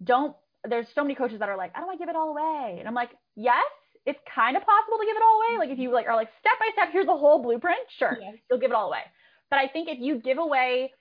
don't 0.03 0.37
there's 0.69 0.87
so 0.95 1.03
many 1.03 1.15
coaches 1.15 1.39
that 1.41 1.49
are 1.49 1.57
like, 1.57 1.73
I 1.75 1.79
don't 1.79 1.87
want 1.87 1.99
to 1.99 2.03
give 2.05 2.09
it 2.09 2.17
all 2.17 2.31
away. 2.31 2.77
And 2.79 2.89
I'm 2.89 2.95
like, 2.95 3.11
yes, 3.37 3.65
it's 4.07 4.19
kind 4.35 4.57
of 4.57 4.63
possible 4.65 4.99
to 4.99 5.07
give 5.07 5.17
it 5.17 5.23
all 5.23 5.41
away. 5.41 5.59
Like 5.59 5.71
if 5.71 5.79
you 5.79 5.93
like 5.93 6.07
are 6.07 6.17
like 6.17 6.31
step 6.41 6.59
by 6.59 6.71
step, 6.73 6.89
here's 6.93 7.07
the 7.07 7.17
whole 7.17 7.43
blueprint, 7.43 7.81
sure, 7.99 8.17
yes. 8.21 8.35
you'll 8.51 8.59
give 8.59 8.71
it 8.71 8.75
all 8.75 8.89
away. 8.89 9.03
But 9.51 9.59
I 9.59 9.69
think 9.69 9.89
if 9.89 9.99
you 10.01 10.19
give 10.19 10.39
away 10.39 10.93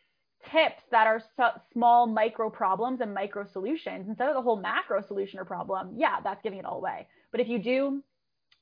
tips 0.51 0.81
that 0.91 1.07
are 1.07 1.21
so 1.35 1.49
small 1.73 2.07
micro 2.07 2.49
problems 2.49 3.01
and 3.01 3.13
micro 3.13 3.45
solutions 3.51 4.07
instead 4.07 4.29
of 4.29 4.35
the 4.35 4.41
whole 4.41 4.59
macro 4.59 5.01
solution 5.07 5.39
or 5.39 5.45
problem, 5.45 5.93
yeah, 5.97 6.17
that's 6.23 6.41
giving 6.43 6.59
it 6.59 6.65
all 6.65 6.77
away. 6.77 7.07
But 7.31 7.41
if 7.41 7.47
you 7.47 7.59
do 7.59 8.03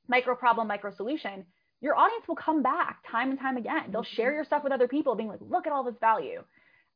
micro 0.08 0.36
problem, 0.36 0.68
micro 0.68 0.94
solution, 0.96 1.46
your 1.82 1.96
audience 1.96 2.28
will 2.28 2.36
come 2.36 2.64
back 2.64 3.00
time 3.10 3.30
and 3.32 3.40
time 3.40 3.58
again. 3.58 3.92
They'll 3.92 4.04
share 4.04 4.30
mm-hmm. 4.30 4.36
your 4.36 4.46
stuff 4.46 4.64
with 4.64 4.74
other 4.74 4.88
people, 4.88 5.16
being 5.16 5.30
like, 5.30 5.42
look 5.42 5.68
at 5.68 5.74
all 5.74 5.84
this 5.84 5.96
value. 6.00 6.44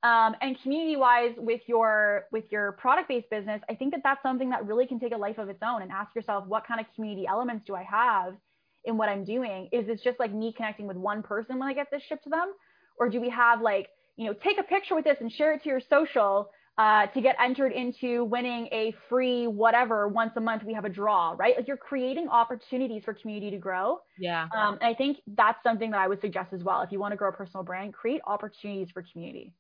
Um, 0.02 0.34
and 0.42 0.58
community 0.62 0.96
wise 0.96 1.34
with 1.38 1.60
your 1.68 2.24
with 2.32 2.46
your 2.52 2.72
product 2.74 3.10
based 3.10 3.30
business 3.30 3.62
i 3.70 3.76
think 3.76 3.92
that 3.92 4.00
that's 4.02 4.24
something 4.24 4.50
that 4.50 4.66
really 4.66 4.88
can 4.88 4.98
take 4.98 5.12
a 5.12 5.18
life 5.18 5.38
of 5.38 5.50
its 5.50 5.60
own 5.62 5.82
and 5.82 5.92
ask 5.92 6.16
yourself 6.16 6.48
what 6.48 6.66
kind 6.66 6.80
of 6.80 6.86
community 6.96 7.28
elements 7.28 7.66
do 7.68 7.76
i 7.76 7.84
have 7.84 8.34
in 8.86 8.98
what 8.98 9.10
i'm 9.10 9.24
doing? 9.24 9.70
Is 9.72 9.88
this 9.88 10.02
just 10.02 10.20
like 10.20 10.34
me 10.34 10.54
connecting 10.56 10.88
with 10.88 10.98
one 10.98 11.22
person 11.22 11.60
when 11.60 11.68
i 11.68 11.74
get 11.74 11.88
this 11.92 12.02
shipped 12.08 12.24
to 12.26 12.30
them? 12.30 12.54
Or 12.98 13.10
do 13.10 13.22
we 13.22 13.30
have 13.30 13.62
like 13.62 13.90
you 14.18 14.26
know 14.26 14.34
take 14.34 14.60
a 14.60 14.64
picture 14.64 14.96
with 14.96 15.06
this 15.06 15.18
and 15.20 15.32
share 15.32 15.54
it 15.54 15.64
to 15.64 15.70
your 15.70 15.82
social 15.90 16.50
uh, 16.78 17.08
to 17.08 17.20
get 17.20 17.36
entered 17.44 17.74
into 17.74 18.24
winning 18.24 18.68
a 18.72 18.96
free 19.10 19.48
whatever 19.48 20.08
once 20.08 20.32
a 20.38 20.40
month 20.40 20.64
we 20.64 20.74
have 20.74 20.86
a 20.86 20.90
draw 20.90 21.36
right? 21.38 21.56
Like 21.58 21.68
you're 21.68 21.78
creating 21.78 22.30
opportunities 22.30 23.04
for 23.04 23.14
community 23.14 23.52
to 23.52 23.58
grow. 23.58 24.00
Yeah. 24.18 24.48
Um, 24.56 24.78
and 24.82 24.84
i 24.84 24.94
think 24.94 25.18
that's 25.36 25.62
something 25.64 25.92
that 25.92 26.00
i 26.00 26.08
would 26.08 26.22
suggest 26.22 26.54
as 26.54 26.64
well. 26.64 26.82
If 26.82 26.92
you 26.92 27.00
want 27.00 27.12
to 27.12 27.18
grow 27.18 27.30
a 27.30 27.34
personal 27.34 27.64
brand 27.64 27.94
create 27.94 28.22
opportunities 28.26 28.90
for 28.94 29.04
community 29.12 29.54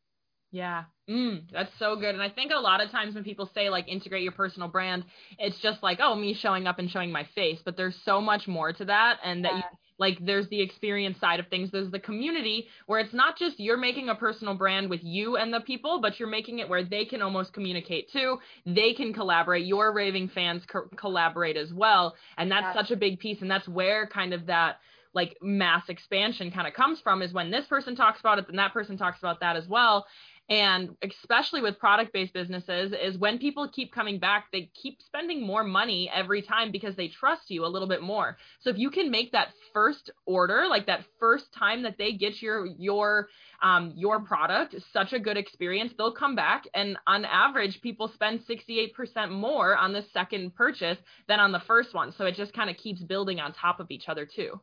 yeah. 0.52 0.86
Mm, 1.10 1.44
that's 1.52 1.72
so 1.80 1.96
good. 1.96 2.16
And 2.16 2.22
I 2.22 2.30
think 2.30 2.52
a 2.56 2.60
lot 2.60 2.82
of 2.82 2.92
times 2.92 3.16
when 3.16 3.24
people 3.24 3.50
say 3.54 3.70
like 3.70 3.88
integrate 3.88 4.24
your 4.24 4.32
personal 4.32 4.68
brand, 4.68 5.04
it's 5.38 5.60
just 5.60 5.82
like, 5.84 6.00
oh, 6.02 6.16
me 6.16 6.34
showing 6.40 6.68
up 6.68 6.80
and 6.80 6.90
showing 6.90 7.12
my 7.12 7.28
face. 7.36 7.60
But 7.64 7.78
there's 7.78 7.96
so 8.04 8.22
much 8.22 8.48
more 8.48 8.74
to 8.74 8.86
that. 8.86 9.18
And 9.24 9.46
that, 9.46 9.52
yeah. 9.54 9.58
you, 9.58 9.78
like, 10.00 10.18
there's 10.22 10.48
the 10.48 10.62
experience 10.62 11.20
side 11.20 11.40
of 11.42 11.48
things, 11.48 11.72
There's 11.72 11.92
the 11.92 12.00
community 12.00 12.68
where 12.86 13.00
it's 13.00 13.14
not 13.14 13.38
just 13.38 13.60
you're 13.60 13.78
making 13.78 14.10
a 14.10 14.16
personal 14.16 14.56
brand 14.56 14.90
with 14.90 15.02
you 15.04 15.36
and 15.36 15.54
the 15.54 15.60
people, 15.60 16.00
but 16.02 16.20
you're 16.20 16.30
making 16.30 16.60
it 16.60 16.70
where 16.70 16.86
they 16.86 17.06
can 17.06 17.22
almost 17.22 17.54
communicate 17.54 18.10
too. 18.12 18.38
They 18.66 18.94
can 18.94 19.14
collaborate. 19.14 19.66
Your 19.66 19.94
raving 19.94 20.30
fans 20.30 20.64
co- 20.72 20.90
collaborate 20.96 21.58
as 21.58 21.74
well. 21.74 22.16
And 22.38 22.50
that's 22.50 22.74
yeah. 22.74 22.82
such 22.82 22.92
a 22.92 22.96
big 22.96 23.20
piece. 23.20 23.42
And 23.42 23.52
that's 23.52 23.68
where 23.68 24.08
kind 24.08 24.34
of 24.34 24.46
that 24.46 24.78
like 25.14 25.36
mass 25.42 25.90
expansion 25.90 26.52
kind 26.52 26.68
of 26.68 26.74
comes 26.76 27.02
from 27.02 27.22
is 27.24 27.34
when 27.34 27.50
this 27.50 27.66
person 27.66 27.96
talks 27.96 28.20
about 28.20 28.38
it, 28.38 28.46
then 28.48 28.58
that 28.58 28.72
person 28.72 28.96
talks 28.96 29.18
about 29.20 29.40
that 29.40 29.56
as 29.56 29.68
well 29.68 30.06
and 30.50 30.96
especially 31.04 31.62
with 31.62 31.78
product 31.78 32.12
based 32.12 32.34
businesses 32.34 32.92
is 32.92 33.18
when 33.18 33.38
people 33.38 33.70
keep 33.70 33.94
coming 33.94 34.20
back 34.20 34.48
they 34.52 34.70
keep 34.82 35.02
spending 35.02 35.46
more 35.46 35.64
money 35.64 36.10
every 36.14 36.42
time 36.42 36.72
because 36.72 36.96
they 36.96 37.08
trust 37.08 37.50
you 37.50 37.66
a 37.66 37.68
little 37.68 37.88
bit 37.88 38.02
more. 38.02 38.38
So 38.62 38.70
if 38.70 38.78
you 38.78 38.90
can 38.90 39.12
make 39.12 39.32
that 39.32 39.50
first 39.74 40.10
order 40.26 40.66
like 40.68 40.88
that 40.88 41.06
first 41.20 41.54
time 41.54 41.84
that 41.84 41.98
they 41.98 42.14
get 42.14 42.42
your 42.42 42.66
your 42.66 43.30
um, 43.62 43.94
your 43.96 44.22
product 44.22 44.76
such 44.92 45.14
a 45.14 45.20
good 45.20 45.38
experience 45.38 45.94
they'll 45.98 46.12
come 46.12 46.36
back. 46.36 46.64
And 46.74 46.98
on 47.06 47.26
average 47.26 47.82
people 47.82 48.08
spend 48.08 48.42
68% 48.48 49.30
more 49.30 49.78
on 49.78 49.94
the 49.94 50.04
second 50.14 50.56
purchase 50.56 50.98
than 51.28 51.40
on 51.40 51.52
the 51.52 51.60
first 51.60 51.94
one. 51.94 52.12
So 52.12 52.26
it 52.26 52.36
just 52.36 52.54
kind 52.54 52.70
of 52.70 52.78
keeps 52.78 53.02
building 53.04 53.40
on 53.40 53.54
top 53.54 53.80
of 53.80 53.92
each 53.92 54.10
other 54.10 54.26
too 54.26 54.60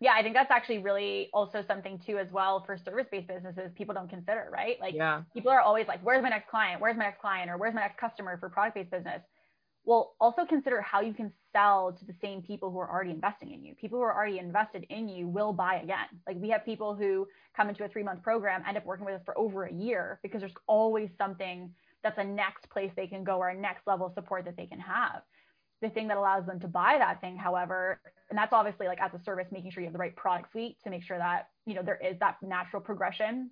yeah, 0.00 0.12
I 0.16 0.22
think 0.22 0.34
that's 0.34 0.50
actually 0.50 0.78
really 0.78 1.28
also 1.32 1.64
something 1.66 2.00
too 2.06 2.18
as 2.18 2.30
well 2.30 2.62
for 2.64 2.78
service-based 2.78 3.26
businesses 3.26 3.72
people 3.76 3.94
don't 3.94 4.08
consider, 4.08 4.48
right? 4.52 4.76
Like 4.80 4.94
yeah. 4.94 5.22
people 5.32 5.50
are 5.50 5.60
always 5.60 5.88
like, 5.88 6.00
where's 6.02 6.22
my 6.22 6.28
next 6.28 6.48
client? 6.48 6.80
Where's 6.80 6.96
my 6.96 7.04
next 7.04 7.20
client? 7.20 7.50
Or 7.50 7.56
where's 7.56 7.74
my 7.74 7.80
next 7.80 7.98
customer 7.98 8.38
for 8.38 8.48
product-based 8.48 8.90
business? 8.90 9.22
Well, 9.84 10.14
also 10.20 10.44
consider 10.44 10.80
how 10.82 11.00
you 11.00 11.14
can 11.14 11.32
sell 11.52 11.92
to 11.98 12.04
the 12.04 12.14
same 12.20 12.42
people 12.42 12.70
who 12.70 12.78
are 12.78 12.90
already 12.90 13.10
investing 13.10 13.52
in 13.52 13.64
you. 13.64 13.74
People 13.74 13.98
who 13.98 14.04
are 14.04 14.14
already 14.14 14.38
invested 14.38 14.86
in 14.90 15.08
you 15.08 15.26
will 15.26 15.52
buy 15.52 15.76
again. 15.76 16.06
Like 16.26 16.36
we 16.38 16.50
have 16.50 16.64
people 16.64 16.94
who 16.94 17.26
come 17.56 17.68
into 17.68 17.84
a 17.84 17.88
three-month 17.88 18.22
program, 18.22 18.62
end 18.68 18.76
up 18.76 18.86
working 18.86 19.06
with 19.06 19.14
us 19.16 19.22
for 19.24 19.36
over 19.36 19.64
a 19.64 19.72
year 19.72 20.20
because 20.22 20.40
there's 20.40 20.52
always 20.68 21.08
something 21.18 21.74
that's 22.04 22.18
a 22.18 22.24
next 22.24 22.68
place 22.70 22.92
they 22.94 23.08
can 23.08 23.24
go 23.24 23.38
or 23.38 23.48
a 23.48 23.54
next 23.54 23.86
level 23.86 24.06
of 24.06 24.14
support 24.14 24.44
that 24.44 24.56
they 24.56 24.66
can 24.66 24.78
have 24.78 25.22
the 25.80 25.88
thing 25.90 26.08
that 26.08 26.16
allows 26.16 26.46
them 26.46 26.58
to 26.60 26.68
buy 26.68 26.96
that 26.98 27.20
thing 27.20 27.36
however 27.36 28.00
and 28.30 28.38
that's 28.38 28.52
obviously 28.52 28.86
like 28.86 29.00
as 29.00 29.12
a 29.14 29.22
service 29.24 29.46
making 29.50 29.70
sure 29.70 29.80
you 29.80 29.86
have 29.86 29.92
the 29.92 29.98
right 29.98 30.14
product 30.16 30.52
suite 30.52 30.76
to 30.84 30.90
make 30.90 31.02
sure 31.02 31.18
that 31.18 31.48
you 31.66 31.74
know 31.74 31.82
there 31.82 31.98
is 32.04 32.18
that 32.20 32.36
natural 32.42 32.82
progression. 32.82 33.50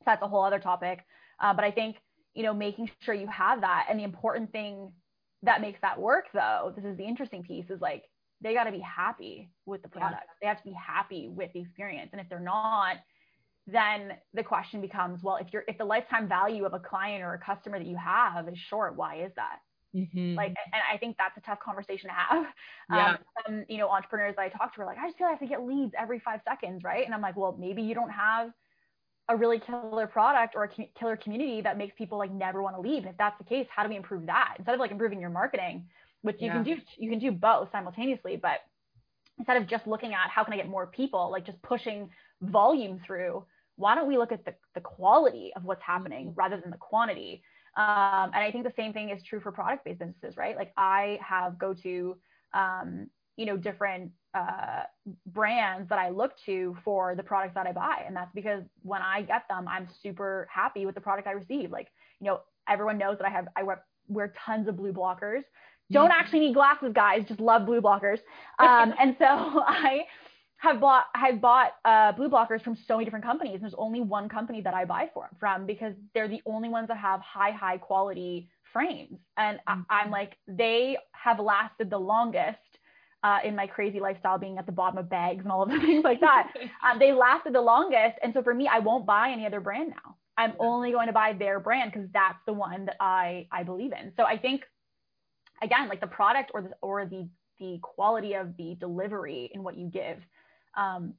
So 0.00 0.04
that's 0.06 0.22
a 0.22 0.28
whole 0.28 0.44
other 0.44 0.58
topic. 0.58 1.00
Uh, 1.40 1.52
but 1.54 1.64
i 1.64 1.70
think 1.70 1.96
you 2.34 2.42
know 2.42 2.54
making 2.54 2.90
sure 3.00 3.14
you 3.14 3.26
have 3.26 3.60
that 3.60 3.86
and 3.88 3.98
the 3.98 4.04
important 4.04 4.52
thing 4.52 4.92
that 5.42 5.60
makes 5.60 5.80
that 5.80 5.98
work 5.98 6.26
though 6.32 6.72
this 6.76 6.84
is 6.84 6.96
the 6.96 7.04
interesting 7.04 7.42
piece 7.42 7.68
is 7.70 7.80
like 7.80 8.04
they 8.40 8.54
got 8.54 8.64
to 8.64 8.72
be 8.72 8.80
happy 8.80 9.50
with 9.66 9.82
the 9.82 9.88
product. 9.88 10.24
Yeah. 10.26 10.34
they 10.40 10.46
have 10.48 10.58
to 10.58 10.68
be 10.68 10.74
happy 10.74 11.28
with 11.28 11.52
the 11.52 11.60
experience 11.60 12.10
and 12.12 12.20
if 12.20 12.28
they're 12.28 12.40
not 12.40 12.96
then 13.66 14.12
the 14.34 14.42
question 14.42 14.80
becomes 14.80 15.22
well 15.22 15.36
if 15.36 15.48
you're 15.52 15.64
if 15.66 15.78
the 15.78 15.84
lifetime 15.84 16.28
value 16.28 16.64
of 16.64 16.74
a 16.74 16.80
client 16.80 17.22
or 17.22 17.34
a 17.34 17.38
customer 17.38 17.78
that 17.78 17.86
you 17.86 17.96
have 17.96 18.48
is 18.48 18.58
short 18.58 18.96
why 18.96 19.16
is 19.16 19.32
that 19.36 19.58
Mm-hmm. 19.94 20.34
Like, 20.34 20.54
and 20.72 20.82
I 20.92 20.96
think 20.98 21.16
that's 21.18 21.36
a 21.36 21.40
tough 21.40 21.58
conversation 21.60 22.08
to 22.08 22.14
have. 22.14 22.46
Yeah. 22.90 23.10
Um, 23.10 23.18
some, 23.46 23.64
you 23.68 23.78
know, 23.78 23.88
entrepreneurs 23.88 24.34
that 24.36 24.42
I 24.42 24.48
talk 24.50 24.74
to 24.74 24.82
are 24.82 24.86
like, 24.86 24.98
I 24.98 25.06
just 25.06 25.16
feel 25.16 25.26
like 25.26 25.38
I 25.40 25.44
have 25.44 25.48
to 25.48 25.54
get 25.54 25.64
leads 25.64 25.92
every 25.98 26.18
five 26.18 26.40
seconds, 26.46 26.82
right? 26.84 27.06
And 27.06 27.14
I'm 27.14 27.22
like, 27.22 27.36
well, 27.36 27.56
maybe 27.58 27.80
you 27.80 27.94
don't 27.94 28.10
have 28.10 28.50
a 29.28 29.36
really 29.36 29.60
killer 29.60 30.06
product 30.06 30.54
or 30.54 30.64
a 30.64 30.68
killer 30.98 31.16
community 31.16 31.62
that 31.62 31.78
makes 31.78 31.94
people 31.96 32.18
like 32.18 32.30
never 32.30 32.62
want 32.62 32.76
to 32.76 32.82
leave. 32.82 33.04
And 33.04 33.08
if 33.10 33.16
that's 33.16 33.38
the 33.38 33.44
case, 33.44 33.66
how 33.74 33.82
do 33.82 33.88
we 33.88 33.96
improve 33.96 34.26
that 34.26 34.56
instead 34.58 34.74
of 34.74 34.80
like 34.80 34.90
improving 34.90 35.20
your 35.20 35.30
marketing, 35.30 35.86
which 36.20 36.36
you 36.40 36.48
yeah. 36.48 36.54
can 36.54 36.64
do, 36.64 36.76
you 36.98 37.08
can 37.08 37.18
do 37.18 37.30
both 37.30 37.68
simultaneously, 37.72 38.36
but 38.36 38.58
instead 39.38 39.56
of 39.56 39.66
just 39.66 39.86
looking 39.86 40.12
at 40.12 40.28
how 40.28 40.44
can 40.44 40.52
I 40.52 40.56
get 40.56 40.68
more 40.68 40.86
people, 40.86 41.30
like 41.30 41.46
just 41.46 41.62
pushing 41.62 42.10
volume 42.42 43.00
through, 43.06 43.44
why 43.76 43.94
don't 43.94 44.08
we 44.08 44.18
look 44.18 44.32
at 44.32 44.44
the, 44.44 44.54
the 44.74 44.80
quality 44.80 45.52
of 45.56 45.64
what's 45.64 45.82
happening 45.82 46.34
rather 46.36 46.60
than 46.60 46.70
the 46.70 46.76
quantity? 46.76 47.42
Um, 47.76 48.30
and 48.34 48.36
I 48.36 48.50
think 48.52 48.64
the 48.64 48.72
same 48.76 48.92
thing 48.92 49.10
is 49.10 49.22
true 49.22 49.40
for 49.40 49.50
product 49.50 49.84
based 49.84 49.98
businesses, 49.98 50.36
right? 50.36 50.56
Like 50.56 50.72
I 50.76 51.18
have 51.26 51.58
go 51.58 51.74
to, 51.74 52.16
um, 52.52 53.08
you 53.36 53.46
know, 53.46 53.56
different 53.56 54.10
uh, 54.34 54.82
brands 55.26 55.88
that 55.88 55.98
I 55.98 56.10
look 56.10 56.32
to 56.46 56.76
for 56.84 57.14
the 57.14 57.22
products 57.22 57.54
that 57.54 57.66
I 57.66 57.72
buy. 57.72 58.02
And 58.06 58.14
that's 58.14 58.32
because 58.34 58.62
when 58.82 59.00
I 59.02 59.22
get 59.22 59.44
them, 59.48 59.66
I'm 59.68 59.88
super 60.02 60.48
happy 60.50 60.84
with 60.86 60.94
the 60.94 61.00
product 61.00 61.26
I 61.26 61.32
receive. 61.32 61.70
Like, 61.70 61.88
you 62.20 62.26
know, 62.26 62.40
everyone 62.68 62.98
knows 62.98 63.18
that 63.18 63.26
I 63.26 63.30
have, 63.30 63.48
I 63.56 63.62
wear, 63.62 63.84
wear 64.08 64.32
tons 64.44 64.68
of 64.68 64.76
blue 64.76 64.92
blockers. 64.92 65.42
Don't 65.90 66.10
actually 66.10 66.40
need 66.40 66.54
glasses, 66.54 66.92
guys. 66.94 67.24
Just 67.28 67.40
love 67.40 67.66
blue 67.66 67.82
blockers. 67.82 68.18
Um, 68.58 68.94
and 68.98 69.14
so 69.18 69.26
I, 69.26 70.04
have 70.62 70.78
bought 70.78 71.06
have 71.14 71.40
bought 71.40 71.72
uh, 71.84 72.12
blue 72.12 72.28
blockers 72.28 72.62
from 72.62 72.76
so 72.86 72.94
many 72.94 73.04
different 73.04 73.24
companies. 73.24 73.54
And 73.54 73.62
there's 73.62 73.74
only 73.76 74.00
one 74.00 74.28
company 74.28 74.60
that 74.60 74.74
I 74.74 74.84
buy 74.84 75.10
for, 75.12 75.28
from 75.40 75.66
because 75.66 75.94
they're 76.14 76.28
the 76.28 76.40
only 76.46 76.68
ones 76.68 76.86
that 76.88 76.98
have 76.98 77.20
high 77.20 77.50
high 77.50 77.78
quality 77.78 78.48
frames, 78.72 79.18
and 79.36 79.58
mm-hmm. 79.68 79.80
I, 79.90 80.02
am 80.02 80.10
like 80.12 80.36
they 80.46 80.96
have 81.12 81.40
lasted 81.40 81.90
the 81.90 81.98
longest. 81.98 82.58
Uh, 83.24 83.38
in 83.44 83.54
my 83.54 83.68
crazy 83.68 84.00
lifestyle, 84.00 84.36
being 84.36 84.58
at 84.58 84.66
the 84.66 84.72
bottom 84.72 84.98
of 84.98 85.08
bags 85.08 85.44
and 85.44 85.52
all 85.52 85.62
of 85.62 85.68
the 85.68 85.78
things 85.86 86.02
like 86.02 86.18
that, 86.18 86.52
um, 86.84 86.98
they 86.98 87.12
lasted 87.12 87.54
the 87.54 87.60
longest. 87.60 88.18
And 88.20 88.34
so 88.34 88.42
for 88.42 88.52
me, 88.52 88.66
I 88.66 88.80
won't 88.80 89.06
buy 89.06 89.30
any 89.30 89.46
other 89.46 89.60
brand 89.60 89.90
now. 89.90 90.16
I'm 90.36 90.50
yeah. 90.50 90.56
only 90.58 90.90
going 90.90 91.06
to 91.06 91.12
buy 91.12 91.32
their 91.32 91.60
brand 91.60 91.92
because 91.92 92.08
that's 92.12 92.40
the 92.46 92.52
one 92.52 92.86
that 92.86 92.96
I 92.98 93.46
I 93.52 93.62
believe 93.62 93.92
in. 93.92 94.12
So 94.16 94.24
I 94.24 94.38
think 94.38 94.62
again, 95.62 95.88
like 95.88 96.00
the 96.00 96.08
product 96.08 96.50
or 96.52 96.62
the 96.62 96.70
or 96.82 97.06
the 97.06 97.28
the 97.60 97.78
quality 97.80 98.34
of 98.34 98.56
the 98.56 98.76
delivery 98.80 99.52
in 99.54 99.62
what 99.62 99.76
you 99.76 99.86
give 99.86 100.18
um, 100.76 101.14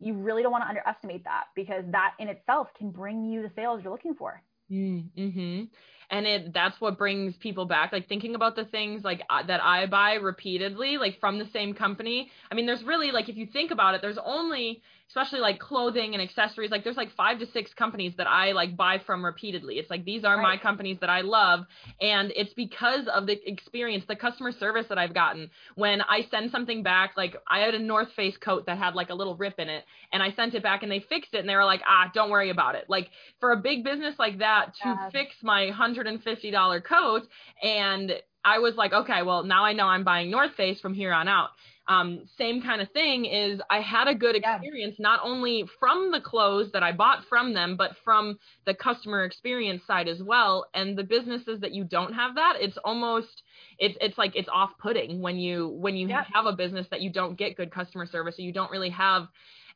you 0.00 0.14
really 0.14 0.42
don't 0.42 0.52
want 0.52 0.64
to 0.64 0.68
underestimate 0.68 1.24
that 1.24 1.44
because 1.56 1.84
that 1.90 2.14
in 2.18 2.28
itself 2.28 2.68
can 2.76 2.90
bring 2.90 3.24
you 3.24 3.42
the 3.42 3.50
sales 3.56 3.80
you're 3.82 3.92
looking 3.92 4.14
for. 4.14 4.42
Mm-hmm. 4.70 5.64
And 6.10 6.26
it 6.26 6.54
that's 6.54 6.80
what 6.80 6.96
brings 6.96 7.36
people 7.36 7.64
back. 7.64 7.92
Like 7.92 8.08
thinking 8.08 8.34
about 8.34 8.56
the 8.56 8.64
things 8.64 9.04
like 9.04 9.22
uh, 9.28 9.42
that 9.46 9.62
I 9.62 9.86
buy 9.86 10.14
repeatedly, 10.14 10.96
like 10.98 11.20
from 11.20 11.38
the 11.38 11.46
same 11.52 11.74
company. 11.74 12.30
I 12.50 12.54
mean, 12.54 12.66
there's 12.66 12.82
really 12.82 13.10
like 13.10 13.28
if 13.28 13.36
you 13.36 13.46
think 13.46 13.70
about 13.70 13.94
it, 13.94 14.02
there's 14.02 14.18
only 14.24 14.82
especially 15.08 15.40
like 15.40 15.58
clothing 15.58 16.14
and 16.14 16.22
accessories 16.22 16.70
like 16.70 16.84
there's 16.84 16.96
like 16.96 17.10
five 17.16 17.38
to 17.38 17.46
six 17.52 17.72
companies 17.74 18.12
that 18.16 18.26
i 18.26 18.52
like 18.52 18.76
buy 18.76 19.00
from 19.06 19.24
repeatedly 19.24 19.76
it's 19.76 19.90
like 19.90 20.04
these 20.04 20.24
are 20.24 20.36
right. 20.36 20.42
my 20.42 20.56
companies 20.56 20.98
that 21.00 21.10
i 21.10 21.20
love 21.20 21.64
and 22.00 22.32
it's 22.36 22.52
because 22.54 23.06
of 23.08 23.26
the 23.26 23.38
experience 23.48 24.04
the 24.06 24.16
customer 24.16 24.52
service 24.52 24.86
that 24.88 24.98
i've 24.98 25.14
gotten 25.14 25.50
when 25.74 26.00
i 26.02 26.26
send 26.30 26.50
something 26.50 26.82
back 26.82 27.12
like 27.16 27.36
i 27.48 27.60
had 27.60 27.74
a 27.74 27.78
north 27.78 28.12
face 28.14 28.36
coat 28.36 28.66
that 28.66 28.78
had 28.78 28.94
like 28.94 29.10
a 29.10 29.14
little 29.14 29.36
rip 29.36 29.58
in 29.58 29.68
it 29.68 29.84
and 30.12 30.22
i 30.22 30.30
sent 30.32 30.54
it 30.54 30.62
back 30.62 30.82
and 30.82 30.92
they 30.92 31.00
fixed 31.00 31.34
it 31.34 31.38
and 31.38 31.48
they 31.48 31.56
were 31.56 31.64
like 31.64 31.80
ah 31.86 32.10
don't 32.14 32.30
worry 32.30 32.50
about 32.50 32.74
it 32.74 32.84
like 32.88 33.08
for 33.40 33.52
a 33.52 33.56
big 33.56 33.82
business 33.82 34.14
like 34.18 34.38
that 34.38 34.72
to 34.82 35.08
fix 35.12 35.34
my 35.42 35.70
$150 35.72 36.84
coat 36.84 37.22
and 37.62 38.12
I 38.44 38.60
was 38.60 38.76
like, 38.76 38.92
okay, 38.92 39.22
well, 39.22 39.42
now 39.42 39.64
I 39.64 39.72
know 39.72 39.86
I'm 39.86 40.04
buying 40.04 40.30
North 40.30 40.54
Face 40.54 40.80
from 40.80 40.94
here 40.94 41.12
on 41.12 41.28
out. 41.28 41.50
Um, 41.88 42.26
same 42.36 42.62
kind 42.62 42.82
of 42.82 42.90
thing 42.92 43.24
is 43.24 43.60
I 43.70 43.80
had 43.80 44.08
a 44.08 44.14
good 44.14 44.36
experience 44.36 44.96
yeah. 44.98 45.02
not 45.02 45.20
only 45.22 45.64
from 45.80 46.12
the 46.12 46.20
clothes 46.20 46.70
that 46.72 46.82
I 46.82 46.92
bought 46.92 47.24
from 47.28 47.54
them, 47.54 47.76
but 47.76 47.92
from 48.04 48.38
the 48.66 48.74
customer 48.74 49.24
experience 49.24 49.82
side 49.86 50.06
as 50.06 50.22
well. 50.22 50.66
And 50.74 50.98
the 50.98 51.02
businesses 51.02 51.60
that 51.60 51.72
you 51.72 51.84
don't 51.84 52.12
have 52.12 52.34
that, 52.34 52.56
it's 52.60 52.76
almost 52.84 53.42
it's 53.78 53.96
it's 54.02 54.18
like 54.18 54.36
it's 54.36 54.50
off 54.52 54.70
putting 54.78 55.22
when 55.22 55.38
you 55.38 55.68
when 55.68 55.96
you 55.96 56.08
yeah. 56.08 56.24
have 56.32 56.44
a 56.44 56.52
business 56.52 56.86
that 56.90 57.00
you 57.00 57.10
don't 57.10 57.38
get 57.38 57.56
good 57.56 57.70
customer 57.70 58.04
service 58.04 58.38
or 58.38 58.42
you 58.42 58.52
don't 58.52 58.70
really 58.70 58.90
have 58.90 59.28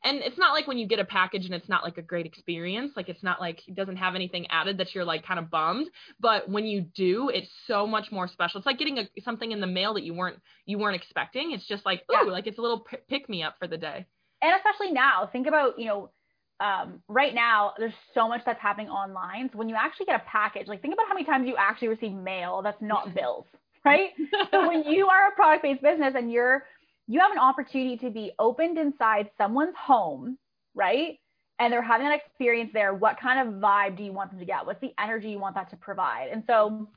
and 0.03 0.19
it's 0.19 0.37
not 0.37 0.53
like 0.53 0.67
when 0.67 0.77
you 0.77 0.87
get 0.87 0.99
a 0.99 1.05
package 1.05 1.45
and 1.45 1.53
it's 1.53 1.69
not 1.69 1.83
like 1.83 1.97
a 1.97 2.01
great 2.01 2.25
experience 2.25 2.91
like 2.95 3.09
it's 3.09 3.23
not 3.23 3.39
like 3.41 3.59
it 3.67 3.75
doesn't 3.75 3.97
have 3.97 4.15
anything 4.15 4.45
added 4.49 4.77
that 4.77 4.93
you're 4.93 5.05
like 5.05 5.25
kind 5.25 5.39
of 5.39 5.49
bummed 5.49 5.87
but 6.19 6.49
when 6.49 6.65
you 6.65 6.81
do 6.81 7.29
it's 7.33 7.49
so 7.67 7.85
much 7.85 8.11
more 8.11 8.27
special. 8.27 8.59
It's 8.59 8.65
like 8.65 8.77
getting 8.77 8.99
a, 8.99 9.09
something 9.23 9.51
in 9.51 9.59
the 9.59 9.67
mail 9.67 9.93
that 9.95 10.03
you 10.03 10.13
weren't 10.13 10.39
you 10.65 10.77
weren't 10.77 10.95
expecting. 10.95 11.51
It's 11.51 11.67
just 11.67 11.85
like 11.85 12.03
oh 12.09 12.25
yeah. 12.25 12.31
like 12.31 12.47
it's 12.47 12.57
a 12.57 12.61
little 12.61 12.81
p- 12.81 12.97
pick 13.09 13.29
me 13.29 13.43
up 13.43 13.55
for 13.59 13.67
the 13.67 13.77
day. 13.77 14.05
And 14.41 14.55
especially 14.55 14.91
now 14.91 15.29
think 15.31 15.47
about 15.47 15.79
you 15.79 15.85
know 15.85 16.11
um, 16.59 17.01
right 17.07 17.33
now 17.33 17.73
there's 17.77 17.93
so 18.13 18.27
much 18.27 18.41
that's 18.45 18.61
happening 18.61 18.87
online. 18.87 19.49
So 19.51 19.57
when 19.57 19.67
you 19.67 19.75
actually 19.75 20.05
get 20.05 20.21
a 20.21 20.23
package 20.29 20.67
like 20.67 20.81
think 20.81 20.93
about 20.93 21.07
how 21.07 21.13
many 21.13 21.25
times 21.25 21.47
you 21.47 21.55
actually 21.57 21.89
receive 21.89 22.13
mail 22.13 22.61
that's 22.63 22.81
not 22.81 23.13
bills 23.15 23.45
right? 23.85 24.11
So 24.49 24.65
when 24.65 24.83
you 24.83 25.07
are 25.07 25.27
a 25.27 25.35
product 25.35 25.63
based 25.63 25.81
business 25.81 26.13
and 26.15 26.31
you're 26.31 26.63
you 27.07 27.19
have 27.19 27.31
an 27.31 27.37
opportunity 27.37 27.97
to 27.97 28.09
be 28.09 28.31
opened 28.39 28.77
inside 28.77 29.29
someone's 29.37 29.75
home, 29.77 30.37
right? 30.73 31.19
And 31.59 31.71
they're 31.71 31.81
having 31.81 32.07
that 32.07 32.19
experience 32.25 32.71
there. 32.73 32.93
What 32.93 33.19
kind 33.19 33.47
of 33.47 33.55
vibe 33.55 33.97
do 33.97 34.03
you 34.03 34.11
want 34.11 34.31
them 34.31 34.39
to 34.39 34.45
get? 34.45 34.65
What's 34.65 34.81
the 34.81 34.93
energy 34.99 35.29
you 35.29 35.39
want 35.39 35.55
that 35.55 35.69
to 35.71 35.75
provide? 35.75 36.29
And 36.31 36.43
so 36.47 36.89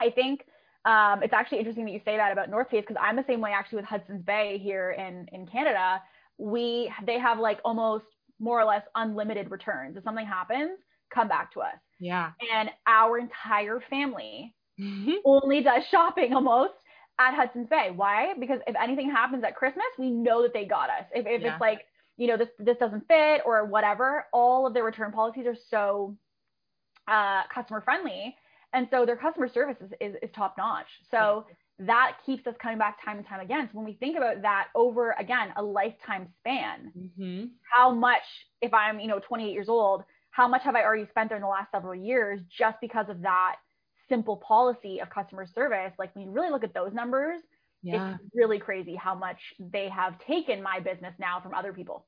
I 0.00 0.10
think 0.10 0.44
um, 0.84 1.22
it's 1.22 1.32
actually 1.32 1.58
interesting 1.58 1.84
that 1.84 1.92
you 1.92 2.00
say 2.04 2.16
that 2.16 2.32
about 2.32 2.50
North 2.50 2.68
Face 2.70 2.84
because 2.86 3.00
I'm 3.00 3.16
the 3.16 3.24
same 3.26 3.40
way 3.40 3.52
actually 3.52 3.76
with 3.76 3.84
Hudson's 3.84 4.24
Bay 4.24 4.58
here 4.62 4.90
in, 4.92 5.28
in 5.32 5.46
Canada. 5.46 6.02
We 6.38 6.92
they 7.06 7.18
have 7.18 7.38
like 7.38 7.60
almost 7.64 8.04
more 8.40 8.60
or 8.60 8.64
less 8.64 8.82
unlimited 8.96 9.50
returns. 9.50 9.96
If 9.96 10.02
something 10.02 10.26
happens, 10.26 10.78
come 11.14 11.28
back 11.28 11.52
to 11.52 11.60
us. 11.60 11.76
Yeah. 12.00 12.32
And 12.52 12.70
our 12.86 13.18
entire 13.18 13.80
family 13.88 14.54
mm-hmm. 14.80 15.12
only 15.24 15.62
does 15.62 15.84
shopping 15.90 16.34
almost 16.34 16.72
at 17.28 17.34
Hudson's 17.34 17.68
Bay. 17.68 17.90
Why? 17.94 18.34
Because 18.38 18.60
if 18.66 18.74
anything 18.82 19.10
happens 19.10 19.44
at 19.44 19.54
Christmas, 19.54 19.86
we 19.98 20.10
know 20.10 20.42
that 20.42 20.52
they 20.52 20.64
got 20.64 20.90
us. 20.90 21.04
If, 21.14 21.26
if 21.26 21.42
yeah. 21.42 21.52
it's 21.52 21.60
like, 21.60 21.82
you 22.16 22.26
know, 22.26 22.36
this 22.36 22.48
this 22.58 22.76
doesn't 22.78 23.06
fit 23.08 23.42
or 23.44 23.64
whatever, 23.64 24.26
all 24.32 24.66
of 24.66 24.74
their 24.74 24.84
return 24.84 25.12
policies 25.12 25.46
are 25.46 25.56
so 25.70 26.16
uh, 27.08 27.42
customer 27.52 27.80
friendly, 27.80 28.34
and 28.72 28.86
so 28.90 29.06
their 29.06 29.16
customer 29.16 29.48
service 29.48 29.76
is, 29.80 29.92
is, 30.00 30.16
is 30.22 30.30
top 30.34 30.54
notch. 30.58 30.86
So 31.10 31.46
yeah. 31.48 31.86
that 31.86 32.12
keeps 32.24 32.46
us 32.46 32.54
coming 32.60 32.78
back 32.78 33.02
time 33.04 33.16
and 33.18 33.26
time 33.26 33.40
again. 33.40 33.68
So 33.72 33.78
when 33.78 33.86
we 33.86 33.94
think 33.94 34.16
about 34.16 34.42
that 34.42 34.68
over 34.74 35.14
again 35.18 35.48
a 35.56 35.62
lifetime 35.62 36.28
span, 36.40 36.92
mm-hmm. 36.96 37.44
how 37.72 37.92
much 37.92 38.22
if 38.60 38.74
I'm 38.74 39.00
you 39.00 39.08
know 39.08 39.20
28 39.20 39.52
years 39.52 39.68
old, 39.68 40.04
how 40.30 40.48
much 40.48 40.62
have 40.62 40.74
I 40.74 40.82
already 40.82 41.06
spent 41.10 41.30
there 41.30 41.36
in 41.36 41.42
the 41.42 41.48
last 41.48 41.70
several 41.70 41.94
years 41.94 42.40
just 42.56 42.76
because 42.80 43.06
of 43.08 43.22
that 43.22 43.56
simple 44.12 44.36
policy 44.36 45.00
of 45.00 45.08
customer 45.08 45.46
service, 45.54 45.92
like 45.98 46.14
when 46.14 46.26
you 46.26 46.30
really 46.30 46.50
look 46.50 46.64
at 46.64 46.74
those 46.74 46.92
numbers, 46.92 47.40
yeah. 47.82 48.14
it's 48.14 48.34
really 48.34 48.58
crazy 48.58 48.94
how 48.94 49.14
much 49.14 49.38
they 49.58 49.88
have 49.88 50.18
taken 50.26 50.62
my 50.62 50.80
business 50.80 51.14
now 51.18 51.40
from 51.40 51.54
other 51.54 51.72
people. 51.72 52.04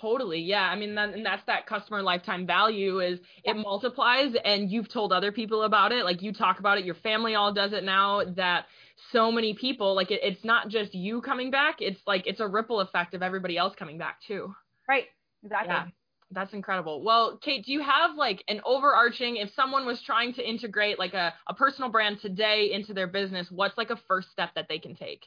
Totally. 0.00 0.40
Yeah. 0.40 0.62
I 0.62 0.76
mean, 0.76 0.94
that, 0.94 1.10
and 1.10 1.24
that's 1.24 1.42
that 1.46 1.66
customer 1.66 2.02
lifetime 2.02 2.46
value 2.46 3.00
is 3.00 3.18
it 3.44 3.54
multiplies 3.54 4.32
and 4.44 4.70
you've 4.70 4.90
told 4.90 5.12
other 5.12 5.32
people 5.32 5.62
about 5.64 5.92
it. 5.92 6.04
Like 6.04 6.22
you 6.22 6.32
talk 6.32 6.58
about 6.58 6.78
it, 6.78 6.84
your 6.84 6.94
family 6.96 7.34
all 7.34 7.52
does 7.52 7.72
it 7.72 7.84
now 7.84 8.22
that 8.36 8.64
so 9.12 9.30
many 9.30 9.54
people, 9.54 9.94
like 9.94 10.10
it, 10.10 10.20
it's 10.22 10.44
not 10.44 10.68
just 10.68 10.94
you 10.94 11.20
coming 11.20 11.50
back. 11.50 11.76
It's 11.80 12.00
like, 12.06 12.26
it's 12.26 12.40
a 12.40 12.46
ripple 12.46 12.80
effect 12.80 13.12
of 13.14 13.22
everybody 13.22 13.58
else 13.58 13.74
coming 13.78 13.98
back 13.98 14.18
too. 14.26 14.54
Right. 14.88 15.04
Exactly. 15.42 15.74
Yeah. 15.74 15.86
That's 16.32 16.52
incredible. 16.52 17.02
Well, 17.04 17.38
Kate, 17.42 17.64
do 17.64 17.72
you 17.72 17.82
have 17.82 18.16
like 18.16 18.42
an 18.48 18.60
overarching, 18.64 19.36
if 19.36 19.50
someone 19.54 19.86
was 19.86 20.02
trying 20.02 20.32
to 20.34 20.48
integrate 20.48 20.98
like 20.98 21.14
a, 21.14 21.34
a 21.46 21.54
personal 21.54 21.90
brand 21.90 22.20
today 22.20 22.70
into 22.72 22.94
their 22.94 23.06
business, 23.06 23.48
what's 23.50 23.76
like 23.76 23.90
a 23.90 24.00
first 24.08 24.30
step 24.30 24.50
that 24.54 24.66
they 24.68 24.78
can 24.78 24.94
take? 24.94 25.26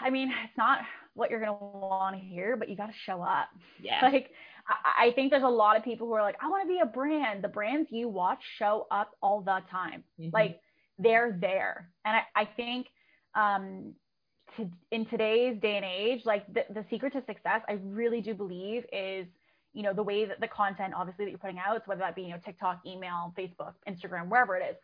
I 0.00 0.10
mean, 0.10 0.32
it's 0.44 0.56
not 0.56 0.80
what 1.14 1.30
you're 1.30 1.40
going 1.40 1.56
to 1.56 1.64
want 1.64 2.16
to 2.16 2.22
hear, 2.22 2.56
but 2.56 2.68
you 2.68 2.76
got 2.76 2.86
to 2.86 2.94
show 3.04 3.22
up. 3.22 3.48
Yeah. 3.80 4.00
Like, 4.12 4.30
I, 4.68 5.08
I 5.08 5.12
think 5.12 5.30
there's 5.30 5.42
a 5.42 5.48
lot 5.48 5.76
of 5.76 5.82
people 5.82 6.06
who 6.06 6.14
are 6.14 6.22
like, 6.22 6.36
I 6.40 6.48
want 6.48 6.62
to 6.62 6.68
be 6.68 6.80
a 6.80 6.86
brand. 6.86 7.42
The 7.42 7.48
brands 7.48 7.88
you 7.90 8.08
watch 8.08 8.40
show 8.58 8.86
up 8.90 9.10
all 9.20 9.40
the 9.40 9.58
time. 9.70 10.04
Mm-hmm. 10.20 10.30
Like, 10.32 10.60
they're 10.98 11.36
there. 11.40 11.90
And 12.04 12.16
I, 12.16 12.42
I 12.42 12.48
think, 12.56 12.86
um, 13.34 13.94
to, 14.56 14.68
in 14.90 15.06
today's 15.06 15.60
day 15.60 15.76
and 15.76 15.84
age, 15.84 16.22
like 16.24 16.46
the, 16.52 16.64
the 16.72 16.84
secret 16.90 17.12
to 17.14 17.22
success, 17.26 17.62
I 17.68 17.78
really 17.84 18.20
do 18.20 18.34
believe 18.34 18.84
is, 18.92 19.26
you 19.72 19.82
know, 19.82 19.92
the 19.92 20.02
way 20.02 20.24
that 20.24 20.40
the 20.40 20.48
content 20.48 20.94
obviously 20.94 21.24
that 21.24 21.30
you're 21.30 21.38
putting 21.38 21.58
out, 21.58 21.76
so 21.76 21.82
whether 21.86 22.00
that 22.00 22.14
be, 22.14 22.22
you 22.22 22.30
know, 22.30 22.40
TikTok, 22.44 22.80
email, 22.86 23.32
Facebook, 23.38 23.74
Instagram, 23.88 24.28
wherever 24.28 24.56
it 24.56 24.62
is, 24.70 24.76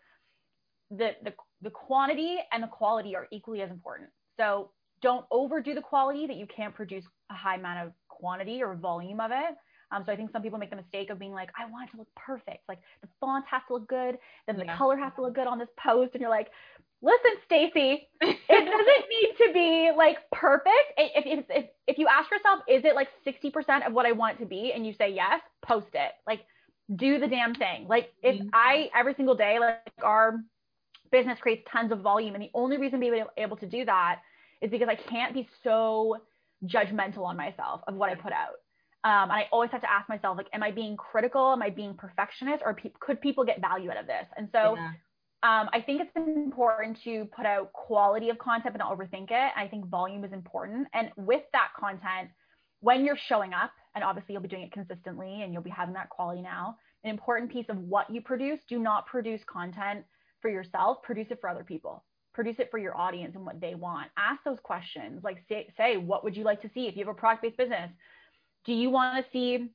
the, 0.98 1.10
the, 1.22 1.34
the 1.60 1.70
quantity 1.70 2.38
and 2.52 2.62
the 2.62 2.68
quality 2.68 3.14
are 3.14 3.28
equally 3.30 3.60
as 3.60 3.70
important. 3.70 4.08
So 4.38 4.70
don't 5.02 5.26
overdo 5.30 5.74
the 5.74 5.82
quality 5.82 6.26
that 6.26 6.36
you 6.36 6.46
can't 6.46 6.74
produce 6.74 7.04
a 7.30 7.34
high 7.34 7.56
amount 7.56 7.86
of 7.86 7.92
quantity 8.08 8.62
or 8.62 8.74
volume 8.74 9.20
of 9.20 9.30
it. 9.30 9.56
Um, 9.91 10.03
so 10.05 10.12
I 10.12 10.16
think 10.16 10.30
some 10.32 10.43
people 10.43 10.59
make 10.59 10.70
the 10.70 10.76
mistake 10.76 11.11
of 11.11 11.18
being 11.18 11.32
like, 11.32 11.51
I 11.59 11.70
want 11.70 11.89
it 11.89 11.93
to 11.93 11.99
look 11.99 12.09
perfect. 12.14 12.68
Like 12.68 12.78
the 13.03 13.09
font 13.20 13.45
has 13.51 13.62
to 13.68 13.74
look 13.74 13.89
good, 13.89 14.18
then 14.47 14.57
the 14.57 14.66
yeah. 14.66 14.76
color 14.76 14.97
has 14.97 15.12
to 15.16 15.22
look 15.22 15.34
good 15.34 15.47
on 15.47 15.59
this 15.59 15.68
post, 15.82 16.11
and 16.14 16.20
you're 16.20 16.30
like, 16.30 16.49
listen, 17.03 17.32
Stacy, 17.45 18.09
it 18.20 18.39
doesn't 18.49 19.09
need 19.11 19.47
to 19.47 19.53
be 19.53 19.91
like 19.97 20.18
perfect. 20.32 20.93
If, 20.97 21.24
if, 21.26 21.45
if, 21.49 21.66
if 21.86 21.99
you 21.99 22.07
ask 22.09 22.30
yourself, 22.30 22.61
is 22.68 22.84
it 22.84 22.95
like 22.95 23.09
60% 23.26 23.86
of 23.86 23.93
what 23.93 24.07
I 24.07 24.12
want 24.12 24.36
it 24.36 24.41
to 24.41 24.47
be? 24.47 24.72
And 24.74 24.86
you 24.86 24.93
say 24.93 25.12
yes, 25.12 25.41
post 25.62 25.89
it. 25.95 26.12
Like, 26.26 26.41
do 26.97 27.18
the 27.18 27.26
damn 27.26 27.55
thing. 27.55 27.86
Like, 27.89 28.12
if 28.22 28.36
mm-hmm. 28.36 28.49
I 28.53 28.91
every 28.95 29.14
single 29.14 29.34
day, 29.34 29.59
like 29.59 29.78
our 30.03 30.41
business 31.11 31.39
creates 31.41 31.62
tons 31.70 31.93
of 31.93 32.01
volume, 32.01 32.34
and 32.34 32.43
the 32.43 32.51
only 32.55 32.76
reason 32.76 33.01
being 33.01 33.24
able 33.36 33.57
to 33.57 33.66
do 33.66 33.84
that 33.84 34.20
is 34.61 34.70
because 34.70 34.89
I 34.89 34.97
can't 34.97 35.34
be 35.34 35.49
so 35.62 36.16
judgmental 36.64 37.24
on 37.24 37.36
myself 37.36 37.82
of 37.86 37.95
what 37.95 38.11
I 38.11 38.14
put 38.14 38.32
out. 38.32 38.57
Um, 39.09 39.30
and 39.30 39.32
I 39.32 39.48
always 39.52 39.70
have 39.70 39.80
to 39.80 39.90
ask 39.90 40.09
myself, 40.09 40.36
like, 40.36 40.48
am 40.52 40.62
I 40.62 40.70
being 40.70 40.96
critical? 40.96 41.52
Am 41.52 41.62
I 41.62 41.70
being 41.70 41.94
perfectionist? 41.94 42.62
Or 42.64 42.74
pe- 42.74 42.92
could 43.00 43.20
people 43.20 43.44
get 43.44 43.61
value 43.61 43.90
out 43.90 43.96
of 43.96 44.06
this? 44.06 44.26
And 44.36 44.48
so 44.52 44.74
yeah 44.76 44.92
um, 45.44 45.68
I 45.72 45.80
think 45.80 46.00
it's 46.00 46.11
important 46.16 46.98
to 47.04 47.26
put 47.26 47.46
out 47.46 47.72
quality 47.72 48.28
of 48.28 48.38
content 48.38 48.74
but 48.74 48.78
not 48.78 48.96
overthink 48.96 49.30
it. 49.30 49.52
I 49.56 49.68
think 49.68 49.86
volume 49.86 50.24
is 50.24 50.32
important. 50.32 50.88
And 50.94 51.11
with 51.16 51.42
that 51.52 51.68
content, 51.78 52.30
when 52.80 53.04
you're 53.04 53.18
showing 53.28 53.54
up, 53.54 53.70
and 53.94 54.02
obviously 54.02 54.32
you'll 54.32 54.42
be 54.42 54.48
doing 54.48 54.64
it 54.64 54.72
consistently 54.72 55.42
and 55.42 55.52
you'll 55.52 55.62
be 55.62 55.70
having 55.70 55.94
that 55.94 56.09
quality 56.09 56.42
now, 56.42 56.76
an 57.04 57.11
important 57.11 57.52
piece 57.52 57.66
of 57.68 57.78
what 57.78 58.11
you 58.11 58.20
produce, 58.20 58.59
do 58.68 58.80
not 58.80 59.06
produce 59.06 59.40
content 59.44 60.04
for 60.42 60.50
yourself, 60.50 61.02
produce 61.04 61.28
it 61.30 61.38
for 61.40 61.48
other 61.48 61.62
people. 61.62 62.04
Produce 62.34 62.56
it 62.59 62.68
for 62.72 62.78
your 62.78 62.96
audience 62.96 63.36
and 63.36 63.46
what 63.46 63.61
they 63.61 63.76
want. 63.76 64.09
Ask 64.16 64.42
those 64.44 64.59
questions. 64.61 65.22
Like 65.22 65.44
say, 65.48 65.68
say 65.76 65.96
what 65.98 66.24
would 66.24 66.36
you 66.36 66.42
like 66.42 66.62
to 66.62 66.70
see 66.74 66.88
if 66.88 66.96
you 66.96 67.04
have 67.04 67.14
a 67.14 67.18
product-based 67.18 67.56
business? 67.56 67.90
Do 68.68 68.74
you 68.74 68.90
want 68.90 69.24
to 69.24 69.30
see 69.32 69.70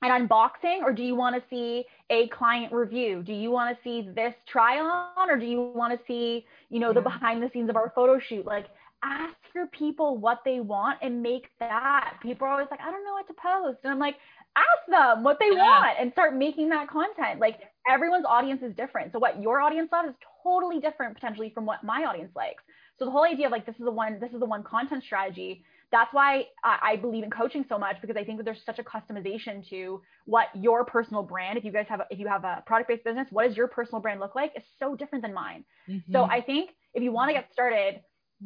an 0.00 0.26
unboxing 0.26 0.80
or 0.82 0.90
do 0.90 1.02
you 1.02 1.14
want 1.14 1.36
to 1.36 1.42
see 1.50 1.84
a 2.08 2.28
client 2.28 2.72
review? 2.72 3.22
Do 3.22 3.34
you 3.34 3.50
want 3.50 3.76
to 3.76 3.82
see 3.84 4.08
this 4.16 4.32
try 4.48 4.80
on 4.80 5.28
or 5.28 5.36
do 5.36 5.44
you 5.44 5.60
want 5.60 5.92
to 5.92 6.02
see 6.06 6.46
you 6.70 6.80
know 6.80 6.88
yeah. 6.88 6.94
the 6.94 7.02
behind 7.02 7.42
the 7.42 7.50
scenes 7.52 7.68
of 7.68 7.76
our 7.76 7.92
photo 7.94 8.18
shoot? 8.18 8.46
Like 8.46 8.68
ask 9.04 9.36
your 9.54 9.66
people 9.66 10.16
what 10.16 10.40
they 10.46 10.60
want 10.60 10.98
and 11.02 11.22
make 11.22 11.50
that. 11.60 12.14
People 12.22 12.46
are 12.46 12.52
always 12.52 12.68
like 12.70 12.80
i 12.80 12.90
don't 12.90 13.04
know 13.04 13.12
what 13.12 13.26
to 13.26 13.34
post. 13.34 13.80
And 13.84 13.92
i'm 13.92 13.98
like 13.98 14.16
ask 14.56 14.88
them 14.88 15.22
what 15.22 15.38
they 15.38 15.50
yeah. 15.50 15.80
want 15.80 15.98
and 16.00 16.10
start 16.12 16.34
making 16.34 16.70
that 16.70 16.88
content. 16.88 17.38
Like 17.38 17.58
everyone's 17.86 18.24
audience 18.26 18.62
is 18.62 18.74
different. 18.74 19.12
So 19.12 19.18
what 19.18 19.42
your 19.42 19.60
audience 19.60 19.90
loves 19.92 20.08
is 20.08 20.14
totally 20.42 20.80
different 20.80 21.16
potentially 21.16 21.50
from 21.50 21.66
what 21.66 21.84
my 21.84 22.06
audience 22.08 22.32
likes. 22.34 22.62
So 22.98 23.04
the 23.04 23.10
whole 23.10 23.24
idea 23.24 23.44
of 23.44 23.52
like 23.52 23.66
this 23.66 23.76
is 23.76 23.84
the 23.84 23.90
one 23.90 24.18
this 24.20 24.32
is 24.32 24.40
the 24.40 24.46
one 24.46 24.62
content 24.62 25.04
strategy 25.04 25.64
that's 25.92 26.12
why 26.12 26.46
I, 26.64 26.96
believe 26.96 27.22
in 27.22 27.30
coaching 27.30 27.64
so 27.68 27.78
much 27.78 27.96
because 28.00 28.16
I 28.16 28.24
think 28.24 28.38
that 28.38 28.44
there's 28.44 28.62
such 28.64 28.78
a 28.78 28.82
customization 28.82 29.68
to 29.68 30.00
what 30.24 30.46
your 30.54 30.84
personal 30.84 31.22
brand. 31.22 31.58
If 31.58 31.64
you 31.64 31.70
guys 31.70 31.84
have, 31.88 32.00
a, 32.00 32.06
if 32.10 32.18
you 32.18 32.26
have 32.26 32.44
a 32.44 32.62
product 32.66 32.88
based 32.88 33.04
business, 33.04 33.28
what 33.30 33.46
does 33.46 33.56
your 33.56 33.68
personal 33.68 34.00
brand 34.00 34.18
look 34.18 34.34
like? 34.34 34.52
It's 34.56 34.66
so 34.78 34.96
different 34.96 35.22
than 35.22 35.34
mine. 35.34 35.64
Mm-hmm. 35.88 36.10
So 36.10 36.24
I 36.24 36.40
think 36.40 36.70
if 36.94 37.02
you 37.02 37.12
want 37.12 37.28
to 37.28 37.34
get 37.34 37.52
started, 37.52 38.00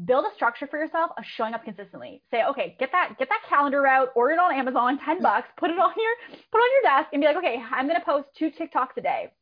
build 0.05 0.25
a 0.31 0.35
structure 0.35 0.67
for 0.67 0.79
yourself 0.79 1.13
of 1.17 1.25
showing 1.37 1.55
up 1.55 1.65
consistently. 1.65 2.21
Say, 2.33 2.43
okay, 2.51 2.77
get 2.81 2.91
that 2.93 3.17
get 3.19 3.29
that 3.29 3.43
calendar 3.49 3.87
out, 3.87 4.09
order 4.17 4.35
it 4.35 4.41
on 4.41 4.53
Amazon, 4.53 4.99
ten 5.05 5.23
bucks, 5.23 5.49
put 5.57 5.71
it 5.71 5.79
on 5.79 5.93
your 5.97 6.41
put 6.51 6.59
it 6.59 6.61
on 6.61 6.71
your 6.83 6.99
desk, 6.99 7.11
and 7.13 7.23
be 7.23 7.27
like, 7.27 7.37
okay, 7.37 7.63
I'm 7.71 7.87
gonna 7.87 8.05
post 8.05 8.29
two 8.37 8.51
TikToks 8.51 8.97
a 8.99 9.03
day. 9.03 9.33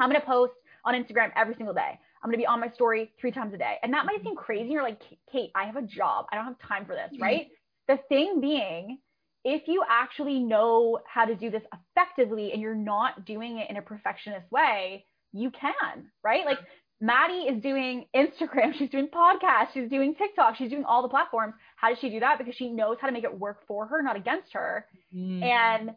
I'm 0.00 0.10
gonna 0.10 0.20
post 0.20 0.52
on 0.84 0.94
Instagram 0.94 1.30
every 1.36 1.54
single 1.54 1.74
day. 1.74 1.98
I'm 2.26 2.30
going 2.32 2.40
to 2.40 2.42
be 2.42 2.46
on 2.46 2.58
my 2.58 2.70
story 2.70 3.12
three 3.20 3.30
times 3.30 3.54
a 3.54 3.56
day. 3.56 3.76
And 3.84 3.92
that 3.92 4.04
might 4.04 4.20
seem 4.24 4.34
crazy. 4.34 4.70
You're 4.70 4.82
like, 4.82 5.00
Kate, 5.30 5.52
I 5.54 5.64
have 5.64 5.76
a 5.76 5.82
job. 5.82 6.26
I 6.32 6.34
don't 6.34 6.44
have 6.44 6.58
time 6.58 6.84
for 6.84 6.96
this, 6.96 7.12
mm-hmm. 7.14 7.22
right? 7.22 7.46
The 7.86 8.00
thing 8.08 8.40
being, 8.40 8.98
if 9.44 9.68
you 9.68 9.84
actually 9.88 10.40
know 10.40 10.98
how 11.06 11.24
to 11.24 11.36
do 11.36 11.52
this 11.52 11.62
effectively 11.72 12.50
and 12.50 12.60
you're 12.60 12.74
not 12.74 13.24
doing 13.24 13.58
it 13.58 13.70
in 13.70 13.76
a 13.76 13.82
perfectionist 13.82 14.50
way, 14.50 15.04
you 15.32 15.52
can, 15.52 16.10
right? 16.24 16.44
Like 16.44 16.58
Madi 17.00 17.44
is 17.44 17.62
doing 17.62 18.06
Instagram, 18.12 18.74
she's 18.76 18.90
doing 18.90 19.06
podcasts, 19.06 19.68
she's 19.72 19.88
doing 19.88 20.16
TikTok, 20.16 20.56
she's 20.56 20.70
doing 20.70 20.84
all 20.84 21.02
the 21.02 21.08
platforms. 21.08 21.54
How 21.76 21.90
does 21.90 21.98
she 22.00 22.10
do 22.10 22.18
that? 22.18 22.38
Because 22.38 22.56
she 22.56 22.70
knows 22.70 22.96
how 23.00 23.06
to 23.06 23.12
make 23.12 23.22
it 23.22 23.38
work 23.38 23.68
for 23.68 23.86
her, 23.86 24.02
not 24.02 24.16
against 24.16 24.52
her. 24.52 24.84
Mm. 25.14 25.42
And 25.44 25.90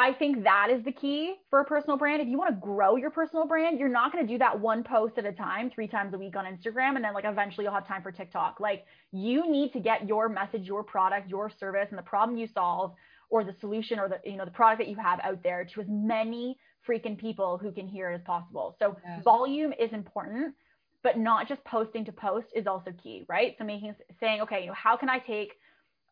I 0.00 0.12
think 0.12 0.44
that 0.44 0.68
is 0.70 0.84
the 0.84 0.92
key 0.92 1.34
for 1.50 1.58
a 1.58 1.64
personal 1.64 1.96
brand. 1.96 2.22
If 2.22 2.28
you 2.28 2.38
want 2.38 2.54
to 2.54 2.60
grow 2.64 2.94
your 2.94 3.10
personal 3.10 3.48
brand, 3.48 3.80
you're 3.80 3.88
not 3.88 4.12
going 4.12 4.24
to 4.24 4.32
do 4.32 4.38
that 4.38 4.58
one 4.58 4.84
post 4.84 5.18
at 5.18 5.24
a 5.24 5.32
time, 5.32 5.70
three 5.74 5.88
times 5.88 6.14
a 6.14 6.18
week 6.18 6.36
on 6.36 6.44
Instagram, 6.44 6.94
and 6.94 7.04
then 7.04 7.14
like 7.14 7.24
eventually 7.26 7.64
you'll 7.64 7.74
have 7.74 7.88
time 7.88 8.04
for 8.04 8.12
TikTok. 8.12 8.60
Like 8.60 8.84
you 9.10 9.50
need 9.50 9.72
to 9.72 9.80
get 9.80 10.06
your 10.06 10.28
message, 10.28 10.62
your 10.62 10.84
product, 10.84 11.28
your 11.28 11.50
service, 11.50 11.88
and 11.90 11.98
the 11.98 12.04
problem 12.04 12.38
you 12.38 12.46
solve, 12.46 12.94
or 13.28 13.42
the 13.42 13.56
solution, 13.60 13.98
or 13.98 14.08
the 14.08 14.20
you 14.24 14.36
know 14.36 14.44
the 14.44 14.52
product 14.52 14.78
that 14.78 14.88
you 14.88 14.94
have 14.94 15.18
out 15.24 15.42
there 15.42 15.64
to 15.74 15.80
as 15.80 15.88
many 15.88 16.56
freaking 16.88 17.18
people 17.18 17.58
who 17.58 17.72
can 17.72 17.88
hear 17.88 18.12
it 18.12 18.14
as 18.14 18.22
possible. 18.22 18.76
So 18.78 18.96
yes. 19.04 19.24
volume 19.24 19.72
is 19.80 19.92
important, 19.92 20.54
but 21.02 21.18
not 21.18 21.48
just 21.48 21.64
posting 21.64 22.04
to 22.04 22.12
post 22.12 22.46
is 22.54 22.68
also 22.68 22.92
key, 23.02 23.26
right? 23.28 23.56
So 23.58 23.64
making 23.64 23.96
saying, 24.20 24.42
okay, 24.42 24.60
you 24.60 24.68
know, 24.68 24.74
how 24.74 24.96
can 24.96 25.08
I 25.08 25.18
take 25.18 25.54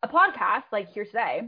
a 0.03 0.09
podcast 0.09 0.63
like 0.73 0.89
here 0.89 1.05
today? 1.05 1.43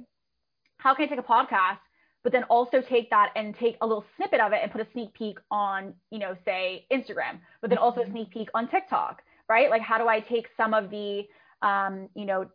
How 0.77 0.95
can 0.95 1.03
I 1.03 1.07
take 1.09 1.19
a 1.19 1.23
podcast, 1.23 1.79
but 2.23 2.31
then 2.31 2.43
also 2.43 2.81
take 2.81 3.09
that 3.09 3.31
and 3.35 3.55
take 3.57 3.77
a 3.81 3.87
little 3.87 4.05
snippet 4.15 4.39
of 4.39 4.51
it 4.51 4.59
and 4.61 4.71
put 4.71 4.81
a 4.81 4.87
sneak 4.91 5.13
peek 5.13 5.37
on, 5.51 5.93
you 6.11 6.19
know, 6.19 6.35
say 6.45 6.85
Instagram, 6.91 7.39
but 7.61 7.69
then 7.69 7.77
also 7.77 8.01
a 8.01 8.03
mm-hmm. 8.03 8.13
sneak 8.13 8.31
peek 8.31 8.49
on 8.53 8.67
TikTok, 8.69 9.21
right? 9.47 9.69
Like 9.69 9.81
how 9.81 9.97
do 9.97 10.07
I 10.07 10.19
take 10.19 10.47
some 10.57 10.73
of 10.73 10.89
the 10.89 11.23
um, 11.61 12.09
you 12.15 12.25
know, 12.25 12.45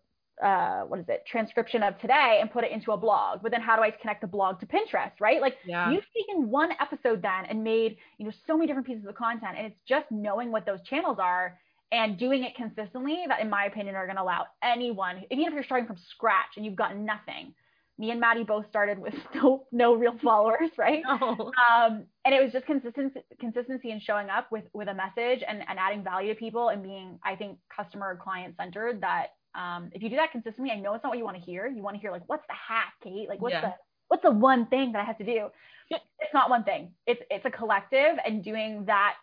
uh, 0.43 0.81
what 0.83 0.99
is 0.99 1.07
it, 1.09 1.25
transcription 1.27 1.83
of 1.83 1.99
today 2.01 2.39
and 2.41 2.51
put 2.51 2.65
it 2.65 2.73
into 2.73 2.93
a 2.93 2.97
blog. 2.97 3.41
But 3.43 3.53
then 3.53 3.61
how 3.61 3.77
do 3.77 3.83
I 3.83 3.91
connect 3.91 4.21
the 4.21 4.27
blog 4.27 4.61
to 4.61 4.67
Pinterest, 4.67 5.13
right? 5.21 5.41
Like 5.41 5.57
yeah. 5.65 5.91
you've 5.91 6.05
taken 6.17 6.51
one 6.51 6.71
episode 6.81 7.23
then 7.23 7.45
and 7.49 7.63
made, 7.63 7.97
you 8.19 8.27
know, 8.27 8.33
so 8.47 8.57
many 8.57 8.67
different 8.67 8.87
pieces 8.87 9.07
of 9.07 9.15
content. 9.15 9.57
And 9.57 9.67
it's 9.67 9.81
just 9.87 10.07
knowing 10.11 10.51
what 10.51 10.67
those 10.67 10.83
channels 10.83 11.19
are 11.21 11.59
and 11.93 12.19
doing 12.19 12.43
it 12.43 12.57
consistently 12.57 13.25
that, 13.29 13.41
in 13.41 13.49
my 13.49 13.67
opinion, 13.67 13.95
are 13.95 14.07
going 14.07 14.17
to 14.17 14.23
allow 14.23 14.47
anyone, 14.63 15.23
even 15.31 15.45
if 15.45 15.55
you're 15.55 15.63
starting 15.63 15.87
from 15.87 15.97
scratch 16.11 16.57
and 16.57 16.65
you've 16.65 16.75
got 16.75 16.97
nothing. 16.97 17.55
Me 17.97 18.11
and 18.11 18.21
Madi 18.21 18.43
both 18.43 18.67
started 18.69 18.99
with 18.99 19.15
no 19.35 19.67
no 19.71 19.95
real 19.95 20.17
followers, 20.23 20.71
right? 20.79 21.03
No. 21.07 21.53
Um, 21.71 22.05
and 22.25 22.35
it 22.35 22.43
was 22.43 22.53
just 22.53 22.67
consistency, 22.67 23.21
consistency 23.41 23.91
and 23.91 24.03
showing 24.03 24.31
up 24.31 24.51
with 24.51 24.65
with 24.73 24.89
a 24.89 24.95
message 24.95 25.43
and, 25.47 25.63
and 25.69 25.79
adding 25.79 26.03
value 26.03 26.35
to 26.35 26.39
people 26.39 26.69
and 26.71 26.83
being, 26.83 27.19
I 27.25 27.37
think, 27.37 27.59
customer 27.75 28.19
client 28.23 28.57
centered 28.57 29.01
that 29.03 29.29
um, 29.55 29.91
if 29.93 30.03
you 30.03 30.11
do 30.11 30.17
that 30.17 30.33
consistently, 30.33 30.73
I 30.73 30.81
know 30.81 30.95
it's 30.95 31.05
not 31.05 31.11
what 31.11 31.19
you 31.19 31.25
want 31.25 31.37
to 31.37 31.43
hear. 31.43 31.67
You 31.67 31.83
want 31.83 31.97
to 31.97 32.01
hear 32.01 32.11
like, 32.11 32.23
what's 32.27 32.47
the 32.49 32.55
hack, 32.55 32.95
Kate? 33.03 33.29
Like, 33.29 33.41
what's 33.41 33.53
yeah. 33.53 33.61
the 33.61 33.75
what's 34.09 34.23
the 34.23 34.31
one 34.31 34.67
thing 34.67 34.93
that 34.93 35.01
I 35.01 35.05
have 35.05 35.19
to 35.19 35.25
do? 35.25 35.49
It's 35.91 36.35
not 36.35 36.51
one 36.51 36.65
thing. 36.65 36.91
It's 37.07 37.23
it's 37.31 37.45
a 37.45 37.51
collective 37.51 38.17
and 38.25 38.43
doing 38.43 38.85
that 38.87 39.15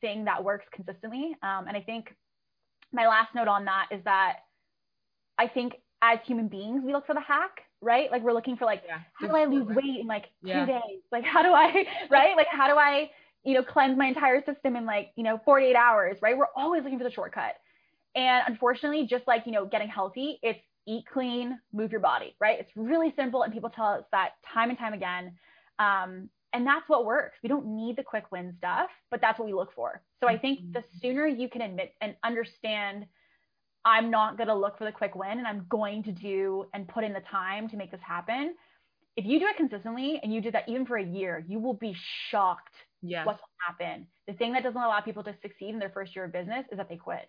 thing 0.00 0.24
that 0.26 0.44
works 0.44 0.66
consistently. 0.72 1.36
Um, 1.42 1.66
and 1.66 1.76
I 1.76 1.80
think 1.80 2.14
my 2.92 3.06
last 3.06 3.34
note 3.34 3.48
on 3.48 3.64
that 3.64 3.88
is 3.90 4.02
that 4.04 4.40
I 5.38 5.48
think 5.48 5.74
as 6.02 6.18
human 6.24 6.48
beings, 6.48 6.82
we 6.84 6.92
look 6.92 7.06
for 7.06 7.14
the 7.14 7.20
hack, 7.20 7.62
right? 7.82 8.10
Like 8.10 8.22
we're 8.22 8.32
looking 8.32 8.56
for 8.56 8.64
like, 8.64 8.82
yeah. 8.86 9.00
how 9.14 9.26
do 9.26 9.36
I 9.36 9.44
lose 9.44 9.66
weight 9.68 10.00
in 10.00 10.06
like 10.06 10.26
two 10.42 10.66
days? 10.66 11.02
Like 11.10 11.24
how 11.24 11.42
do 11.42 11.52
I, 11.52 11.84
right? 12.10 12.36
Like 12.36 12.46
how 12.50 12.68
do 12.68 12.78
I, 12.78 13.10
you 13.44 13.54
know, 13.54 13.62
cleanse 13.62 13.98
my 13.98 14.06
entire 14.06 14.42
system 14.44 14.76
in 14.76 14.86
like, 14.86 15.10
you 15.16 15.24
know, 15.24 15.40
48 15.44 15.74
hours, 15.74 16.16
right? 16.22 16.36
We're 16.36 16.46
always 16.56 16.84
looking 16.84 16.98
for 16.98 17.04
the 17.04 17.10
shortcut. 17.10 17.56
And 18.14 18.44
unfortunately, 18.46 19.06
just 19.06 19.26
like, 19.26 19.42
you 19.46 19.52
know, 19.52 19.66
getting 19.66 19.88
healthy, 19.88 20.38
it's 20.42 20.60
eat 20.86 21.04
clean, 21.12 21.58
move 21.72 21.90
your 21.90 22.00
body, 22.00 22.34
right? 22.40 22.58
It's 22.58 22.70
really 22.76 23.12
simple. 23.16 23.42
And 23.42 23.52
people 23.52 23.70
tell 23.70 23.86
us 23.86 24.04
that 24.12 24.30
time 24.52 24.70
and 24.70 24.78
time 24.78 24.92
again. 24.92 25.36
Um, 25.78 26.28
and 26.52 26.66
that's 26.66 26.88
what 26.88 27.06
works. 27.06 27.38
We 27.42 27.48
don't 27.48 27.66
need 27.66 27.96
the 27.96 28.02
quick 28.02 28.30
win 28.30 28.54
stuff, 28.58 28.90
but 29.10 29.20
that's 29.20 29.38
what 29.38 29.46
we 29.46 29.54
look 29.54 29.72
for. 29.74 30.02
So 30.20 30.28
I 30.28 30.36
think 30.36 30.72
the 30.72 30.80
mm-hmm. 30.80 30.98
sooner 31.00 31.26
you 31.26 31.48
can 31.48 31.62
admit 31.62 31.94
and 32.00 32.14
understand, 32.22 33.06
I'm 33.84 34.10
not 34.10 34.36
going 34.36 34.48
to 34.48 34.54
look 34.54 34.78
for 34.78 34.84
the 34.84 34.92
quick 34.92 35.14
win 35.14 35.38
and 35.38 35.46
I'm 35.46 35.66
going 35.68 36.02
to 36.04 36.12
do 36.12 36.66
and 36.72 36.86
put 36.86 37.04
in 37.04 37.12
the 37.12 37.22
time 37.30 37.68
to 37.70 37.76
make 37.76 37.90
this 37.90 38.00
happen. 38.06 38.54
If 39.16 39.26
you 39.26 39.38
do 39.38 39.46
it 39.46 39.56
consistently 39.56 40.20
and 40.22 40.32
you 40.32 40.40
do 40.40 40.50
that 40.52 40.68
even 40.68 40.86
for 40.86 40.96
a 40.96 41.04
year, 41.04 41.44
you 41.48 41.58
will 41.58 41.74
be 41.74 41.94
shocked 42.30 42.74
yes. 43.02 43.26
what 43.26 43.36
will 43.36 43.48
happen. 43.66 44.06
The 44.26 44.34
thing 44.34 44.52
that 44.52 44.62
doesn't 44.62 44.80
allow 44.80 45.00
people 45.00 45.24
to 45.24 45.34
succeed 45.42 45.70
in 45.70 45.78
their 45.78 45.90
first 45.90 46.14
year 46.16 46.24
of 46.24 46.32
business 46.32 46.64
is 46.70 46.78
that 46.78 46.88
they 46.88 46.96
quit. 46.96 47.28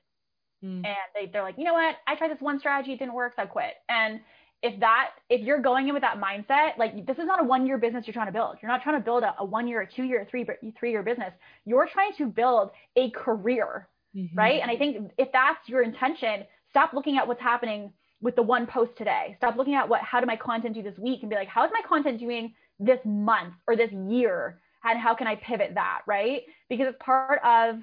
Mm. 0.64 0.86
And 0.86 0.96
they, 1.14 1.30
they're 1.32 1.44
like, 1.44 1.58
you 1.58 1.66
know 1.66 1.74
what? 1.74 1.96
I 2.08 2.16
tried 2.16 2.32
this 2.32 2.40
one 2.40 2.60
strategy, 2.60 2.94
it 2.94 3.00
didn't 3.00 3.14
work, 3.14 3.34
so 3.36 3.42
I 3.42 3.46
quit. 3.48 3.74
And 3.90 4.22
if 4.62 4.80
that, 4.80 5.10
if 5.30 5.42
you're 5.42 5.62
going 5.62 5.90
in 5.90 5.94
with 5.94 6.04
that 6.04 6.22
mindset, 6.22 6.78
like 6.78 7.06
this 7.06 7.18
is 7.18 7.26
not 7.26 7.42
a 7.42 7.44
one 7.44 7.68
year 7.68 7.78
business 7.78 8.06
you're 8.08 8.14
trying 8.14 8.28
to 8.28 8.32
build. 8.32 8.58
You're 8.62 8.72
not 8.72 8.82
trying 8.82 8.98
to 8.98 9.04
build 9.04 9.24
a, 9.24 9.36
a 9.40 9.46
one 9.46 9.68
year, 9.68 9.82
a 9.82 9.88
two 9.88 10.04
year, 10.04 10.22
a 10.22 10.26
three, 10.26 10.48
three 10.80 10.92
year 10.92 11.04
business. 11.04 11.34
You're 11.66 11.88
trying 11.92 12.14
to 12.18 12.28
build 12.28 12.72
a 12.96 13.10
career, 13.12 13.90
mm-hmm. 14.16 14.38
right? 14.38 14.62
And 14.62 14.70
I 14.70 14.78
think 14.78 15.12
if 15.18 15.32
that's 15.32 15.68
your 15.68 15.82
intention, 15.82 16.44
stop 16.70 16.94
looking 16.94 17.18
at 17.18 17.28
what's 17.28 17.42
happening 17.42 17.94
with 18.22 18.36
the 18.36 18.42
one 18.42 18.66
post 18.66 18.92
today. 18.98 19.36
Stop 19.38 19.58
looking 19.58 19.76
at 19.76 19.88
what, 19.88 20.02
how 20.02 20.20
did 20.20 20.28
my 20.28 20.38
content 20.38 20.76
do 20.76 20.82
this 20.82 20.98
week 20.98 21.22
and 21.22 21.30
be 21.30 21.36
like, 21.36 21.48
how 21.48 21.66
is 21.66 21.72
my 21.74 21.82
content 21.88 22.20
doing 22.20 22.54
this 22.80 23.00
month 23.06 23.54
or 23.68 23.76
this 23.76 23.92
year? 23.92 24.60
And 24.84 25.00
how 25.00 25.14
can 25.14 25.28
I 25.28 25.36
pivot 25.36 25.72
that, 25.76 26.02
right? 26.08 26.42
Because 26.70 26.88
it's 26.90 26.98
part 27.04 27.42
of 27.44 27.82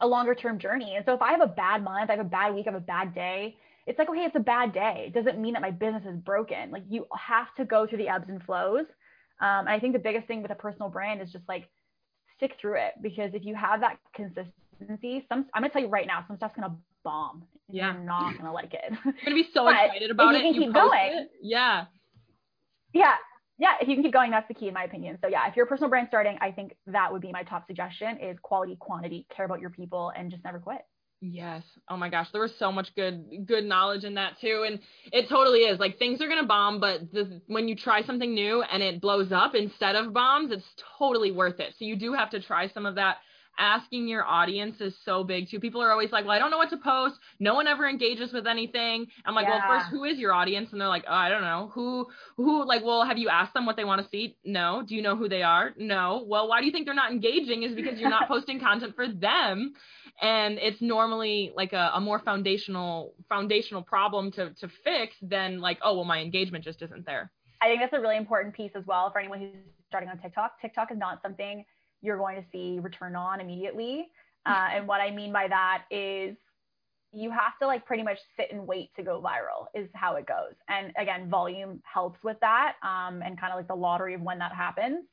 a 0.00 0.06
longer 0.06 0.34
term 0.34 0.58
journey. 0.58 0.94
And 0.96 1.04
so 1.04 1.14
if 1.14 1.22
I 1.22 1.32
have 1.32 1.40
a 1.40 1.46
bad 1.46 1.84
month, 1.84 2.10
I 2.10 2.16
have 2.16 2.26
a 2.26 2.28
bad 2.28 2.54
week, 2.54 2.66
I 2.66 2.72
have 2.72 2.80
a 2.80 2.84
bad 2.84 3.14
day, 3.14 3.56
it's 3.86 3.98
like, 3.98 4.08
okay, 4.08 4.20
it's 4.20 4.36
a 4.36 4.40
bad 4.40 4.72
day. 4.72 5.06
It 5.08 5.14
doesn't 5.14 5.40
mean 5.40 5.54
that 5.54 5.62
my 5.62 5.70
business 5.70 6.04
is 6.06 6.16
broken. 6.18 6.70
Like 6.70 6.84
you 6.88 7.06
have 7.16 7.54
to 7.56 7.64
go 7.64 7.86
through 7.86 7.98
the 7.98 8.08
ebbs 8.08 8.28
and 8.28 8.42
flows. 8.42 8.86
Um, 9.40 9.66
and 9.66 9.70
I 9.70 9.80
think 9.80 9.92
the 9.92 9.98
biggest 9.98 10.28
thing 10.28 10.42
with 10.42 10.52
a 10.52 10.56
personal 10.56 10.88
brand 10.88 11.20
is 11.20 11.32
just 11.32 11.48
like 11.48 11.68
stick 12.36 12.52
through 12.60 12.76
it 12.76 12.92
because 13.02 13.30
if 13.34 13.44
you 13.44 13.54
have 13.54 13.80
that 13.80 13.98
consistency, 14.14 14.52
some 15.28 15.46
I'm 15.54 15.62
gonna 15.62 15.70
tell 15.70 15.82
you 15.82 15.88
right 15.88 16.06
now, 16.06 16.24
some 16.26 16.36
stuff's 16.36 16.54
gonna 16.54 16.76
bomb. 17.04 17.44
Yeah. 17.68 17.94
You're 17.94 18.02
not 18.02 18.36
gonna 18.36 18.52
like 18.52 18.74
it. 18.74 18.92
You're 19.04 19.14
gonna 19.24 19.36
be 19.36 19.48
so 19.52 19.68
excited 19.68 20.10
about 20.10 20.34
it. 20.34 20.44
You 20.44 20.52
can 20.52 20.62
keep 20.62 20.74
going. 20.74 21.12
It, 21.12 21.30
yeah. 21.42 21.86
Yeah 22.92 23.14
yeah, 23.62 23.74
if 23.80 23.86
you 23.86 23.94
can 23.94 24.02
keep 24.02 24.12
going, 24.12 24.32
that's 24.32 24.48
the 24.48 24.54
key 24.54 24.66
in 24.66 24.74
my 24.74 24.82
opinion. 24.82 25.18
So 25.22 25.28
yeah, 25.28 25.48
if 25.48 25.54
you're 25.54 25.66
a 25.66 25.68
personal 25.68 25.88
brand 25.88 26.08
starting, 26.08 26.36
I 26.40 26.50
think 26.50 26.74
that 26.86 27.12
would 27.12 27.22
be 27.22 27.30
my 27.30 27.44
top 27.44 27.64
suggestion 27.68 28.18
is 28.18 28.36
quality, 28.42 28.76
quantity, 28.80 29.24
care 29.34 29.44
about 29.44 29.60
your 29.60 29.70
people 29.70 30.12
and 30.16 30.32
just 30.32 30.42
never 30.42 30.58
quit. 30.58 30.80
Yes. 31.20 31.62
Oh 31.88 31.96
my 31.96 32.08
gosh, 32.08 32.26
there 32.32 32.42
was 32.42 32.52
so 32.58 32.72
much 32.72 32.92
good 32.96 33.46
good 33.46 33.62
knowledge 33.62 34.02
in 34.02 34.14
that 34.14 34.40
too, 34.40 34.64
and 34.66 34.80
it 35.12 35.28
totally 35.28 35.60
is. 35.60 35.78
Like 35.78 35.96
things 35.96 36.20
are 36.20 36.26
gonna 36.26 36.44
bomb, 36.44 36.80
but 36.80 37.12
the, 37.12 37.40
when 37.46 37.68
you 37.68 37.76
try 37.76 38.02
something 38.02 38.34
new 38.34 38.62
and 38.62 38.82
it 38.82 39.00
blows 39.00 39.30
up 39.30 39.54
instead 39.54 39.94
of 39.94 40.12
bombs, 40.12 40.50
it's 40.50 40.66
totally 40.98 41.30
worth 41.30 41.60
it. 41.60 41.74
So 41.78 41.84
you 41.84 41.94
do 41.94 42.12
have 42.14 42.30
to 42.30 42.40
try 42.40 42.68
some 42.68 42.84
of 42.84 42.96
that 42.96 43.18
asking 43.58 44.08
your 44.08 44.24
audience 44.24 44.80
is 44.80 44.94
so 45.04 45.24
big 45.24 45.48
too. 45.50 45.60
People 45.60 45.82
are 45.82 45.90
always 45.90 46.10
like, 46.10 46.24
well, 46.24 46.34
I 46.34 46.38
don't 46.38 46.50
know 46.50 46.58
what 46.58 46.70
to 46.70 46.76
post. 46.76 47.16
No 47.38 47.54
one 47.54 47.66
ever 47.66 47.88
engages 47.88 48.32
with 48.32 48.46
anything. 48.46 49.06
I'm 49.24 49.34
like, 49.34 49.46
yeah. 49.46 49.68
well, 49.68 49.78
first, 49.78 49.90
who 49.90 50.04
is 50.04 50.18
your 50.18 50.32
audience? 50.32 50.70
And 50.72 50.80
they're 50.80 50.88
like, 50.88 51.04
oh, 51.08 51.14
I 51.14 51.28
don't 51.28 51.42
know. 51.42 51.70
Who, 51.74 52.08
who, 52.36 52.66
like, 52.66 52.82
well, 52.84 53.04
have 53.04 53.18
you 53.18 53.28
asked 53.28 53.54
them 53.54 53.66
what 53.66 53.76
they 53.76 53.84
want 53.84 54.02
to 54.02 54.08
see? 54.08 54.36
No. 54.44 54.82
Do 54.86 54.94
you 54.94 55.02
know 55.02 55.16
who 55.16 55.28
they 55.28 55.42
are? 55.42 55.72
No. 55.76 56.24
Well, 56.26 56.48
why 56.48 56.60
do 56.60 56.66
you 56.66 56.72
think 56.72 56.86
they're 56.86 56.94
not 56.94 57.12
engaging? 57.12 57.62
Is 57.62 57.74
because 57.74 57.98
you're 57.98 58.10
not 58.10 58.28
posting 58.28 58.60
content 58.60 58.94
for 58.96 59.08
them. 59.08 59.74
And 60.20 60.58
it's 60.58 60.80
normally 60.80 61.52
like 61.56 61.72
a, 61.72 61.92
a 61.94 62.00
more 62.00 62.18
foundational, 62.18 63.14
foundational 63.28 63.82
problem 63.82 64.30
to, 64.32 64.50
to 64.60 64.68
fix 64.84 65.14
than 65.22 65.60
like, 65.60 65.78
oh, 65.82 65.94
well, 65.96 66.04
my 66.04 66.20
engagement 66.20 66.64
just 66.64 66.82
isn't 66.82 67.06
there. 67.06 67.30
I 67.60 67.66
think 67.66 67.80
that's 67.80 67.92
a 67.92 68.00
really 68.00 68.16
important 68.16 68.54
piece 68.54 68.72
as 68.74 68.84
well 68.86 69.10
for 69.12 69.20
anyone 69.20 69.38
who's 69.38 69.50
starting 69.88 70.08
on 70.08 70.18
TikTok. 70.18 70.60
TikTok 70.60 70.90
is 70.90 70.98
not 70.98 71.20
something 71.22 71.64
you're 72.02 72.18
going 72.18 72.36
to 72.36 72.44
see 72.52 72.78
return 72.80 73.16
on 73.16 73.40
immediately. 73.40 74.08
Uh, 74.44 74.68
and 74.74 74.88
what 74.88 75.00
I 75.00 75.10
mean 75.10 75.32
by 75.32 75.48
that 75.48 75.84
is 75.90 76.36
you 77.12 77.30
have 77.30 77.58
to 77.60 77.66
like 77.66 77.86
pretty 77.86 78.02
much 78.02 78.18
sit 78.36 78.50
and 78.50 78.66
wait 78.66 78.90
to 78.96 79.02
go 79.02 79.20
viral 79.20 79.66
is 79.74 79.88
how 79.94 80.16
it 80.16 80.26
goes. 80.26 80.54
And 80.68 80.92
again, 80.98 81.30
volume 81.30 81.80
helps 81.84 82.22
with 82.24 82.38
that 82.40 82.74
um, 82.82 83.22
and 83.22 83.38
kind 83.38 83.52
of 83.52 83.58
like 83.58 83.68
the 83.68 83.74
lottery 83.74 84.14
of 84.14 84.22
when 84.22 84.38
that 84.38 84.52
happens. 84.52 85.04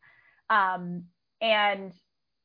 Um, 0.49 1.03
and 1.41 1.91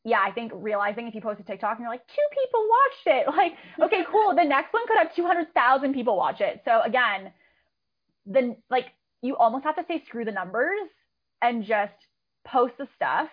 yeah, 0.04 0.20
I 0.22 0.32
think 0.32 0.52
realizing 0.54 1.08
if 1.08 1.14
you 1.14 1.20
post 1.20 1.40
a 1.40 1.44
TikTok 1.44 1.72
and 1.72 1.80
you're 1.80 1.88
like, 1.88 2.06
two 2.08 2.42
people 2.42 2.68
watched 2.68 3.18
it, 3.18 3.26
like, 3.36 3.52
okay, 3.86 4.04
cool. 4.10 4.34
The 4.34 4.44
next 4.44 4.72
one 4.72 4.86
could 4.86 4.98
have 4.98 5.14
200,000 5.14 5.94
people 5.94 6.16
watch 6.16 6.40
it. 6.40 6.60
So 6.64 6.82
again, 6.84 7.32
then 8.26 8.56
like 8.70 8.86
you 9.22 9.36
almost 9.36 9.64
have 9.64 9.76
to 9.76 9.84
say 9.86 10.02
screw 10.06 10.24
the 10.24 10.32
numbers 10.32 10.88
and 11.40 11.64
just 11.64 11.94
post 12.46 12.74
the 12.78 12.88
stuff 12.96 13.28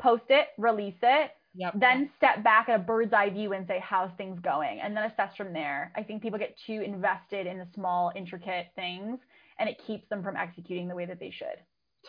post 0.00 0.24
it, 0.28 0.48
release 0.58 0.98
it, 1.02 1.30
yep. 1.54 1.74
then 1.78 2.10
step 2.16 2.42
back 2.42 2.68
at 2.68 2.80
a 2.80 2.82
bird's 2.82 3.12
eye 3.12 3.30
view 3.30 3.52
and 3.52 3.66
say, 3.66 3.82
how's 3.82 4.10
things 4.16 4.38
going? 4.40 4.80
And 4.82 4.96
then 4.96 5.04
assess 5.04 5.36
from 5.36 5.52
there. 5.52 5.92
I 5.96 6.02
think 6.02 6.22
people 6.22 6.38
get 6.38 6.56
too 6.66 6.82
invested 6.84 7.46
in 7.46 7.58
the 7.58 7.66
small, 7.74 8.12
intricate 8.16 8.66
things 8.74 9.18
and 9.58 9.68
it 9.68 9.80
keeps 9.86 10.08
them 10.08 10.22
from 10.22 10.36
executing 10.36 10.88
the 10.88 10.94
way 10.94 11.06
that 11.06 11.20
they 11.20 11.30
should. 11.30 11.46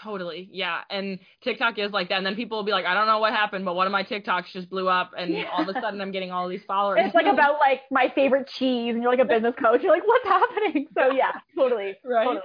Totally. 0.02 0.48
Yeah. 0.52 0.80
And 0.89 1.20
TikTok 1.44 1.78
is 1.78 1.92
like 1.92 2.10
that. 2.10 2.16
And 2.16 2.26
then 2.26 2.36
people 2.36 2.58
will 2.58 2.64
be 2.64 2.72
like, 2.72 2.86
I 2.86 2.94
don't 2.94 3.08
know 3.08 3.20
what 3.20 3.34
happened, 3.34 3.66
but 3.66 3.76
one 3.76 3.88
of 3.88 3.92
my 3.92 4.04
TikToks 4.04 4.54
just 4.54 4.70
blew 4.70 4.88
up 4.88 5.12
and 5.18 5.34
yeah. 5.34 5.50
all 5.52 5.68
of 5.68 5.76
a 5.76 5.80
sudden 5.82 6.00
I'm 6.00 6.12
getting 6.12 6.32
all 6.32 6.48
these 6.48 6.64
followers. 6.68 7.02
It's 7.04 7.14
like 7.14 7.26
about 7.26 7.60
like 7.60 7.82
my 7.92 8.12
favorite 8.16 8.48
cheese 8.48 8.94
and 8.94 9.04
you're 9.04 9.12
like 9.12 9.20
a 9.20 9.26
business 9.26 9.54
coach. 9.62 9.82
You're 9.84 9.92
like, 9.92 10.08
what's 10.08 10.28
happening? 10.28 10.88
So 10.98 11.12
yeah, 11.12 11.32
totally. 11.56 11.98
Right. 12.06 12.24
Totally. 12.24 12.42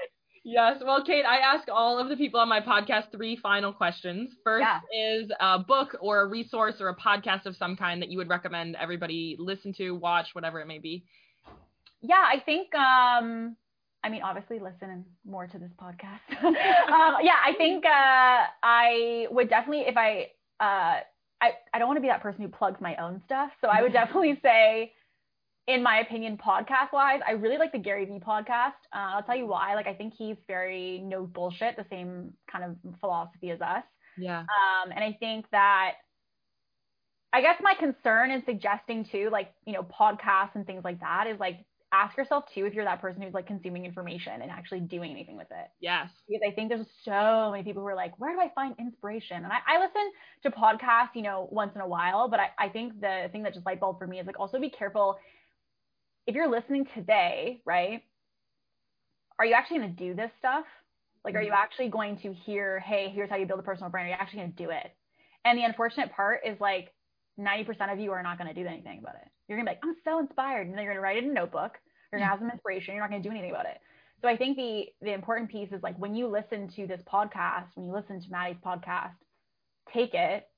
Yes. 0.49 0.77
Well, 0.81 1.03
Kate, 1.05 1.25
I 1.25 1.39
ask 1.39 1.67
all 1.69 1.99
of 1.99 2.09
the 2.09 2.17
people 2.17 2.39
on 2.39 2.49
my 2.49 2.61
podcast 2.61 3.11
three 3.11 3.35
final 3.35 3.73
questions. 3.73 4.31
First 4.45 4.63
Yeah. 4.63 4.79
is 5.21 5.29
a 5.41 5.59
book 5.59 5.97
or 6.01 6.21
a 6.21 6.27
resource 6.27 6.77
or 6.81 6.89
a 6.89 6.95
podcast 6.95 7.47
of 7.47 7.57
some 7.57 7.75
kind 7.77 8.01
that 8.01 8.11
you 8.11 8.19
would 8.19 8.29
recommend 8.29 8.77
everybody 8.77 9.35
listen 9.41 9.73
to, 9.75 9.91
watch, 9.97 10.29
whatever 10.35 10.61
it 10.61 10.67
may 10.67 10.79
be. 10.79 11.05
Yeah, 12.01 12.23
I 12.25 12.39
think 12.47 12.73
um 12.77 13.57
I 14.05 14.09
mean 14.09 14.23
obviously 14.23 14.61
listen 14.61 15.05
more 15.25 15.49
to 15.49 15.59
this 15.59 15.73
podcast. 15.83 16.21
um 16.45 17.17
yeah, 17.25 17.39
I 17.45 17.53
think 17.59 17.85
uh 17.85 18.45
I 18.63 19.27
would 19.33 19.49
definitely 19.51 19.87
if 19.89 19.97
I 19.97 20.29
uh 20.61 21.01
I, 21.43 21.51
I 21.75 21.79
don't 21.81 21.89
want 21.89 21.97
to 21.97 22.03
be 22.03 22.09
that 22.09 22.23
person 22.23 22.43
who 22.43 22.49
plugs 22.49 22.81
my 22.81 22.95
own 22.97 23.21
stuff. 23.25 23.51
So 23.61 23.67
I 23.67 23.83
would 23.83 23.93
definitely 24.01 24.39
say 24.45 24.93
in 25.67 25.83
my 25.83 25.99
opinion, 25.99 26.39
podcast 26.39 26.93
wise, 26.93 27.21
I 27.27 27.33
really 27.33 27.59
like 27.59 27.73
the 27.73 27.79
Gary 27.79 28.05
Vee 28.05 28.21
podcast. 28.21 28.79
Uh, 28.95 29.17
I'll 29.17 29.23
tell 29.23 29.37
you 29.37 29.47
why. 29.47 29.75
Like, 29.75 29.87
I 29.87 29.95
think 29.95 30.15
he's 30.17 30.37
very 30.47 31.01
no 31.05 31.27
bullshit, 31.27 31.77
the 31.77 31.87
same 31.91 32.33
kind 32.51 32.65
of 32.65 32.77
philosophy 33.01 33.51
as 33.51 33.61
us. 33.61 33.85
Yeah. 34.17 34.41
Um, 34.41 34.93
and 34.95 35.03
I 35.03 35.17
think 35.19 35.47
that 35.51 35.95
I 37.33 37.43
guess 37.43 37.57
my 37.61 37.75
concern 37.75 38.31
in 38.31 38.45
suggesting 38.45 39.05
too, 39.05 39.29
like, 39.31 39.53
you 39.67 39.73
know, 39.73 39.83
podcasts 39.83 40.55
and 40.55 40.65
things 40.67 40.85
like 40.85 41.01
that 41.01 41.27
is 41.27 41.39
like 41.41 41.59
ask 41.93 42.17
yourself 42.17 42.45
too 42.55 42.65
if 42.67 42.75
you're 42.75 42.85
that 42.85 43.01
person 43.01 43.23
who's 43.23 43.35
like 43.35 43.47
consuming 43.47 43.85
information 43.85 44.43
and 44.43 44.51
actually 44.51 44.81
doing 44.81 45.11
anything 45.11 45.37
with 45.37 45.49
it. 45.51 45.69
Yes. 45.81 46.11
Because 46.29 46.43
I 46.47 46.55
think 46.55 46.69
there's 46.69 46.87
so 47.05 47.51
many 47.51 47.63
people 47.63 47.83
who 47.83 47.89
are 47.89 47.95
like, 47.95 48.19
where 48.19 48.33
do 48.33 48.41
I 48.41 48.51
find 48.55 48.75
inspiration? 48.79 49.45
And 49.45 49.53
I, 49.53 49.59
I 49.67 49.79
listen 49.79 50.11
to 50.45 50.51
podcasts, 50.51 51.15
you 51.15 51.23
know, 51.23 51.49
once 51.51 51.75
in 51.75 51.81
a 51.81 51.89
while, 51.89 52.29
but 52.29 52.41
I, 52.41 52.51
I 52.59 52.69
think 52.69 53.01
the 53.01 53.29
thing 53.33 53.43
that 53.43 53.55
just 53.55 53.67
light 53.67 53.81
bulb 53.81 53.99
for 53.99 54.07
me 54.07 54.21
is 54.21 54.27
like 54.27 54.39
also 54.39 54.59
be 54.61 54.71
careful 54.71 55.19
if 56.27 56.35
you're 56.35 56.51
listening 56.51 56.87
today, 56.95 57.61
right? 57.65 58.03
Are 59.39 59.47
you 59.47 59.55
actually 59.55 59.79
going 59.79 59.97
to 59.97 60.05
do 60.09 60.15
this 60.15 60.31
stuff? 60.39 60.65
Like, 61.25 61.35
are 61.35 61.43
you 61.43 61.51
mm-hmm. 61.51 61.63
actually 61.63 61.89
going 61.89 62.19
to 62.19 62.33
hear, 62.33 62.81
hey, 62.81 63.11
here's 63.15 63.29
how 63.29 63.37
you 63.37 63.47
build 63.47 63.61
a 63.61 63.65
personal 63.65 63.91
brand? 63.91 64.07
Are 64.07 64.11
you 64.11 64.17
actually 64.19 64.41
going 64.41 64.53
to 64.53 64.63
do 64.65 64.71
it? 64.71 64.93
And 65.45 65.59
the 65.59 65.65
unfortunate 65.65 66.13
part 66.13 66.41
is 66.47 66.59
like 66.61 66.93
90% 67.39 67.93
of 67.93 67.99
you 67.99 68.13
are 68.13 68.23
not 68.23 68.39
going 68.39 68.53
to 68.53 68.61
do 68.61 68.67
anything 68.67 68.99
about 69.01 69.17
it. 69.17 69.29
You're 69.49 69.59
going 69.59 69.67
to 69.67 69.73
be 69.73 69.77
like, 69.77 69.81
I'm 69.85 69.97
so 70.05 70.19
inspired. 70.19 70.67
And 70.67 70.77
then 70.77 70.85
you're 70.85 70.93
going 70.93 70.99
to 70.99 71.03
write 71.03 71.19
it 71.19 71.25
in 71.25 71.31
a 71.31 71.35
notebook. 71.35 71.73
You're 72.11 72.21
going 72.21 72.29
to 72.29 72.31
have 72.31 72.39
some 72.39 72.51
inspiration. 72.51 72.95
You're 72.95 73.03
not 73.03 73.11
going 73.11 73.23
to 73.23 73.29
do 73.29 73.33
anything 73.33 73.51
about 73.51 73.67
it. 73.67 73.79
So 74.23 74.29
I 74.29 74.37
think 74.37 74.57
the 74.57 74.87
the 75.03 75.13
important 75.13 75.51
piece 75.51 75.71
is 75.73 75.83
like 75.83 75.97
when 75.99 76.15
you 76.15 76.27
listen 76.27 76.69
to 76.77 76.87
this 76.87 77.03
podcast, 77.13 77.67
when 77.75 77.87
you 77.87 77.93
listen 77.93 78.21
to 78.21 78.27
Madi's 78.31 78.61
podcast, 78.65 79.13
take 79.93 80.15
it, 80.15 80.49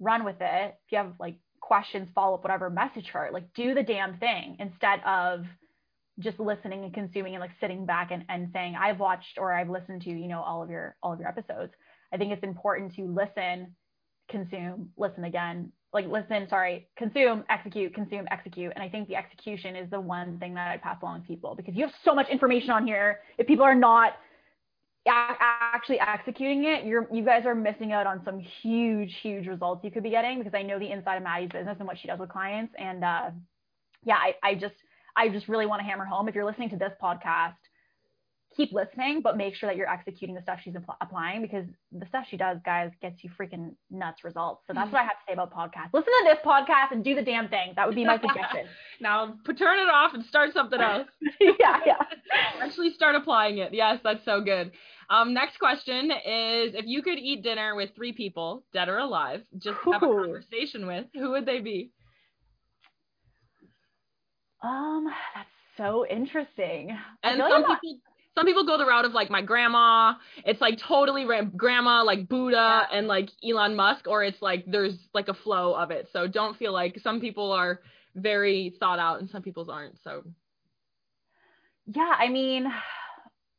run 0.00 0.24
with 0.24 0.36
it. 0.40 0.74
If 0.84 0.92
you 0.92 0.98
have 0.98 1.14
like 1.18 1.36
questions, 1.60 2.08
follow 2.14 2.34
up, 2.34 2.44
whatever, 2.44 2.70
message 2.70 3.08
her. 3.08 3.30
Like 3.32 3.52
do 3.54 3.74
the 3.74 3.82
damn 3.82 4.18
thing 4.18 4.56
instead 4.58 5.00
of 5.06 5.44
just 6.18 6.38
listening 6.38 6.84
and 6.84 6.92
consuming 6.92 7.34
and 7.34 7.40
like 7.40 7.52
sitting 7.60 7.86
back 7.86 8.10
and, 8.10 8.24
and 8.28 8.50
saying, 8.52 8.76
I've 8.78 8.98
watched 8.98 9.38
or 9.38 9.52
I've 9.52 9.70
listened 9.70 10.02
to, 10.02 10.10
you 10.10 10.28
know, 10.28 10.42
all 10.42 10.62
of 10.62 10.70
your 10.70 10.96
all 11.02 11.12
of 11.12 11.18
your 11.18 11.28
episodes. 11.28 11.72
I 12.12 12.16
think 12.16 12.32
it's 12.32 12.42
important 12.42 12.94
to 12.96 13.02
listen, 13.02 13.74
consume, 14.28 14.90
listen 14.96 15.24
again, 15.24 15.72
like 15.92 16.06
listen, 16.06 16.46
sorry, 16.48 16.88
consume, 16.96 17.44
execute, 17.48 17.94
consume, 17.94 18.26
execute. 18.30 18.72
And 18.74 18.82
I 18.82 18.88
think 18.88 19.08
the 19.08 19.16
execution 19.16 19.76
is 19.76 19.90
the 19.90 20.00
one 20.00 20.38
thing 20.38 20.54
that 20.54 20.70
I 20.70 20.76
pass 20.76 20.98
along 21.02 21.22
to 21.22 21.26
people 21.26 21.54
because 21.54 21.74
you 21.74 21.84
have 21.86 21.94
so 22.04 22.14
much 22.14 22.28
information 22.28 22.70
on 22.70 22.86
here. 22.86 23.20
If 23.38 23.46
people 23.46 23.64
are 23.64 23.74
not 23.74 24.14
actually 25.06 26.00
executing 26.00 26.64
it, 26.64 26.84
you're 26.84 27.08
you 27.12 27.24
guys 27.24 27.46
are 27.46 27.54
missing 27.54 27.92
out 27.92 28.06
on 28.06 28.22
some 28.24 28.38
huge, 28.38 29.16
huge 29.22 29.46
results 29.46 29.82
you 29.84 29.90
could 29.90 30.02
be 30.02 30.10
getting 30.10 30.38
because 30.38 30.54
I 30.54 30.62
know 30.62 30.78
the 30.78 30.90
inside 30.90 31.16
of 31.16 31.22
Madi's 31.22 31.50
business 31.50 31.76
and 31.78 31.86
what 31.86 31.98
she 31.98 32.08
does 32.08 32.18
with 32.18 32.28
clients. 32.28 32.74
And 32.78 33.04
uh, 33.04 33.30
yeah, 34.04 34.16
I, 34.16 34.34
I 34.42 34.54
just 34.54 34.74
I 35.16 35.28
just 35.28 35.48
really 35.48 35.66
want 35.66 35.80
to 35.80 35.84
hammer 35.84 36.04
home. 36.04 36.28
If 36.28 36.34
you're 36.34 36.44
listening 36.44 36.70
to 36.70 36.76
this 36.76 36.92
podcast, 37.02 37.54
keep 38.56 38.72
listening, 38.72 39.20
but 39.22 39.36
make 39.36 39.54
sure 39.54 39.68
that 39.68 39.76
you're 39.76 39.88
executing 39.88 40.34
the 40.34 40.42
stuff 40.42 40.58
she's 40.62 40.74
impl- 40.74 40.96
applying 41.00 41.42
because 41.42 41.64
the 41.92 42.06
stuff 42.06 42.24
she 42.28 42.36
does, 42.36 42.58
guys, 42.64 42.90
gets 43.00 43.22
you 43.22 43.30
freaking 43.38 43.74
nuts 43.90 44.24
results. 44.24 44.62
So 44.66 44.72
that's 44.74 44.92
what 44.92 45.00
I 45.00 45.04
have 45.04 45.12
to 45.12 45.24
say 45.28 45.32
about 45.34 45.52
podcasts. 45.54 45.90
Listen 45.92 46.12
to 46.22 46.24
this 46.24 46.38
podcast 46.44 46.90
and 46.92 47.04
do 47.04 47.14
the 47.14 47.22
damn 47.22 47.48
thing. 47.48 47.72
That 47.76 47.86
would 47.86 47.94
be 47.94 48.04
my 48.04 48.18
suggestion. 48.20 48.66
Now 49.00 49.34
turn 49.46 49.78
it 49.78 49.88
off 49.88 50.14
and 50.14 50.24
start 50.24 50.52
something 50.52 50.80
else. 50.80 51.06
yeah, 51.40 51.80
yeah. 51.86 51.94
Actually 52.60 52.92
start 52.92 53.14
applying 53.14 53.58
it. 53.58 53.72
Yes, 53.72 54.00
that's 54.02 54.24
so 54.24 54.40
good. 54.40 54.72
Um, 55.08 55.32
next 55.34 55.58
question 55.58 56.10
is 56.10 56.74
if 56.74 56.86
you 56.86 57.02
could 57.02 57.18
eat 57.18 57.42
dinner 57.42 57.74
with 57.74 57.90
three 57.94 58.12
people, 58.12 58.64
dead 58.72 58.88
or 58.88 58.98
alive, 58.98 59.42
just 59.58 59.78
have 59.84 60.02
a 60.02 60.06
conversation 60.06 60.86
with, 60.86 61.06
who 61.14 61.30
would 61.30 61.46
they 61.46 61.60
be? 61.60 61.90
Um, 64.62 65.06
that's 65.34 65.48
so 65.76 66.06
interesting. 66.06 66.96
And 67.24 67.40
some 67.40 67.64
people 67.80 68.09
some 68.34 68.46
people 68.46 68.64
go 68.64 68.78
the 68.78 68.86
route 68.86 69.04
of 69.04 69.12
like 69.12 69.30
my 69.30 69.42
grandma. 69.42 70.14
It's 70.44 70.60
like 70.60 70.78
totally 70.78 71.26
ram- 71.26 71.52
grandma, 71.56 72.02
like 72.04 72.28
Buddha 72.28 72.86
and 72.92 73.06
like 73.06 73.30
Elon 73.44 73.74
Musk, 73.76 74.06
or 74.06 74.22
it's 74.24 74.40
like 74.40 74.64
there's 74.66 74.96
like 75.14 75.28
a 75.28 75.34
flow 75.34 75.74
of 75.74 75.90
it. 75.90 76.08
So 76.12 76.26
don't 76.26 76.56
feel 76.56 76.72
like 76.72 76.98
some 77.02 77.20
people 77.20 77.52
are 77.52 77.80
very 78.14 78.74
thought 78.78 78.98
out 78.98 79.20
and 79.20 79.28
some 79.30 79.42
people's 79.42 79.68
aren't. 79.68 79.98
So 80.02 80.22
yeah, 81.86 82.14
I 82.18 82.28
mean, 82.28 82.66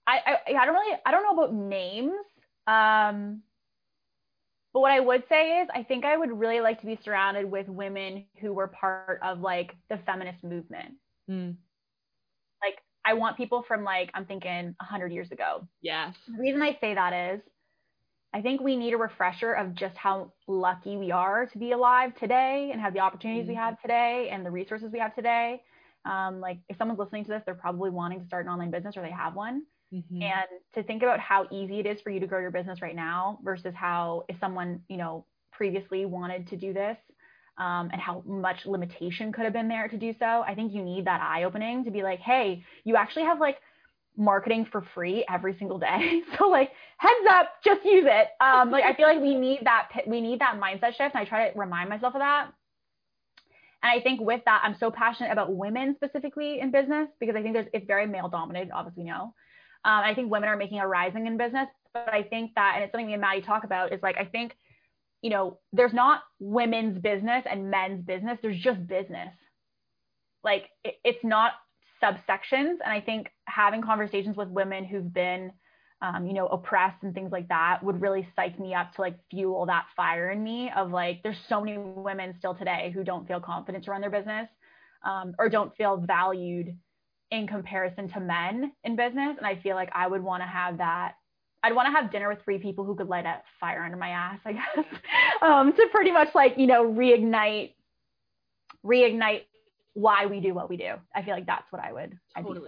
I, 0.08 0.18
I 0.26 0.54
I 0.60 0.66
don't 0.66 0.76
really 0.76 0.98
I 1.06 1.12
don't 1.12 1.24
know 1.24 1.44
about 1.44 1.54
names. 1.54 2.14
Um, 2.68 3.42
but 4.74 4.82
what 4.82 4.92
I 4.92 5.00
would 5.00 5.24
say 5.28 5.60
is 5.62 5.70
I 5.74 5.84
think 5.84 6.06
I 6.06 6.18
would 6.18 6.32
really 6.32 6.62
like 6.62 6.80
to 6.82 6.86
be 6.86 7.00
surrounded 7.04 7.50
with 7.50 7.68
women 7.68 8.26
who 8.40 8.54
were 8.54 8.68
part 8.68 9.20
of 9.24 9.42
like 9.42 9.76
the 9.90 9.98
feminist 10.06 10.44
movement. 10.44 10.96
mm, 11.30 11.56
I 13.06 13.14
want 13.14 13.38
people 13.38 13.64
from 13.64 13.84
like 13.84 14.12
I'm 14.14 14.26
thinking 14.26 14.76
100 14.80 15.12
years 15.12 15.32
ago. 15.32 15.68
yes. 15.82 16.16
The 16.28 16.38
reason 16.42 16.62
I 16.62 16.78
say 16.82 16.94
that 16.96 17.14
is 17.36 17.42
I 18.34 18.42
think 18.42 18.62
we 18.62 18.78
need 18.78 18.94
a 18.94 18.98
refresher 18.98 19.54
of 19.54 19.74
just 19.76 19.98
how 19.98 20.34
lucky 20.48 20.96
we 20.98 21.12
are 21.12 21.48
to 21.48 21.58
be 21.58 21.72
alive 21.74 22.16
today 22.16 22.70
and 22.72 22.80
have 22.80 22.94
the 22.94 23.00
opportunities 23.00 23.48
we 23.48 23.56
Mhm. 23.56 23.58
have 23.58 23.82
today 23.82 24.30
and 24.32 24.46
the 24.46 24.52
resources 24.52 24.92
we 24.92 25.00
have 25.00 25.14
today. 25.16 25.64
Um, 26.06 26.40
like 26.40 26.60
if 26.70 26.78
someone's 26.78 27.00
listening 27.00 27.26
to 27.26 27.30
this, 27.32 27.44
they're 27.46 27.56
probably 27.56 27.90
wanting 27.90 28.22
to 28.22 28.26
start 28.26 28.46
an 28.46 28.52
online 28.52 28.72
business 28.72 28.96
or 28.98 29.02
they 29.02 29.12
have 29.12 29.36
one. 29.36 29.66
Mhm. 29.92 30.22
And 30.22 30.48
to 30.74 30.84
think 30.84 31.04
about 31.04 31.20
how 31.20 31.48
easy 31.52 31.80
it 31.80 31.86
is 31.86 32.02
for 32.02 32.10
you 32.10 32.20
to 32.22 32.28
grow 32.28 32.40
your 32.40 32.52
business 32.52 32.82
right 32.82 32.96
now 32.96 33.40
versus 33.44 33.76
how 33.76 34.24
if 34.30 34.40
someone, 34.40 34.84
you 34.88 34.98
know, 34.98 35.26
previously 35.52 36.06
wanted 36.06 36.48
to 36.48 36.58
do 36.58 36.74
this 36.74 36.98
um, 37.58 37.90
and 37.92 38.02
how 38.02 38.24
much 38.26 38.66
limitation 38.66 39.32
could 39.32 39.44
have 39.44 39.54
been 39.54 39.68
there 39.68 39.88
to 39.88 39.98
do 39.98 40.14
so. 40.20 40.44
I 40.48 40.56
think 40.56 40.74
you 40.74 40.84
need 40.84 41.06
that 41.06 41.22
eye 41.22 41.44
opening 41.44 41.84
to 41.86 41.92
be 41.92 42.04
like, 42.04 42.20
hey, 42.20 42.64
you 42.84 42.96
actually 42.96 43.24
have 43.24 43.40
like 43.40 43.58
marketing 44.18 44.68
for 44.72 44.84
free 44.94 45.26
every 45.30 45.56
single 45.58 45.80
day. 45.80 46.22
So 46.38 46.48
like 46.48 46.72
heads 46.98 47.28
up, 47.30 47.54
just 47.64 47.84
use 47.86 48.06
it. 48.08 48.28
Um, 48.40 48.72
like 48.72 48.84
I 48.84 48.94
feel 48.94 49.08
like 49.08 49.22
we 49.22 49.36
need 49.48 49.60
that 49.64 49.90
we 50.08 50.22
need 50.22 50.40
that 50.40 50.60
mindset 50.60 50.96
shift, 50.96 51.16
and 51.16 51.18
I 51.18 51.26
try 51.26 51.50
to 51.50 51.60
remind 51.60 51.90
myself 51.90 52.16
of 52.16 52.22
that. 52.22 52.52
And 53.84 54.00
I 54.00 54.02
think 54.02 54.22
with 54.22 54.42
that, 54.46 54.62
I'm 54.64 54.76
so 54.80 54.92
passionate 54.92 55.32
about 55.32 55.56
women 55.56 55.96
specifically 55.96 56.60
in 56.60 56.72
business 56.72 57.10
because 57.20 57.36
I 57.36 57.42
think 57.42 57.54
there's 57.54 57.68
it's 57.74 57.88
very 57.88 58.08
male 58.08 58.30
dominated, 58.30 58.72
obviously 58.72 59.04
we 59.04 59.10
know. 59.10 59.34
Um, 59.84 60.04
I 60.04 60.14
think 60.14 60.32
women 60.32 60.50
are 60.50 60.58
making 60.58 60.80
a 60.80 60.88
rising 60.88 61.26
in 61.26 61.38
business, 61.38 61.68
but 61.94 62.08
I 62.14 62.24
think 62.24 62.52
that, 62.56 62.74
and 62.76 62.84
it's 62.84 62.92
something 62.92 63.08
me 63.08 63.14
and 63.14 63.22
Madi 63.22 63.42
talk 63.42 63.64
about, 63.64 63.92
is 63.92 64.02
like 64.04 64.18
I 64.18 64.26
think, 64.26 64.56
you 65.22 65.30
know, 65.30 65.60
there's 65.72 65.94
not 65.94 66.22
women's 66.40 66.98
business 67.00 67.44
and 67.50 67.70
men's 67.70 68.04
business. 68.04 68.40
There's 68.42 68.60
just 68.60 68.86
business. 68.88 69.34
Like 70.44 70.70
it, 70.84 70.96
it's 71.04 71.24
not 71.24 71.54
subsections. 72.02 72.78
And 72.84 72.92
I 72.92 73.02
think 73.02 73.28
having 73.46 73.82
conversations 73.82 74.36
with 74.36 74.50
women 74.50 74.86
who've 74.86 75.14
been, 75.14 75.52
um, 76.02 76.26
you 76.26 76.34
know, 76.34 76.48
oppressed 76.48 77.04
and 77.04 77.14
things 77.14 77.32
like 77.32 77.48
that 77.50 77.84
would 77.84 78.02
really 78.02 78.28
psych 78.36 78.60
me 78.60 78.74
up 78.74 78.94
to 78.96 79.02
like 79.02 79.20
fuel 79.30 79.68
that 79.68 79.86
fire 79.96 80.32
in 80.32 80.44
me 80.44 80.72
of 80.76 80.92
like, 80.92 81.22
there's 81.22 81.38
so 81.48 81.62
many 81.62 81.78
women 81.78 82.34
still 82.40 82.56
today 82.56 82.92
who 82.94 83.04
don't 83.04 83.28
feel 83.28 83.40
confident 83.40 83.84
to 83.86 83.92
run 83.92 84.02
their 84.02 84.10
business 84.10 84.48
um, 85.06 85.36
or 85.38 85.50
don't 85.50 85.76
feel 85.78 85.98
valued 85.98 86.76
in 87.30 87.48
comparison 87.48 88.10
to 88.10 88.20
men 88.20 88.72
in 88.84 88.96
business. 88.96 89.36
And 89.38 89.46
I 89.46 89.62
feel 89.62 89.76
like 89.76 89.90
I 89.94 90.08
would 90.08 90.24
want 90.24 90.42
to 90.42 90.48
have 90.48 90.80
that. 90.80 91.14
I'd 91.64 91.76
want 91.76 91.88
to 91.88 91.92
have 91.92 92.12
dinner 92.12 92.28
with 92.30 92.40
three 92.44 92.58
people 92.58 92.86
who 92.86 92.96
could 92.96 93.08
light 93.08 93.26
a 93.26 93.42
fire 93.60 93.84
under 93.84 93.98
my 93.98 94.10
ass, 94.10 94.40
I 94.46 94.54
guess, 94.54 94.86
um, 95.42 95.74
to 95.74 95.88
pretty 95.92 96.12
much 96.12 96.30
like, 96.34 96.58
you 96.58 96.68
know, 96.68 96.86
reignite, 96.86 97.74
reignite 98.84 99.44
why 99.94 100.26
we 100.26 100.40
do 100.40 100.54
what 100.54 100.70
we 100.70 100.78
do. 100.78 100.94
I 101.16 101.22
feel 101.22 101.36
like 101.36 101.46
that's 101.46 101.72
what 101.72 101.84
I 101.84 101.92
would, 101.94 102.18
I'd 102.36 102.46
be 102.46 102.54
like 102.54 102.60
to, 102.60 102.66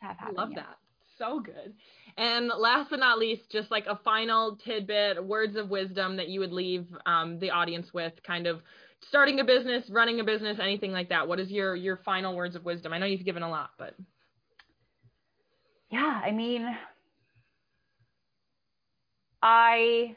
to 0.00 0.06
have 0.06 0.16
I 0.18 0.24
happen. 0.24 0.34
love 0.36 0.48
yeah. 0.52 0.62
that. 0.62 0.76
So 1.18 1.40
good. 1.40 1.74
And 2.16 2.50
last 2.58 2.90
but 2.90 2.98
not 2.98 3.18
least, 3.18 3.50
just 3.50 3.70
like 3.70 3.86
a 3.86 3.98
final 4.04 4.56
tidbit, 4.56 5.22
words 5.24 5.56
of 5.56 5.68
wisdom 5.68 6.16
that 6.16 6.28
you 6.28 6.40
would 6.40 6.52
leave 6.52 6.86
um, 7.06 7.38
the 7.38 7.50
audience 7.50 7.92
with, 7.92 8.12
kind 8.26 8.46
of 8.46 8.60
starting 9.08 9.40
a 9.40 9.44
business, 9.44 9.84
running 9.90 10.20
a 10.20 10.24
business, 10.24 10.58
anything 10.60 10.92
like 10.92 11.08
that. 11.10 11.26
What 11.26 11.38
is 11.38 11.50
your 11.50 11.76
your 11.76 11.98
final 11.98 12.34
words 12.34 12.56
of 12.56 12.64
wisdom? 12.64 12.92
I 12.92 12.98
know 12.98 13.06
you've 13.06 13.24
given 13.24 13.42
a 13.42 13.50
lot, 13.50 13.70
but 13.78 13.94
Yeah, 15.90 16.20
I 16.24 16.30
mean, 16.30 16.66
I 19.42 20.16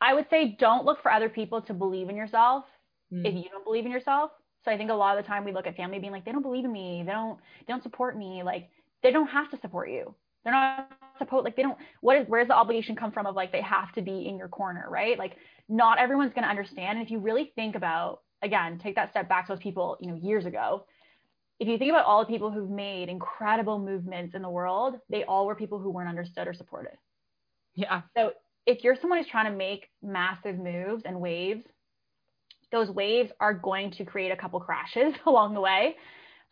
I 0.00 0.14
would 0.14 0.28
say 0.30 0.56
don't 0.58 0.84
look 0.84 1.02
for 1.02 1.12
other 1.12 1.28
people 1.28 1.60
to 1.62 1.74
believe 1.74 2.08
in 2.08 2.16
yourself 2.16 2.64
Mm. 3.12 3.26
if 3.26 3.34
you 3.34 3.50
don't 3.50 3.64
believe 3.64 3.84
in 3.84 3.90
yourself. 3.90 4.30
So 4.64 4.70
I 4.70 4.76
think 4.76 4.90
a 4.90 4.94
lot 4.94 5.18
of 5.18 5.24
the 5.24 5.28
time 5.28 5.44
we 5.44 5.52
look 5.52 5.66
at 5.66 5.76
family 5.76 5.98
being 5.98 6.12
like, 6.12 6.24
they 6.24 6.32
don't 6.32 6.42
believe 6.42 6.64
in 6.64 6.72
me, 6.72 7.02
they 7.04 7.12
don't 7.12 7.38
they 7.66 7.72
don't 7.72 7.82
support 7.82 8.16
me. 8.16 8.42
Like 8.44 8.70
they 9.02 9.10
don't 9.10 9.26
have 9.28 9.50
to 9.50 9.58
support 9.60 9.90
you. 9.90 10.14
They're 10.44 10.52
not 10.52 10.90
supposed 11.18 11.44
like 11.44 11.56
they 11.56 11.62
don't 11.62 11.78
what 12.02 12.16
is 12.16 12.28
where's 12.28 12.48
the 12.48 12.54
obligation 12.54 12.94
come 12.96 13.10
from 13.12 13.26
of 13.26 13.34
like 13.34 13.52
they 13.52 13.62
have 13.62 13.92
to 13.94 14.02
be 14.02 14.26
in 14.28 14.36
your 14.38 14.48
corner, 14.48 14.86
right? 14.88 15.18
Like 15.18 15.36
not 15.68 15.98
everyone's 15.98 16.32
going 16.32 16.44
to 16.44 16.50
understand 16.50 16.98
and 16.98 17.04
if 17.06 17.10
you 17.10 17.18
really 17.18 17.52
think 17.56 17.74
about 17.74 18.20
again, 18.42 18.78
take 18.78 18.94
that 18.94 19.10
step 19.10 19.28
back 19.28 19.46
to 19.46 19.52
those 19.52 19.62
people, 19.62 19.98
you 20.00 20.08
know, 20.08 20.14
years 20.14 20.46
ago. 20.46 20.86
If 21.58 21.68
you 21.68 21.76
think 21.76 21.90
about 21.90 22.06
all 22.06 22.20
the 22.20 22.30
people 22.30 22.50
who've 22.50 22.70
made 22.70 23.08
incredible 23.10 23.78
movements 23.78 24.34
in 24.34 24.40
the 24.42 24.48
world, 24.48 24.98
they 25.10 25.24
all 25.24 25.46
were 25.46 25.54
people 25.54 25.78
who 25.78 25.90
weren't 25.90 26.08
understood 26.08 26.48
or 26.48 26.54
supported. 26.54 26.96
Yeah. 27.74 28.02
So 28.16 28.32
if 28.66 28.84
you're 28.84 28.96
someone 29.00 29.18
who's 29.18 29.30
trying 29.30 29.50
to 29.50 29.56
make 29.56 29.88
massive 30.02 30.58
moves 30.58 31.02
and 31.04 31.20
waves, 31.20 31.64
those 32.72 32.88
waves 32.88 33.30
are 33.40 33.54
going 33.54 33.90
to 33.92 34.04
create 34.04 34.30
a 34.30 34.36
couple 34.36 34.60
crashes 34.60 35.14
along 35.26 35.54
the 35.54 35.60
way. 35.60 35.96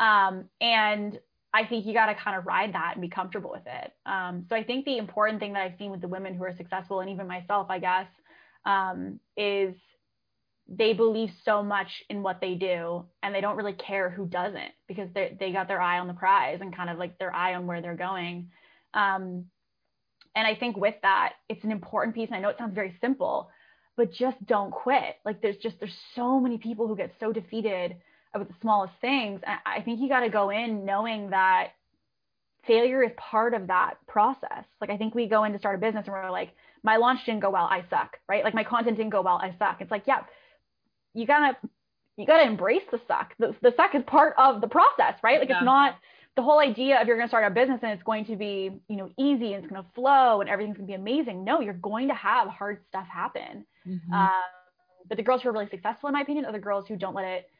Um, 0.01 0.45
and 0.61 1.19
I 1.53 1.64
think 1.64 1.87
you 1.87 1.95
got 1.95 2.07
to 2.07 2.14
kind 2.14 2.37
of 2.37 2.47
ride 2.47 2.75
that 2.75 2.93
and 2.95 3.03
be 3.03 3.09
comfortable 3.09 3.51
with 3.51 3.66
it. 3.66 3.93
Um, 4.07 4.45
so 4.49 4.57
I 4.57 4.62
think 4.62 4.85
the 4.85 4.99
important 4.99 5.41
thing 5.41 5.55
that 5.55 5.62
I've 5.62 5.79
seen 5.79 5.91
with 5.91 6.01
the 6.01 6.09
women 6.09 6.35
who 6.35 6.45
are 6.45 6.55
successful, 6.57 7.01
and 7.01 7.11
even 7.11 7.27
myself, 7.27 7.69
I 7.71 7.79
guess, 7.79 8.07
um, 8.66 9.19
is 9.37 9.75
they 10.69 10.93
believe 10.93 11.31
so 11.45 11.62
much 11.62 12.03
in 12.11 12.23
what 12.23 12.41
they 12.43 12.55
do 12.55 13.07
and 13.23 13.35
they 13.35 13.41
don't 13.41 13.57
really 13.57 13.73
care 13.73 14.11
who 14.11 14.27
doesn't 14.27 14.73
because 14.87 15.09
they 15.14 15.35
they 15.41 15.51
got 15.51 15.66
their 15.66 15.81
eye 15.81 15.99
on 15.99 16.07
the 16.07 16.12
prize 16.12 16.59
and 16.61 16.77
kind 16.77 16.91
of 16.91 16.99
like 16.99 17.19
their 17.19 17.35
eye 17.35 17.55
on 17.55 17.66
where 17.66 17.81
they're 17.81 17.97
going. 17.97 18.51
Um, 18.93 19.47
and 20.35 20.47
I 20.47 20.55
think 20.55 20.76
with 20.76 20.95
that, 21.03 21.35
it's 21.49 21.64
an 21.64 21.70
important 21.70 22.14
piece. 22.14 22.29
And 22.29 22.37
I 22.37 22.41
know 22.41 22.49
it 22.49 22.59
sounds 22.59 22.74
very 22.74 22.97
simple, 23.01 23.51
but 23.97 24.12
just 24.12 24.45
don't 24.47 24.70
quit. 24.70 25.16
Like 25.24 25.43
there's 25.43 25.57
just 25.57 25.79
there's 25.81 25.97
so 26.14 26.41
many 26.41 26.59
people 26.59 26.87
who 26.87 26.97
get 26.97 27.12
so 27.20 27.33
defeated 27.33 27.97
about 28.35 28.49
the 28.49 28.55
smallest 28.61 28.95
things. 29.01 29.41
And 29.47 29.59
I 29.66 29.81
think 29.83 30.01
you 30.01 30.09
got 30.09 30.20
to 30.20 30.29
go 30.29 30.51
in 30.51 30.85
knowing 30.85 31.31
that 31.31 31.68
failure 32.66 33.03
is 33.03 33.11
part 33.16 33.55
of 33.55 33.66
that 33.68 33.95
process. 34.07 34.64
Like 34.81 34.91
I 34.91 34.97
think 34.97 35.14
we 35.14 35.26
go 35.26 35.45
in 35.45 35.53
to 35.53 35.59
start 35.59 35.74
a 35.74 35.79
business 35.79 36.05
and 36.07 36.12
we're 36.12 36.31
like, 36.31 36.53
my 36.83 36.97
launch 36.97 37.20
didn't 37.26 37.41
go 37.41 37.51
well, 37.51 37.64
I 37.64 37.85
suck, 37.91 38.18
right? 38.29 38.45
Like 38.45 38.55
my 38.55 38.64
content 38.64 38.97
didn't 38.97 39.11
go 39.11 39.22
well, 39.22 39.41
I 39.43 39.55
suck. 39.59 39.79
It's 39.81 39.91
like, 39.91 40.05
yeah, 40.07 40.20
you 41.14 41.26
gotta 41.26 41.57
you 42.16 42.26
gotta 42.26 42.47
embrace 42.47 42.83
the 42.91 43.01
suck. 43.09 43.33
The, 43.39 43.55
the 43.62 43.72
suck 43.76 43.95
is 43.95 44.03
part 44.07 44.35
of 44.39 44.61
the 44.61 44.68
process, 44.68 45.14
right? 45.22 45.41
Like 45.41 45.49
yeah. 45.49 45.57
it's 45.57 45.64
not 45.64 45.97
the 46.39 46.43
whole 46.43 46.61
idea 46.61 47.01
of 47.01 47.09
you're 47.09 47.16
gonna 47.16 47.28
start 47.28 47.51
a 47.51 47.55
business 47.55 47.80
and 47.82 47.91
it's 47.91 48.03
going 48.05 48.24
to 48.26 48.36
be, 48.36 48.70
you 48.89 48.97
know, 48.97 49.11
easy 49.18 49.55
and 49.55 49.64
it's 49.64 49.72
gonna 49.72 49.86
flow 49.95 50.41
and 50.41 50.49
everything's 50.49 50.76
gonna 50.76 50.86
be 50.86 50.95
amazing. 50.95 51.43
No, 51.43 51.61
you're 51.61 51.74
going 51.74 52.07
to 52.09 52.14
have 52.14 52.47
hard 52.49 52.78
stuff 52.89 53.07
happen. 53.12 53.66
Mm-hmm. 53.86 54.12
Um, 54.12 54.30
but 55.09 55.16
the 55.16 55.24
girls 55.24 55.43
who 55.43 55.49
are 55.49 55.53
really 55.53 55.68
successful, 55.68 56.09
in 56.09 56.12
my 56.12 56.20
opinion, 56.20 56.45
are 56.45 56.53
the 56.53 56.59
girls 56.61 56.86
who 56.86 56.97
don't 56.97 57.14
let 57.14 57.24
it 57.24 57.51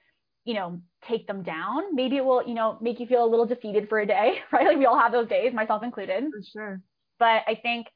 you 0.45 0.55
know, 0.55 0.81
take 1.07 1.27
them 1.27 1.43
down. 1.43 1.95
Maybe 1.95 2.17
it 2.17 2.25
will, 2.25 2.43
you 2.47 2.55
know, 2.55 2.79
make 2.81 3.01
you 3.01 3.07
feel 3.07 3.23
a 3.23 3.29
little 3.29 3.45
defeated 3.45 3.87
for 3.89 4.01
a 4.01 4.07
day, 4.07 4.39
right? 4.53 4.67
Like 4.67 4.79
we 4.79 4.87
all 4.87 4.99
have 4.99 5.13
those 5.13 5.29
days, 5.29 5.53
myself 5.53 5.83
included. 5.83 6.25
For 6.25 6.43
sure. 6.43 6.81
But 7.19 7.43
I 7.47 7.59
think, 7.61 7.89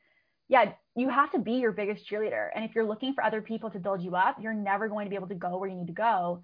yeah, 0.48 0.72
you 0.94 1.08
have 1.08 1.32
to 1.32 1.38
be 1.38 1.52
your 1.52 1.72
biggest 1.72 2.10
cheerleader. 2.10 2.48
And 2.54 2.62
if 2.62 2.74
you're 2.74 2.84
looking 2.84 3.14
for 3.14 3.24
other 3.24 3.40
people 3.40 3.70
to 3.70 3.78
build 3.78 4.02
you 4.02 4.16
up, 4.16 4.36
you're 4.38 4.52
never 4.52 4.88
going 4.88 5.06
to 5.06 5.10
be 5.10 5.16
able 5.16 5.28
to 5.28 5.34
go 5.34 5.56
where 5.56 5.70
you 5.70 5.76
need 5.76 5.86
to 5.86 5.94
go. 5.94 6.42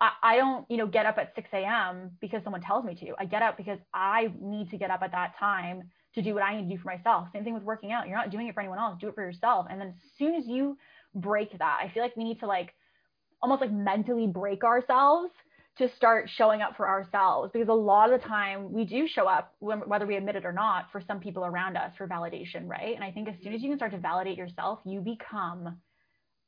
I, 0.00 0.36
don't, 0.36 0.64
you 0.70 0.76
know, 0.76 0.86
get 0.86 1.06
up 1.06 1.18
at 1.18 1.34
6 1.34 1.48
a.m. 1.52 2.12
because 2.20 2.44
someone 2.44 2.62
tells 2.62 2.84
me 2.84 2.94
to. 2.96 3.14
I 3.18 3.24
get 3.24 3.42
up 3.42 3.56
because 3.56 3.78
I 3.92 4.32
need 4.40 4.70
to 4.70 4.78
get 4.78 4.90
up 4.90 5.02
at 5.02 5.10
that 5.10 5.36
time 5.38 5.90
to 6.14 6.22
do 6.22 6.34
what 6.34 6.44
I 6.44 6.56
need 6.56 6.68
to 6.68 6.76
do 6.76 6.80
for 6.80 6.88
myself. 6.88 7.28
Same 7.32 7.42
thing 7.42 7.54
with 7.54 7.64
working 7.64 7.90
out. 7.90 8.06
You're 8.06 8.16
not 8.16 8.30
doing 8.30 8.46
it 8.46 8.54
for 8.54 8.60
anyone 8.60 8.78
else. 8.78 8.96
Do 9.00 9.08
it 9.08 9.14
for 9.14 9.24
yourself. 9.24 9.66
And 9.68 9.80
then 9.80 9.88
as 9.88 9.94
soon 10.16 10.34
as 10.36 10.46
you 10.46 10.78
break 11.14 11.58
that, 11.58 11.78
I 11.82 11.90
feel 11.92 12.02
like 12.02 12.16
we 12.16 12.24
need 12.24 12.38
to 12.40 12.46
like 12.46 12.74
almost 13.42 13.60
like 13.60 13.72
mentally 13.72 14.26
break 14.26 14.64
ourselves 14.64 15.30
to 15.78 15.88
start 15.96 16.28
showing 16.28 16.60
up 16.60 16.76
for 16.76 16.88
ourselves 16.88 17.50
because 17.52 17.68
a 17.68 17.72
lot 17.72 18.12
of 18.12 18.20
the 18.20 18.26
time 18.26 18.72
we 18.72 18.84
do 18.84 19.06
show 19.06 19.28
up 19.28 19.54
whether 19.60 20.06
we 20.06 20.16
admit 20.16 20.34
it 20.34 20.44
or 20.44 20.52
not 20.52 20.86
for 20.90 21.00
some 21.00 21.20
people 21.20 21.44
around 21.44 21.76
us 21.76 21.92
for 21.96 22.08
validation 22.08 22.66
right 22.66 22.96
and 22.96 23.04
i 23.04 23.12
think 23.12 23.28
as 23.28 23.34
soon 23.44 23.54
as 23.54 23.62
you 23.62 23.68
can 23.68 23.78
start 23.78 23.92
to 23.92 23.98
validate 23.98 24.36
yourself 24.36 24.80
you 24.84 25.00
become 25.00 25.78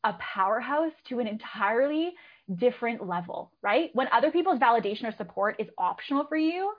a 0.02 0.14
powerhouse 0.14 0.92
to 1.08 1.20
an 1.20 1.28
entirely 1.28 2.12
different 2.56 3.06
level 3.06 3.52
right 3.62 3.90
when 3.94 4.08
other 4.12 4.30
people's 4.30 4.58
validation 4.58 5.04
or 5.04 5.14
support 5.16 5.56
is 5.58 5.68
optional 5.78 6.26
for 6.28 6.36
you 6.36 6.72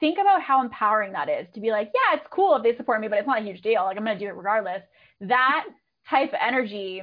think 0.00 0.18
about 0.18 0.42
how 0.42 0.62
empowering 0.62 1.12
that 1.12 1.28
is 1.28 1.46
to 1.54 1.60
be 1.60 1.70
like 1.70 1.90
yeah 1.94 2.18
it's 2.18 2.26
cool 2.30 2.56
if 2.56 2.62
they 2.62 2.76
support 2.76 3.00
me 3.00 3.08
but 3.08 3.18
it's 3.18 3.26
not 3.26 3.40
a 3.40 3.44
huge 3.44 3.62
deal 3.62 3.84
like 3.84 3.96
i'm 3.96 4.04
going 4.04 4.18
to 4.18 4.24
do 4.24 4.28
it 4.28 4.34
regardless 4.34 4.82
that 5.20 5.64
type 6.10 6.30
of 6.30 6.38
energy 6.40 7.02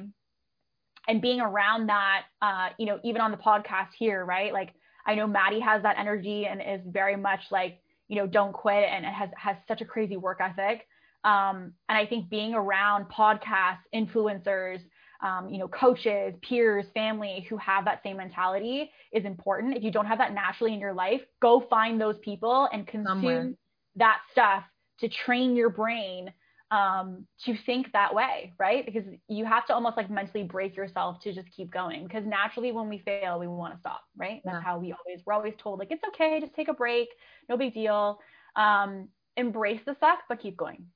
and 1.07 1.21
being 1.21 1.41
around 1.41 1.87
that, 1.87 2.23
uh, 2.41 2.69
you 2.77 2.85
know, 2.85 2.99
even 3.03 3.21
on 3.21 3.31
the 3.31 3.37
podcast 3.37 3.89
here, 3.97 4.23
right? 4.23 4.53
Like 4.53 4.73
I 5.05 5.15
know 5.15 5.27
Madi 5.27 5.59
has 5.59 5.83
that 5.83 5.97
energy 5.99 6.45
and 6.45 6.61
is 6.61 6.85
very 6.91 7.15
much 7.15 7.41
like, 7.51 7.79
you 8.07 8.15
know, 8.15 8.27
don't 8.27 8.53
quit 8.53 8.85
and 8.89 9.05
has 9.05 9.29
has 9.37 9.57
such 9.67 9.81
a 9.81 9.85
crazy 9.85 10.17
work 10.17 10.39
ethic. 10.41 10.87
Um, 11.23 11.73
and 11.89 11.97
I 11.97 12.05
think 12.05 12.29
being 12.29 12.53
around 12.53 13.05
podcasts, 13.09 13.79
influencers, 13.93 14.79
um, 15.23 15.49
you 15.49 15.57
know, 15.57 15.67
coaches, 15.69 16.35
peers, 16.41 16.85
family 16.93 17.47
who 17.49 17.57
have 17.57 17.85
that 17.85 18.01
same 18.03 18.17
mentality 18.17 18.91
is 19.13 19.25
important. 19.25 19.77
If 19.77 19.83
you 19.83 19.91
don't 19.91 20.05
have 20.05 20.19
that 20.19 20.33
naturally 20.33 20.73
in 20.73 20.79
your 20.79 20.93
life, 20.93 21.21
go 21.41 21.61
find 21.69 21.99
those 21.99 22.17
people 22.19 22.69
and 22.71 22.85
consume 22.85 23.07
Somewhere. 23.09 23.53
that 23.95 24.19
stuff 24.31 24.63
to 24.99 25.09
train 25.09 25.55
your 25.55 25.69
brain 25.69 26.31
um, 26.71 27.25
to 27.45 27.55
think 27.65 27.91
that 27.93 28.13
way, 28.13 28.53
right? 28.59 28.85
Because 28.85 29.03
you 29.27 29.45
have 29.45 29.65
to 29.67 29.73
almost 29.73 29.95
like 29.95 30.09
mentally 30.09 30.43
break 30.43 30.75
yourself 30.75 31.19
to 31.21 31.33
just 31.33 31.47
keep 31.55 31.71
going. 31.71 32.03
Because 32.03 32.25
naturally, 32.25 32.71
when 32.71 32.89
we 32.89 32.99
fail, 32.99 33.39
we 33.39 33.47
want 33.47 33.73
to 33.73 33.79
stop, 33.79 34.01
right? 34.17 34.41
Yeah. 34.43 34.53
That's 34.53 34.65
how 34.65 34.79
we 34.79 34.93
always 34.93 35.23
we're 35.25 35.33
always 35.33 35.53
told 35.57 35.79
like 35.79 35.91
it's 35.91 36.03
okay, 36.09 36.39
just 36.41 36.53
take 36.55 36.67
a 36.67 36.73
break, 36.73 37.09
no 37.47 37.57
big 37.57 37.73
deal. 37.73 38.19
Um, 38.55 39.09
embrace 39.37 39.81
the 39.85 39.95
suck, 39.99 40.19
but 40.27 40.39
keep 40.41 40.57
going. 40.57 40.87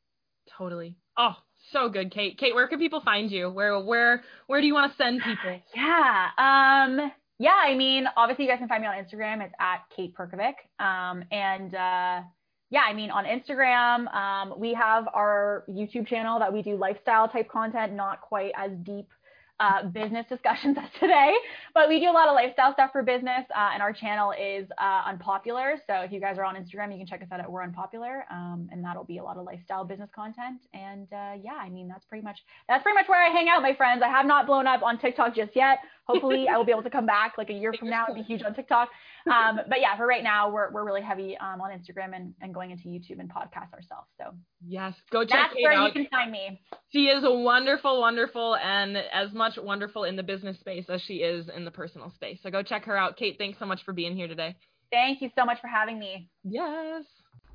Totally. 0.57 0.95
Oh, 1.17 1.35
so 1.71 1.89
good, 1.89 2.11
Kate. 2.11 2.37
Kate, 2.37 2.53
where 2.55 2.67
can 2.67 2.79
people 2.79 3.01
find 3.01 3.31
you? 3.31 3.49
Where 3.49 3.79
where 3.79 4.23
where 4.47 4.61
do 4.61 4.67
you 4.67 4.73
want 4.73 4.91
to 4.91 4.97
send 4.97 5.21
people? 5.21 5.59
Yeah. 5.75 6.27
Um. 6.37 7.11
Yeah. 7.39 7.55
I 7.55 7.75
mean, 7.75 8.05
obviously, 8.15 8.45
you 8.45 8.51
guys 8.51 8.59
can 8.59 8.67
find 8.67 8.81
me 8.81 8.87
on 8.87 8.95
Instagram. 8.95 9.43
It's 9.43 9.53
at 9.59 9.83
Kate 9.95 10.13
Perkovic. 10.15 10.53
Um. 10.79 11.23
And 11.31 11.73
uh 11.75 12.21
yeah, 12.69 12.81
I 12.85 12.93
mean, 12.93 13.11
on 13.11 13.23
Instagram, 13.23 14.13
um, 14.13 14.59
we 14.59 14.73
have 14.73 15.07
our 15.13 15.63
YouTube 15.69 16.05
channel 16.07 16.37
that 16.39 16.51
we 16.51 16.61
do 16.61 16.75
lifestyle 16.75 17.27
type 17.29 17.49
content, 17.49 17.93
not 17.93 18.19
quite 18.19 18.51
as 18.57 18.71
deep 18.83 19.07
uh, 19.59 19.83
business 19.87 20.25
discussions 20.29 20.77
as 20.77 20.89
today, 20.99 21.33
but 21.73 21.89
we 21.89 21.99
do 21.99 22.09
a 22.09 22.13
lot 22.13 22.27
of 22.27 22.35
lifestyle 22.35 22.73
stuff 22.73 22.91
for 22.91 23.03
business, 23.03 23.45
uh, 23.55 23.69
and 23.73 23.81
our 23.81 23.93
channel 23.93 24.31
is 24.31 24.67
uh, 24.77 25.03
unpopular. 25.07 25.75
So 25.87 26.01
if 26.01 26.11
you 26.11 26.19
guys 26.19 26.37
are 26.37 26.45
on 26.45 26.55
Instagram, 26.55 26.91
you 26.91 26.97
can 26.97 27.07
check 27.07 27.21
us 27.21 27.27
out 27.31 27.39
at 27.39 27.51
We're 27.51 27.63
Unpopular, 27.63 28.25
um, 28.31 28.69
and 28.71 28.83
that'll 28.83 29.03
be 29.03 29.17
a 29.17 29.23
lot 29.23 29.37
of 29.37 29.45
lifestyle 29.45 29.83
business 29.83 30.09
content. 30.15 30.61
And 30.73 31.07
uh, 31.11 31.33
yeah, 31.41 31.57
I 31.59 31.69
mean 31.69 31.87
that's 31.87 32.05
pretty 32.05 32.23
much 32.23 32.37
that's 32.67 32.83
pretty 32.83 32.95
much 32.95 33.07
where 33.07 33.23
I 33.23 33.31
hang 33.31 33.47
out, 33.49 33.61
my 33.61 33.75
friends. 33.75 34.01
I 34.05 34.09
have 34.09 34.25
not 34.25 34.45
blown 34.45 34.67
up 34.67 34.83
on 34.83 34.99
TikTok 34.99 35.35
just 35.35 35.55
yet. 35.55 35.79
Hopefully, 36.07 36.47
I 36.47 36.55
will 36.55 36.63
be 36.63 36.71
able 36.71 36.83
to 36.83 36.89
come 36.89 37.05
back 37.05 37.33
like 37.37 37.49
a 37.49 37.53
year 37.53 37.73
from 37.77 37.89
now 37.89 38.05
and 38.07 38.15
be 38.15 38.21
huge 38.21 38.41
on 38.41 38.53
TikTok. 38.53 38.89
Um, 39.29 39.59
but 39.69 39.81
yeah, 39.81 39.95
for 39.97 40.07
right 40.07 40.23
now, 40.23 40.49
we're, 40.49 40.71
we're 40.71 40.85
really 40.85 41.01
heavy 41.01 41.37
um, 41.37 41.59
on 41.59 41.71
Instagram 41.71 42.15
and, 42.15 42.33
and 42.41 42.53
going 42.53 42.71
into 42.71 42.87
YouTube 42.87 43.19
and 43.19 43.29
podcasts 43.29 43.73
ourselves. 43.73 44.07
So 44.17 44.33
yes, 44.65 44.93
go 45.11 45.23
check 45.23 45.49
That's 45.49 45.55
where 45.61 45.73
out. 45.73 45.87
you 45.87 45.91
can 45.91 46.07
find 46.09 46.31
me. 46.31 46.61
She 46.93 47.07
is 47.07 47.25
a 47.25 47.31
wonderful, 47.31 47.99
wonderful, 47.99 48.55
and 48.55 48.95
as 48.95 49.33
much 49.47 49.63
wonderful 49.63 50.03
in 50.03 50.15
the 50.15 50.23
business 50.23 50.59
space 50.59 50.85
as 50.89 51.01
she 51.01 51.15
is 51.15 51.49
in 51.55 51.63
the 51.63 51.71
personal 51.71 52.11
space. 52.11 52.39
So 52.43 52.49
go 52.49 52.63
check 52.63 52.85
her 52.85 52.97
out. 52.97 53.17
Kate, 53.17 53.35
thanks 53.37 53.59
so 53.59 53.65
much 53.65 53.83
for 53.85 53.93
being 53.93 54.15
here 54.15 54.27
today. 54.27 54.55
Thank 54.91 55.21
you 55.21 55.29
so 55.37 55.45
much 55.45 55.59
for 55.61 55.67
having 55.67 55.99
me. 55.99 56.29
Yes. 56.43 57.03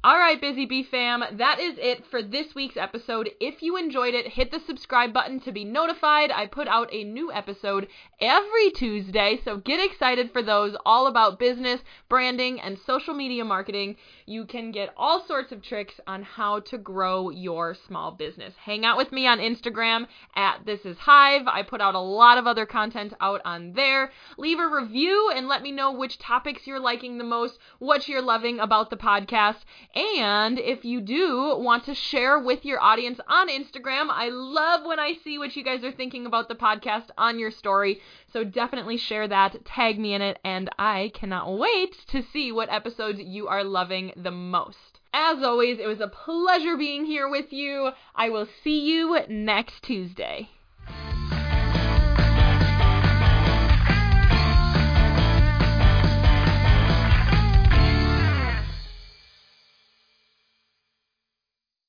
All 0.05 0.19
right, 0.19 0.41
Busy 0.41 0.67
Bee 0.67 0.83
fam, 0.83 1.23
that 1.35 1.61
is 1.61 1.75
it 1.79 2.05
for 2.11 2.25
this 2.25 2.57
week's 2.57 2.77
episode. 2.77 3.31
If 3.39 3.63
you 3.63 3.77
enjoyed 3.77 4.15
it, 4.15 4.27
hit 4.27 4.51
the 4.51 4.59
subscribe 4.59 5.13
button 5.13 5.39
to 5.43 5.53
be 5.53 5.65
notified. 5.65 6.33
I 6.33 6.49
put 6.49 6.67
out 6.67 6.93
a 6.93 7.05
new 7.05 7.31
episode 7.31 7.87
every 8.21 8.73
Tuesday, 8.73 9.39
so 9.45 9.59
get 9.59 9.79
excited 9.79 10.33
for 10.33 10.43
those 10.43 10.75
all 10.85 11.07
about 11.07 11.39
business, 11.39 11.83
branding, 12.09 12.61
and 12.61 12.81
social 12.81 13.15
media 13.15 13.45
marketing. 13.45 13.95
You 14.27 14.45
can 14.45 14.73
get 14.73 14.93
all 14.97 15.25
sorts 15.25 15.53
of 15.53 15.63
tricks 15.63 16.01
on 16.09 16.25
how 16.25 16.59
to 16.61 16.79
grow 16.79 17.31
your 17.31 17.77
small 17.87 18.11
business. 18.11 18.55
Hang 18.57 18.85
out 18.85 18.97
with 18.97 19.13
me 19.13 19.29
on 19.29 19.39
Instagram 19.39 20.09
at 20.35 20.67
This 20.67 20.85
Is 20.85 20.99
Hive. 20.99 21.47
I 21.47 21.63
put 21.63 21.81
out 21.81 21.95
a 21.95 22.01
lot 22.01 22.39
of 22.39 22.49
other 22.49 22.67
content 22.67 23.15
out 23.21 23.41
on 23.45 23.75
there. 23.75 24.11
Leave 24.37 24.59
a 24.59 24.67
review 24.67 25.31
and 25.33 25.47
let 25.47 25.63
me 25.63 25.71
know 25.71 25.93
which 25.93 26.19
topics 26.19 26.67
you're 26.67 26.81
liking 26.81 27.19
the 27.19 27.25
most, 27.25 27.61
what 27.79 28.09
you're 28.09 28.21
loving 28.21 28.59
about 28.59 28.91
the 28.91 28.97
podcast 28.97 29.59
and 29.95 30.59
if 30.59 30.85
you 30.85 31.01
do 31.01 31.57
want 31.59 31.85
to 31.85 31.95
share 31.95 32.39
with 32.39 32.65
your 32.65 32.81
audience 32.81 33.21
on 33.29 33.49
Instagram, 33.49 34.09
I 34.11 34.31
love 34.31 34.87
when 34.87 34.99
I 34.99 35.15
see 35.23 35.39
what 35.39 35.55
you 35.55 35.63
guys 35.63 35.85
are 35.85 35.93
thinking 35.93 36.25
about 36.25 36.49
the 36.49 36.55
podcast 36.55 37.11
on 37.19 37.39
your 37.39 37.51
story. 37.51 38.01
So 38.33 38.43
definitely 38.43 38.97
share 38.97 39.29
that, 39.29 39.65
tag 39.67 39.99
me 39.99 40.15
in 40.15 40.23
it, 40.23 40.39
and 40.45 40.71
I 40.79 41.13
cannot 41.15 41.59
wait 41.59 41.93
to 42.09 42.23
see 42.23 42.53
what 42.53 42.73
episodes 42.73 43.21
you 43.21 43.49
are 43.49 43.65
loving 43.65 44.13
the 44.17 44.31
most. 44.31 45.01
As 45.13 45.43
always, 45.43 45.79
it 45.79 45.87
was 45.87 46.01
a 46.01 46.09
pleasure 46.09 46.77
being 46.77 47.05
here 47.05 47.29
with 47.29 47.53
you. 47.53 47.91
I 48.15 48.31
will 48.31 48.49
see 48.65 48.81
you 48.81 49.21
next 49.29 49.83
Tuesday. 49.83 50.49